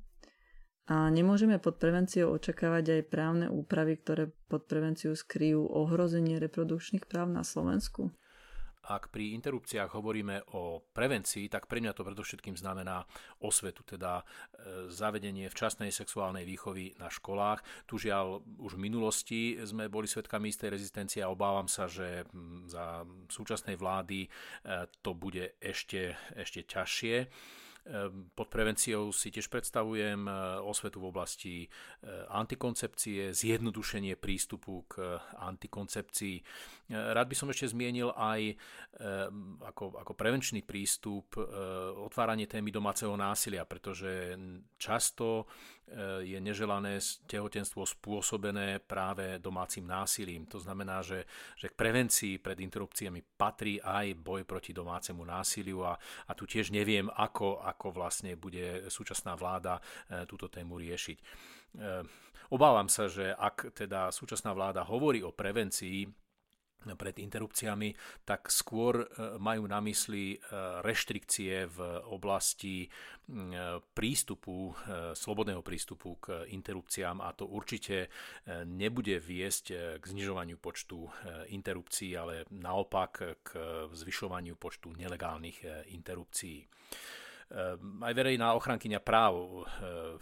A 0.85 1.09
nemôžeme 1.09 1.57
pod 1.57 1.81
prevenciou 1.81 2.37
očakávať 2.37 3.01
aj 3.01 3.09
právne 3.09 3.47
úpravy, 3.49 3.97
ktoré 3.97 4.33
pod 4.53 4.69
prevenciu 4.69 5.17
skryjú 5.17 5.65
ohrozenie 5.65 6.37
reprodukčných 6.37 7.09
práv 7.09 7.33
na 7.33 7.41
Slovensku? 7.41 8.13
Ak 8.85 9.09
pri 9.09 9.33
interrupciách 9.41 9.97
hovoríme 9.97 10.53
o 10.53 10.85
prevencii, 10.93 11.49
tak 11.49 11.65
pre 11.65 11.81
mňa 11.81 11.97
to 11.97 12.05
predovšetkým 12.05 12.53
znamená 12.53 13.09
osvetu, 13.41 13.81
teda 13.81 14.21
e, 14.21 14.25
zavedenie 14.93 15.49
včasnej 15.49 15.89
sexuálnej 15.89 16.45
výchovy 16.45 16.93
na 17.01 17.09
školách. 17.09 17.65
Tu 17.89 18.09
žiaľ 18.09 18.45
už 18.61 18.77
v 18.77 18.85
minulosti 18.85 19.41
sme 19.65 19.89
boli 19.89 20.05
svedkami 20.05 20.53
istej 20.53 20.77
rezistencie 20.77 21.21
a 21.25 21.33
obávam 21.33 21.65
sa, 21.65 21.89
že 21.89 22.29
za 22.69 23.09
súčasnej 23.33 23.81
vlády 23.81 24.27
e, 24.27 24.29
to 25.01 25.17
bude 25.17 25.57
ešte, 25.65 26.13
ešte 26.37 26.69
ťažšie. 26.69 27.17
Ehm, 27.85 28.33
pod 28.33 28.49
prevenciou 28.49 29.13
si 29.13 29.29
tiež 29.29 29.53
predstavujem 29.53 30.25
e, 30.25 30.33
osvetu 30.65 31.05
v 31.05 31.09
oblasti 31.13 31.57
e, 31.61 31.69
antikoncepcie, 32.33 33.29
zjednodušenie 33.37 34.17
prístupu 34.17 34.89
k 34.89 35.05
e, 35.05 35.21
antikoncepcii. 35.45 36.37
Rád 36.89 37.29
by 37.29 37.37
som 37.37 37.49
ešte 37.53 37.73
zmienil 37.73 38.13
aj 38.13 38.61
ako, 39.65 40.05
ako 40.05 40.13
prevenčný 40.13 40.61
prístup 40.69 41.33
otváranie 41.97 42.45
témy 42.45 42.69
domáceho 42.69 43.17
násilia, 43.17 43.65
pretože 43.65 44.37
často 44.77 45.49
je 46.25 46.39
neželané 46.41 46.97
tehotenstvo 47.29 47.85
spôsobené 47.85 48.81
práve 48.81 49.37
domácim 49.37 49.85
násilím. 49.85 50.49
To 50.49 50.57
znamená, 50.57 51.05
že, 51.05 51.29
že 51.55 51.69
k 51.69 51.77
prevencii 51.77 52.41
pred 52.41 52.59
interrupciami 52.65 53.21
patrí 53.37 53.77
aj 53.79 54.17
boj 54.17 54.49
proti 54.49 54.73
domácemu 54.73 55.23
násiliu 55.23 55.85
a, 55.85 55.95
a 56.01 56.33
tu 56.33 56.49
tiež 56.49 56.73
neviem, 56.73 57.07
ako, 57.13 57.61
ako 57.61 57.93
vlastne 57.93 58.33
bude 58.35 58.89
súčasná 58.89 59.37
vláda 59.37 59.79
e, 59.79 60.25
túto 60.25 60.49
tému 60.49 60.81
riešiť. 60.81 61.19
E, 61.21 61.25
obávam 62.49 62.89
sa, 62.89 63.07
že 63.07 63.37
ak 63.37 63.77
teda 63.77 64.09
súčasná 64.09 64.57
vláda 64.57 64.83
hovorí 64.89 65.21
o 65.21 65.37
prevencii, 65.37 66.24
pred 66.93 67.17
interrupciami, 67.17 67.97
tak 68.29 68.53
skôr 68.53 69.01
e, 69.01 69.07
majú 69.41 69.65
na 69.65 69.81
mysli 69.81 70.37
e, 70.37 70.39
reštrikcie 70.85 71.65
v 71.73 71.79
oblasti 72.13 72.85
prístupu, 73.97 74.69
e, 74.69 74.73
slobodného 75.17 75.65
prístupu 75.65 76.21
k 76.21 76.45
interrupciám 76.53 77.25
a 77.25 77.33
to 77.33 77.49
určite 77.49 78.13
nebude 78.69 79.17
viesť 79.17 79.97
k 79.97 80.05
znižovaniu 80.05 80.61
počtu 80.61 81.09
interrupcií, 81.49 82.13
ale 82.21 82.45
naopak 82.53 83.41
k 83.41 83.51
zvyšovaniu 83.97 84.61
počtu 84.61 84.93
nelegálnych 84.93 85.89
interrupcií. 85.97 86.69
Ehm, 87.53 88.01
aj 88.01 88.15
verejná 88.17 88.57
ochrankyňa 88.57 89.05
práv 89.05 89.37
ehm, 89.37 90.17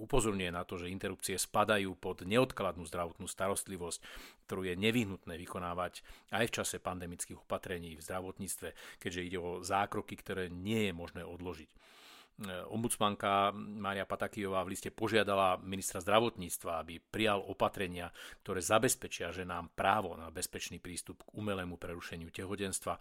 upozorňuje 0.00 0.48
na 0.48 0.64
to, 0.64 0.80
že 0.80 0.88
interrupcie 0.88 1.36
spadajú 1.36 1.92
pod 2.00 2.24
neodkladnú 2.24 2.88
zdravotnú 2.88 3.28
starostlivosť, 3.28 4.00
ktorú 4.48 4.64
je 4.64 4.74
nevyhnutné 4.80 5.36
vykonávať 5.36 6.00
aj 6.32 6.48
v 6.48 6.54
čase 6.62 6.76
pandemických 6.80 7.44
opatrení 7.44 8.00
v 8.00 8.04
zdravotníctve, 8.04 8.98
keďže 8.98 9.20
ide 9.20 9.38
o 9.38 9.60
zákroky, 9.60 10.16
ktoré 10.16 10.48
nie 10.48 10.88
je 10.88 10.92
možné 10.96 11.22
odložiť. 11.28 11.68
Ehm, 11.68 12.64
ombudsmanka 12.72 13.52
Mária 13.52 14.08
Patakijová 14.08 14.64
v 14.64 14.72
liste 14.72 14.88
požiadala 14.88 15.60
ministra 15.60 16.00
zdravotníctva, 16.00 16.80
aby 16.80 17.04
prijal 17.04 17.44
opatrenia, 17.44 18.08
ktoré 18.40 18.64
zabezpečia 18.64 19.28
ženám 19.28 19.76
právo 19.76 20.16
na 20.16 20.32
bezpečný 20.32 20.80
prístup 20.80 21.20
k 21.20 21.36
umelému 21.36 21.76
prerušeniu 21.76 22.32
tehotenstva 22.32 22.96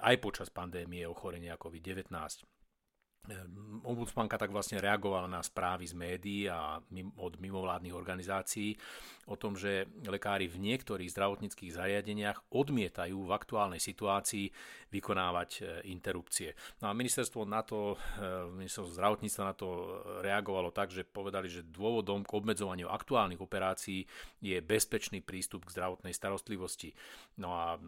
aj 0.00 0.16
počas 0.16 0.48
pandémie 0.48 1.04
ochorenia 1.04 1.60
COVID-19. 1.60 2.08
Ehm, 3.30 3.78
ombudsmanka 3.86 4.34
tak 4.34 4.50
vlastne 4.50 4.82
reagovala 4.82 5.30
na 5.30 5.38
správy 5.46 5.86
z 5.86 5.94
médií 5.94 6.50
a 6.50 6.82
od 7.22 7.38
mimovládnych 7.38 7.94
organizácií 7.94 8.74
o 9.30 9.38
tom, 9.38 9.54
že 9.54 9.86
lekári 10.02 10.50
v 10.50 10.58
niektorých 10.58 11.06
zdravotníckých 11.14 11.70
zariadeniach 11.70 12.50
odmietajú 12.50 13.22
v 13.22 13.30
aktuálnej 13.30 13.78
situácii 13.78 14.50
vykonávať 14.90 15.50
e, 15.54 15.60
interrupcie. 15.94 16.58
No 16.82 16.90
a 16.90 16.98
ministerstvo 16.98 17.46
na 17.46 17.62
to, 17.62 17.94
e, 18.18 18.50
ministerstvo 18.58 18.98
zdravotníctva 18.98 19.42
na 19.46 19.54
to 19.54 19.68
reagovalo 20.26 20.74
tak, 20.74 20.90
že 20.90 21.06
povedali, 21.06 21.46
že 21.46 21.62
dôvodom 21.62 22.26
k 22.26 22.34
obmedzovaniu 22.34 22.90
aktuálnych 22.90 23.38
operácií 23.38 24.02
je 24.42 24.58
bezpečný 24.58 25.22
prístup 25.22 25.70
k 25.70 25.78
zdravotnej 25.78 26.10
starostlivosti. 26.10 26.90
No 27.38 27.54
a 27.54 27.78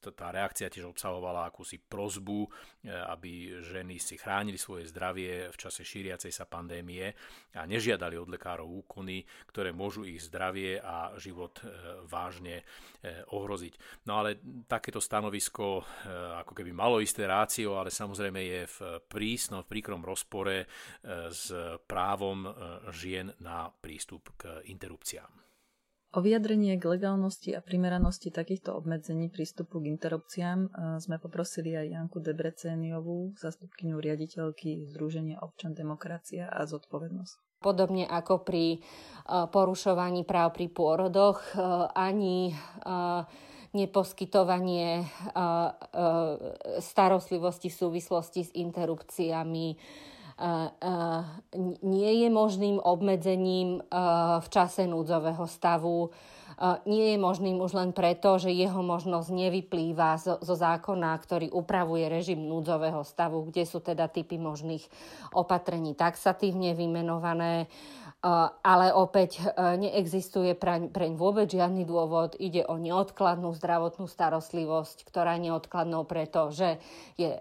tá 0.00 0.32
reakcia 0.32 0.72
tiež 0.72 0.88
obsahovala 0.88 1.52
akúsi 1.52 1.76
prozbu, 1.76 2.48
e, 2.48 2.88
aby 2.88 3.60
ženy 3.60 4.00
si 4.00 4.16
chránili 4.16 4.53
chránili 4.54 4.58
svoje 4.58 4.84
zdravie 4.90 5.50
v 5.50 5.56
čase 5.58 5.82
šíriacej 5.82 6.30
sa 6.30 6.46
pandémie 6.46 7.10
a 7.54 7.66
nežiadali 7.66 8.14
od 8.16 8.30
lekárov 8.30 8.86
úkony, 8.86 9.26
ktoré 9.50 9.74
môžu 9.74 10.06
ich 10.06 10.22
zdravie 10.22 10.78
a 10.78 11.14
život 11.18 11.58
e, 11.62 11.66
vážne 12.06 12.62
e, 13.02 13.22
ohroziť. 13.34 14.06
No 14.06 14.22
ale 14.22 14.38
takéto 14.70 15.02
stanovisko 15.02 15.82
e, 15.82 15.84
ako 16.46 16.52
keby 16.54 16.70
malo 16.70 17.02
isté 17.02 17.26
rácio, 17.26 17.74
ale 17.74 17.90
samozrejme 17.90 18.40
je 18.40 18.62
v 18.66 18.78
prísnom, 19.10 19.66
v 19.66 19.70
príkrom 19.70 20.02
rozpore 20.06 20.66
s 21.30 21.50
právom 21.86 22.46
žien 22.94 23.32
na 23.40 23.68
prístup 23.70 24.34
k 24.38 24.62
interrupciám. 24.70 25.53
O 26.14 26.22
vyjadrenie 26.22 26.78
k 26.78 26.86
legálnosti 26.86 27.58
a 27.58 27.60
primeranosti 27.60 28.30
takýchto 28.30 28.70
obmedzení 28.78 29.34
prístupu 29.34 29.82
k 29.82 29.90
interrupciám 29.90 30.58
e, 30.62 30.68
sme 31.02 31.18
poprosili 31.18 31.74
aj 31.74 31.90
Janku 31.90 32.22
Debrecéniovú, 32.22 33.34
zastupkyňu 33.34 33.98
riaditeľky 33.98 34.86
Združenia 34.94 35.42
občan 35.42 35.74
demokracia 35.74 36.46
a 36.46 36.70
zodpovednosť. 36.70 37.58
Podobne 37.58 38.06
ako 38.06 38.46
pri 38.46 38.78
e, 38.78 38.80
porušovaní 39.26 40.22
práv 40.22 40.54
pri 40.54 40.70
pôrodoch, 40.70 41.42
e, 41.50 41.58
ani 41.98 42.54
neposkytovanie 43.74 45.02
starostlivosti 46.78 47.74
v 47.74 47.74
súvislosti 47.74 48.40
s 48.46 48.54
interrupciami 48.54 49.66
nie 51.82 52.12
je 52.26 52.28
možným 52.30 52.82
obmedzením 52.82 53.78
v 54.40 54.48
čase 54.50 54.86
núdzového 54.90 55.46
stavu. 55.46 56.10
Nie 56.86 57.14
je 57.14 57.18
možným 57.18 57.58
už 57.58 57.74
len 57.74 57.90
preto, 57.90 58.38
že 58.38 58.54
jeho 58.54 58.78
možnosť 58.78 59.26
nevyplýva 59.30 60.18
zo, 60.22 60.38
zákona, 60.38 61.10
ktorý 61.18 61.50
upravuje 61.50 62.06
režim 62.06 62.46
núdzového 62.46 63.02
stavu, 63.02 63.50
kde 63.50 63.66
sú 63.66 63.82
teda 63.82 64.06
typy 64.06 64.38
možných 64.38 64.86
opatrení 65.34 65.98
taxatívne 65.98 66.78
vymenované. 66.78 67.66
Ale 68.64 68.88
opäť 68.96 69.36
e, 69.36 69.76
neexistuje 69.76 70.56
preň 70.56 71.12
vôbec 71.12 71.44
žiadny 71.44 71.84
dôvod. 71.84 72.32
Ide 72.40 72.64
o 72.64 72.80
neodkladnú 72.80 73.52
zdravotnú 73.52 74.08
starostlivosť, 74.08 75.04
ktorá 75.04 75.36
je 75.36 75.52
neodkladnou 75.52 76.08
preto, 76.08 76.48
že 76.48 76.80
je 77.20 77.36
e, 77.36 77.40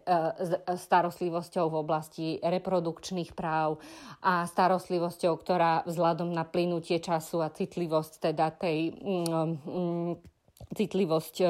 starostlivosťou 0.76 1.72
v 1.72 1.80
oblasti 1.80 2.28
reprodukčných 2.44 3.32
práv 3.32 3.80
a 4.20 4.44
starostlivosťou, 4.44 5.32
ktorá 5.40 5.88
vzhľadom 5.88 6.36
na 6.36 6.44
plynutie 6.44 7.00
času 7.00 7.40
a 7.40 7.48
citlivosť 7.48 8.20
teda 8.20 8.52
tej 8.52 8.92
mm, 8.92 9.52
mm, 9.64 10.33
citlivosť 10.72 11.36
e, 11.44 11.46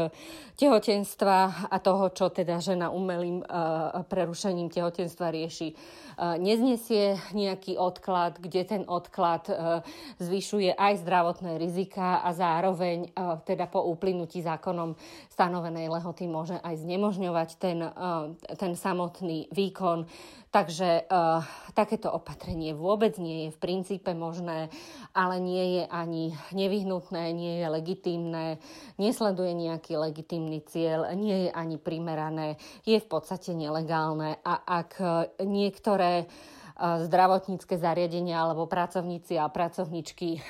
tehotenstva 0.58 1.70
a 1.70 1.78
toho, 1.78 2.10
čo 2.14 2.34
teda 2.34 2.58
žena 2.58 2.90
umelým 2.94 3.42
prerušením 4.06 4.70
tehotenstva 4.70 5.34
rieši. 5.34 5.74
Neznesie 6.38 7.18
nejaký 7.34 7.78
odklad, 7.78 8.38
kde 8.38 8.62
ten 8.64 8.84
odklad 8.86 9.50
e, 9.50 9.54
zvyšuje 10.22 10.78
aj 10.78 11.02
zdravotné 11.02 11.58
rizika 11.58 12.22
a 12.22 12.30
zároveň 12.38 13.10
e, 13.10 13.40
teda 13.42 13.66
po 13.66 13.82
uplynutí 13.90 14.46
zákonom 14.46 14.94
stanovenej 15.34 15.90
lehoty 15.90 16.30
môže 16.30 16.62
aj 16.62 16.86
znemožňovať 16.86 17.50
ten, 17.58 17.82
e, 17.82 17.90
ten 18.54 18.78
samotný 18.78 19.50
výkon. 19.50 20.06
Takže 20.54 21.10
uh, 21.10 21.42
takéto 21.74 22.14
opatrenie 22.14 22.78
vôbec 22.78 23.18
nie 23.18 23.50
je 23.50 23.58
v 23.58 23.58
princípe 23.58 24.14
možné, 24.14 24.70
ale 25.10 25.42
nie 25.42 25.82
je 25.82 25.84
ani 25.90 26.30
nevyhnutné, 26.54 27.34
nie 27.34 27.58
je 27.58 27.68
legitímne, 27.74 28.62
nesleduje 29.02 29.50
nejaký 29.58 29.98
legitímny 29.98 30.62
cieľ, 30.70 31.10
nie 31.18 31.50
je 31.50 31.52
ani 31.58 31.82
primerané, 31.82 32.62
je 32.86 33.02
v 33.02 33.08
podstate 33.10 33.58
nelegálne. 33.58 34.38
A 34.46 34.62
ak 34.62 35.02
niektoré 35.42 36.30
zdravotnícke 36.80 37.78
zariadenia 37.78 38.42
alebo 38.42 38.66
pracovníci 38.66 39.38
a 39.38 39.46
pracovničky 39.46 40.42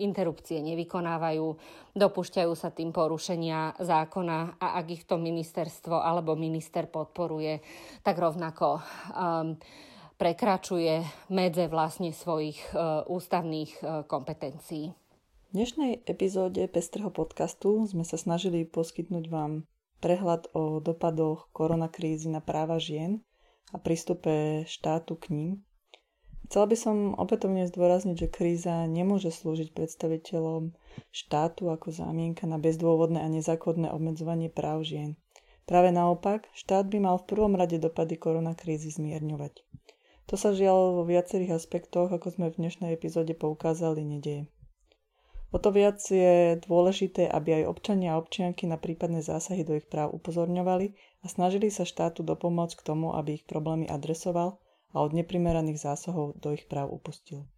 interrupcie 0.00 0.64
nevykonávajú, 0.64 1.46
dopúšťajú 1.92 2.52
sa 2.56 2.72
tým 2.72 2.88
porušenia 2.88 3.76
zákona 3.76 4.56
a 4.56 4.66
ak 4.80 4.86
ich 4.88 5.04
to 5.04 5.20
ministerstvo 5.20 6.00
alebo 6.00 6.32
minister 6.40 6.88
podporuje, 6.88 7.60
tak 8.00 8.16
rovnako 8.16 8.80
um, 8.80 9.60
prekračuje 10.16 11.04
medze 11.30 11.68
vlastne 11.68 12.16
svojich 12.16 12.58
uh, 12.72 13.04
ústavných 13.06 13.72
uh, 13.78 13.86
kompetencií. 14.08 14.90
V 15.48 15.50
dnešnej 15.52 16.04
epizóde 16.04 16.64
Pestrého 16.68 17.08
podcastu 17.08 17.84
sme 17.88 18.04
sa 18.04 18.20
snažili 18.20 18.68
poskytnúť 18.68 19.32
vám 19.32 19.64
prehľad 19.98 20.52
o 20.52 20.78
dopadoch 20.80 21.48
koronakrízy 21.52 22.28
na 22.28 22.44
práva 22.44 22.76
žien 22.76 23.24
a 23.72 23.76
prístupe 23.76 24.64
štátu 24.64 25.16
k 25.16 25.32
ním. 25.32 25.52
Chcela 26.48 26.64
by 26.64 26.76
som 26.80 26.96
opätovne 27.20 27.68
zdôrazniť, 27.68 28.16
že 28.16 28.32
kríza 28.32 28.88
nemôže 28.88 29.28
slúžiť 29.28 29.76
predstaviteľom 29.76 30.72
štátu 31.12 31.68
ako 31.68 31.92
zámienka 31.92 32.48
na 32.48 32.56
bezdôvodné 32.56 33.20
a 33.20 33.28
nezákonné 33.28 33.92
obmedzovanie 33.92 34.48
práv 34.48 34.88
žien. 34.88 35.20
Práve 35.68 35.92
naopak, 35.92 36.48
štát 36.56 36.88
by 36.88 37.04
mal 37.04 37.20
v 37.20 37.28
prvom 37.28 37.52
rade 37.52 37.76
dopady 37.76 38.16
koronakrízy 38.16 38.88
zmierňovať. 38.96 39.60
To 40.32 40.40
sa 40.40 40.56
žiaľ 40.56 40.96
vo 40.96 41.04
viacerých 41.04 41.60
aspektoch, 41.60 42.08
ako 42.08 42.32
sme 42.32 42.48
v 42.48 42.64
dnešnej 42.64 42.96
epizóde 42.96 43.36
poukázali, 43.36 44.00
nedieje. 44.00 44.48
O 45.48 45.56
to 45.56 45.72
viac 45.72 45.96
je 46.04 46.60
dôležité, 46.60 47.24
aby 47.24 47.64
aj 47.64 47.72
občania 47.72 48.12
a 48.12 48.20
občianky 48.20 48.68
na 48.68 48.76
prípadné 48.76 49.24
zásahy 49.24 49.64
do 49.64 49.72
ich 49.72 49.88
práv 49.88 50.12
upozorňovali 50.12 50.92
a 51.24 51.26
snažili 51.26 51.72
sa 51.72 51.88
štátu 51.88 52.20
dopomôcť 52.20 52.76
k 52.76 52.84
tomu, 52.84 53.16
aby 53.16 53.40
ich 53.40 53.48
problémy 53.48 53.88
adresoval 53.88 54.60
a 54.92 54.96
od 55.00 55.16
neprimeraných 55.16 55.80
zásahov 55.80 56.36
do 56.36 56.52
ich 56.52 56.68
práv 56.68 56.92
upustil. 56.92 57.48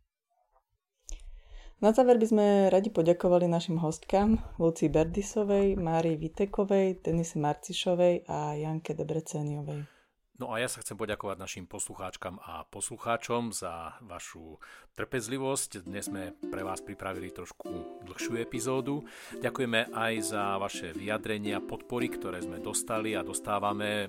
Na 1.81 1.91
záver 1.97 2.21
by 2.21 2.27
sme 2.29 2.47
radi 2.69 2.93
poďakovali 2.93 3.49
našim 3.49 3.81
hostkám 3.81 4.37
Lucii 4.61 4.93
Berdisovej, 4.93 5.81
Márii 5.81 6.21
Vitekovej, 6.21 7.01
Denise 7.01 7.41
Marcišovej 7.41 8.29
a 8.29 8.53
Janke 8.55 8.93
Debreceniovej. 8.93 10.00
No 10.41 10.57
a 10.57 10.57
ja 10.57 10.73
sa 10.73 10.81
chcem 10.81 10.97
poďakovať 10.97 11.37
našim 11.37 11.65
poslucháčkam 11.69 12.41
a 12.41 12.65
poslucháčom 12.65 13.53
za 13.53 14.01
vašu 14.01 14.57
trpezlivosť. 14.97 15.85
Dnes 15.85 16.09
sme 16.09 16.33
pre 16.49 16.65
vás 16.65 16.81
pripravili 16.81 17.29
trošku 17.29 18.01
dlhšiu 18.09 18.41
epizódu. 18.41 19.05
Ďakujeme 19.37 19.93
aj 19.93 20.13
za 20.25 20.57
vaše 20.57 20.97
vyjadrenia, 20.97 21.61
podpory, 21.61 22.09
ktoré 22.09 22.41
sme 22.41 22.57
dostali 22.57 23.13
a 23.13 23.21
dostávame 23.21 24.09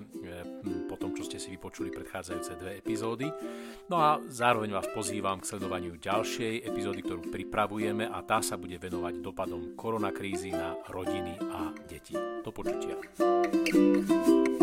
po 0.88 0.96
tom, 0.96 1.12
čo 1.12 1.20
ste 1.20 1.36
si 1.36 1.52
vypočuli 1.52 1.92
predchádzajúce 1.92 2.52
dve 2.56 2.80
epizódy. 2.80 3.28
No 3.92 4.00
a 4.00 4.16
zároveň 4.24 4.72
vás 4.72 4.88
pozývam 4.96 5.36
k 5.44 5.52
sledovaniu 5.52 6.00
ďalšej 6.00 6.64
epizódy, 6.64 7.04
ktorú 7.04 7.28
pripravujeme 7.28 8.08
a 8.08 8.24
tá 8.24 8.40
sa 8.40 8.56
bude 8.56 8.80
venovať 8.80 9.20
dopadom 9.20 9.76
koronakrízy 9.76 10.48
na 10.48 10.80
rodiny 10.88 11.36
a 11.52 11.76
deti. 11.84 12.16
Do 12.40 12.48
počutia. 12.56 12.96
thank 13.20 13.68
you 13.68 14.61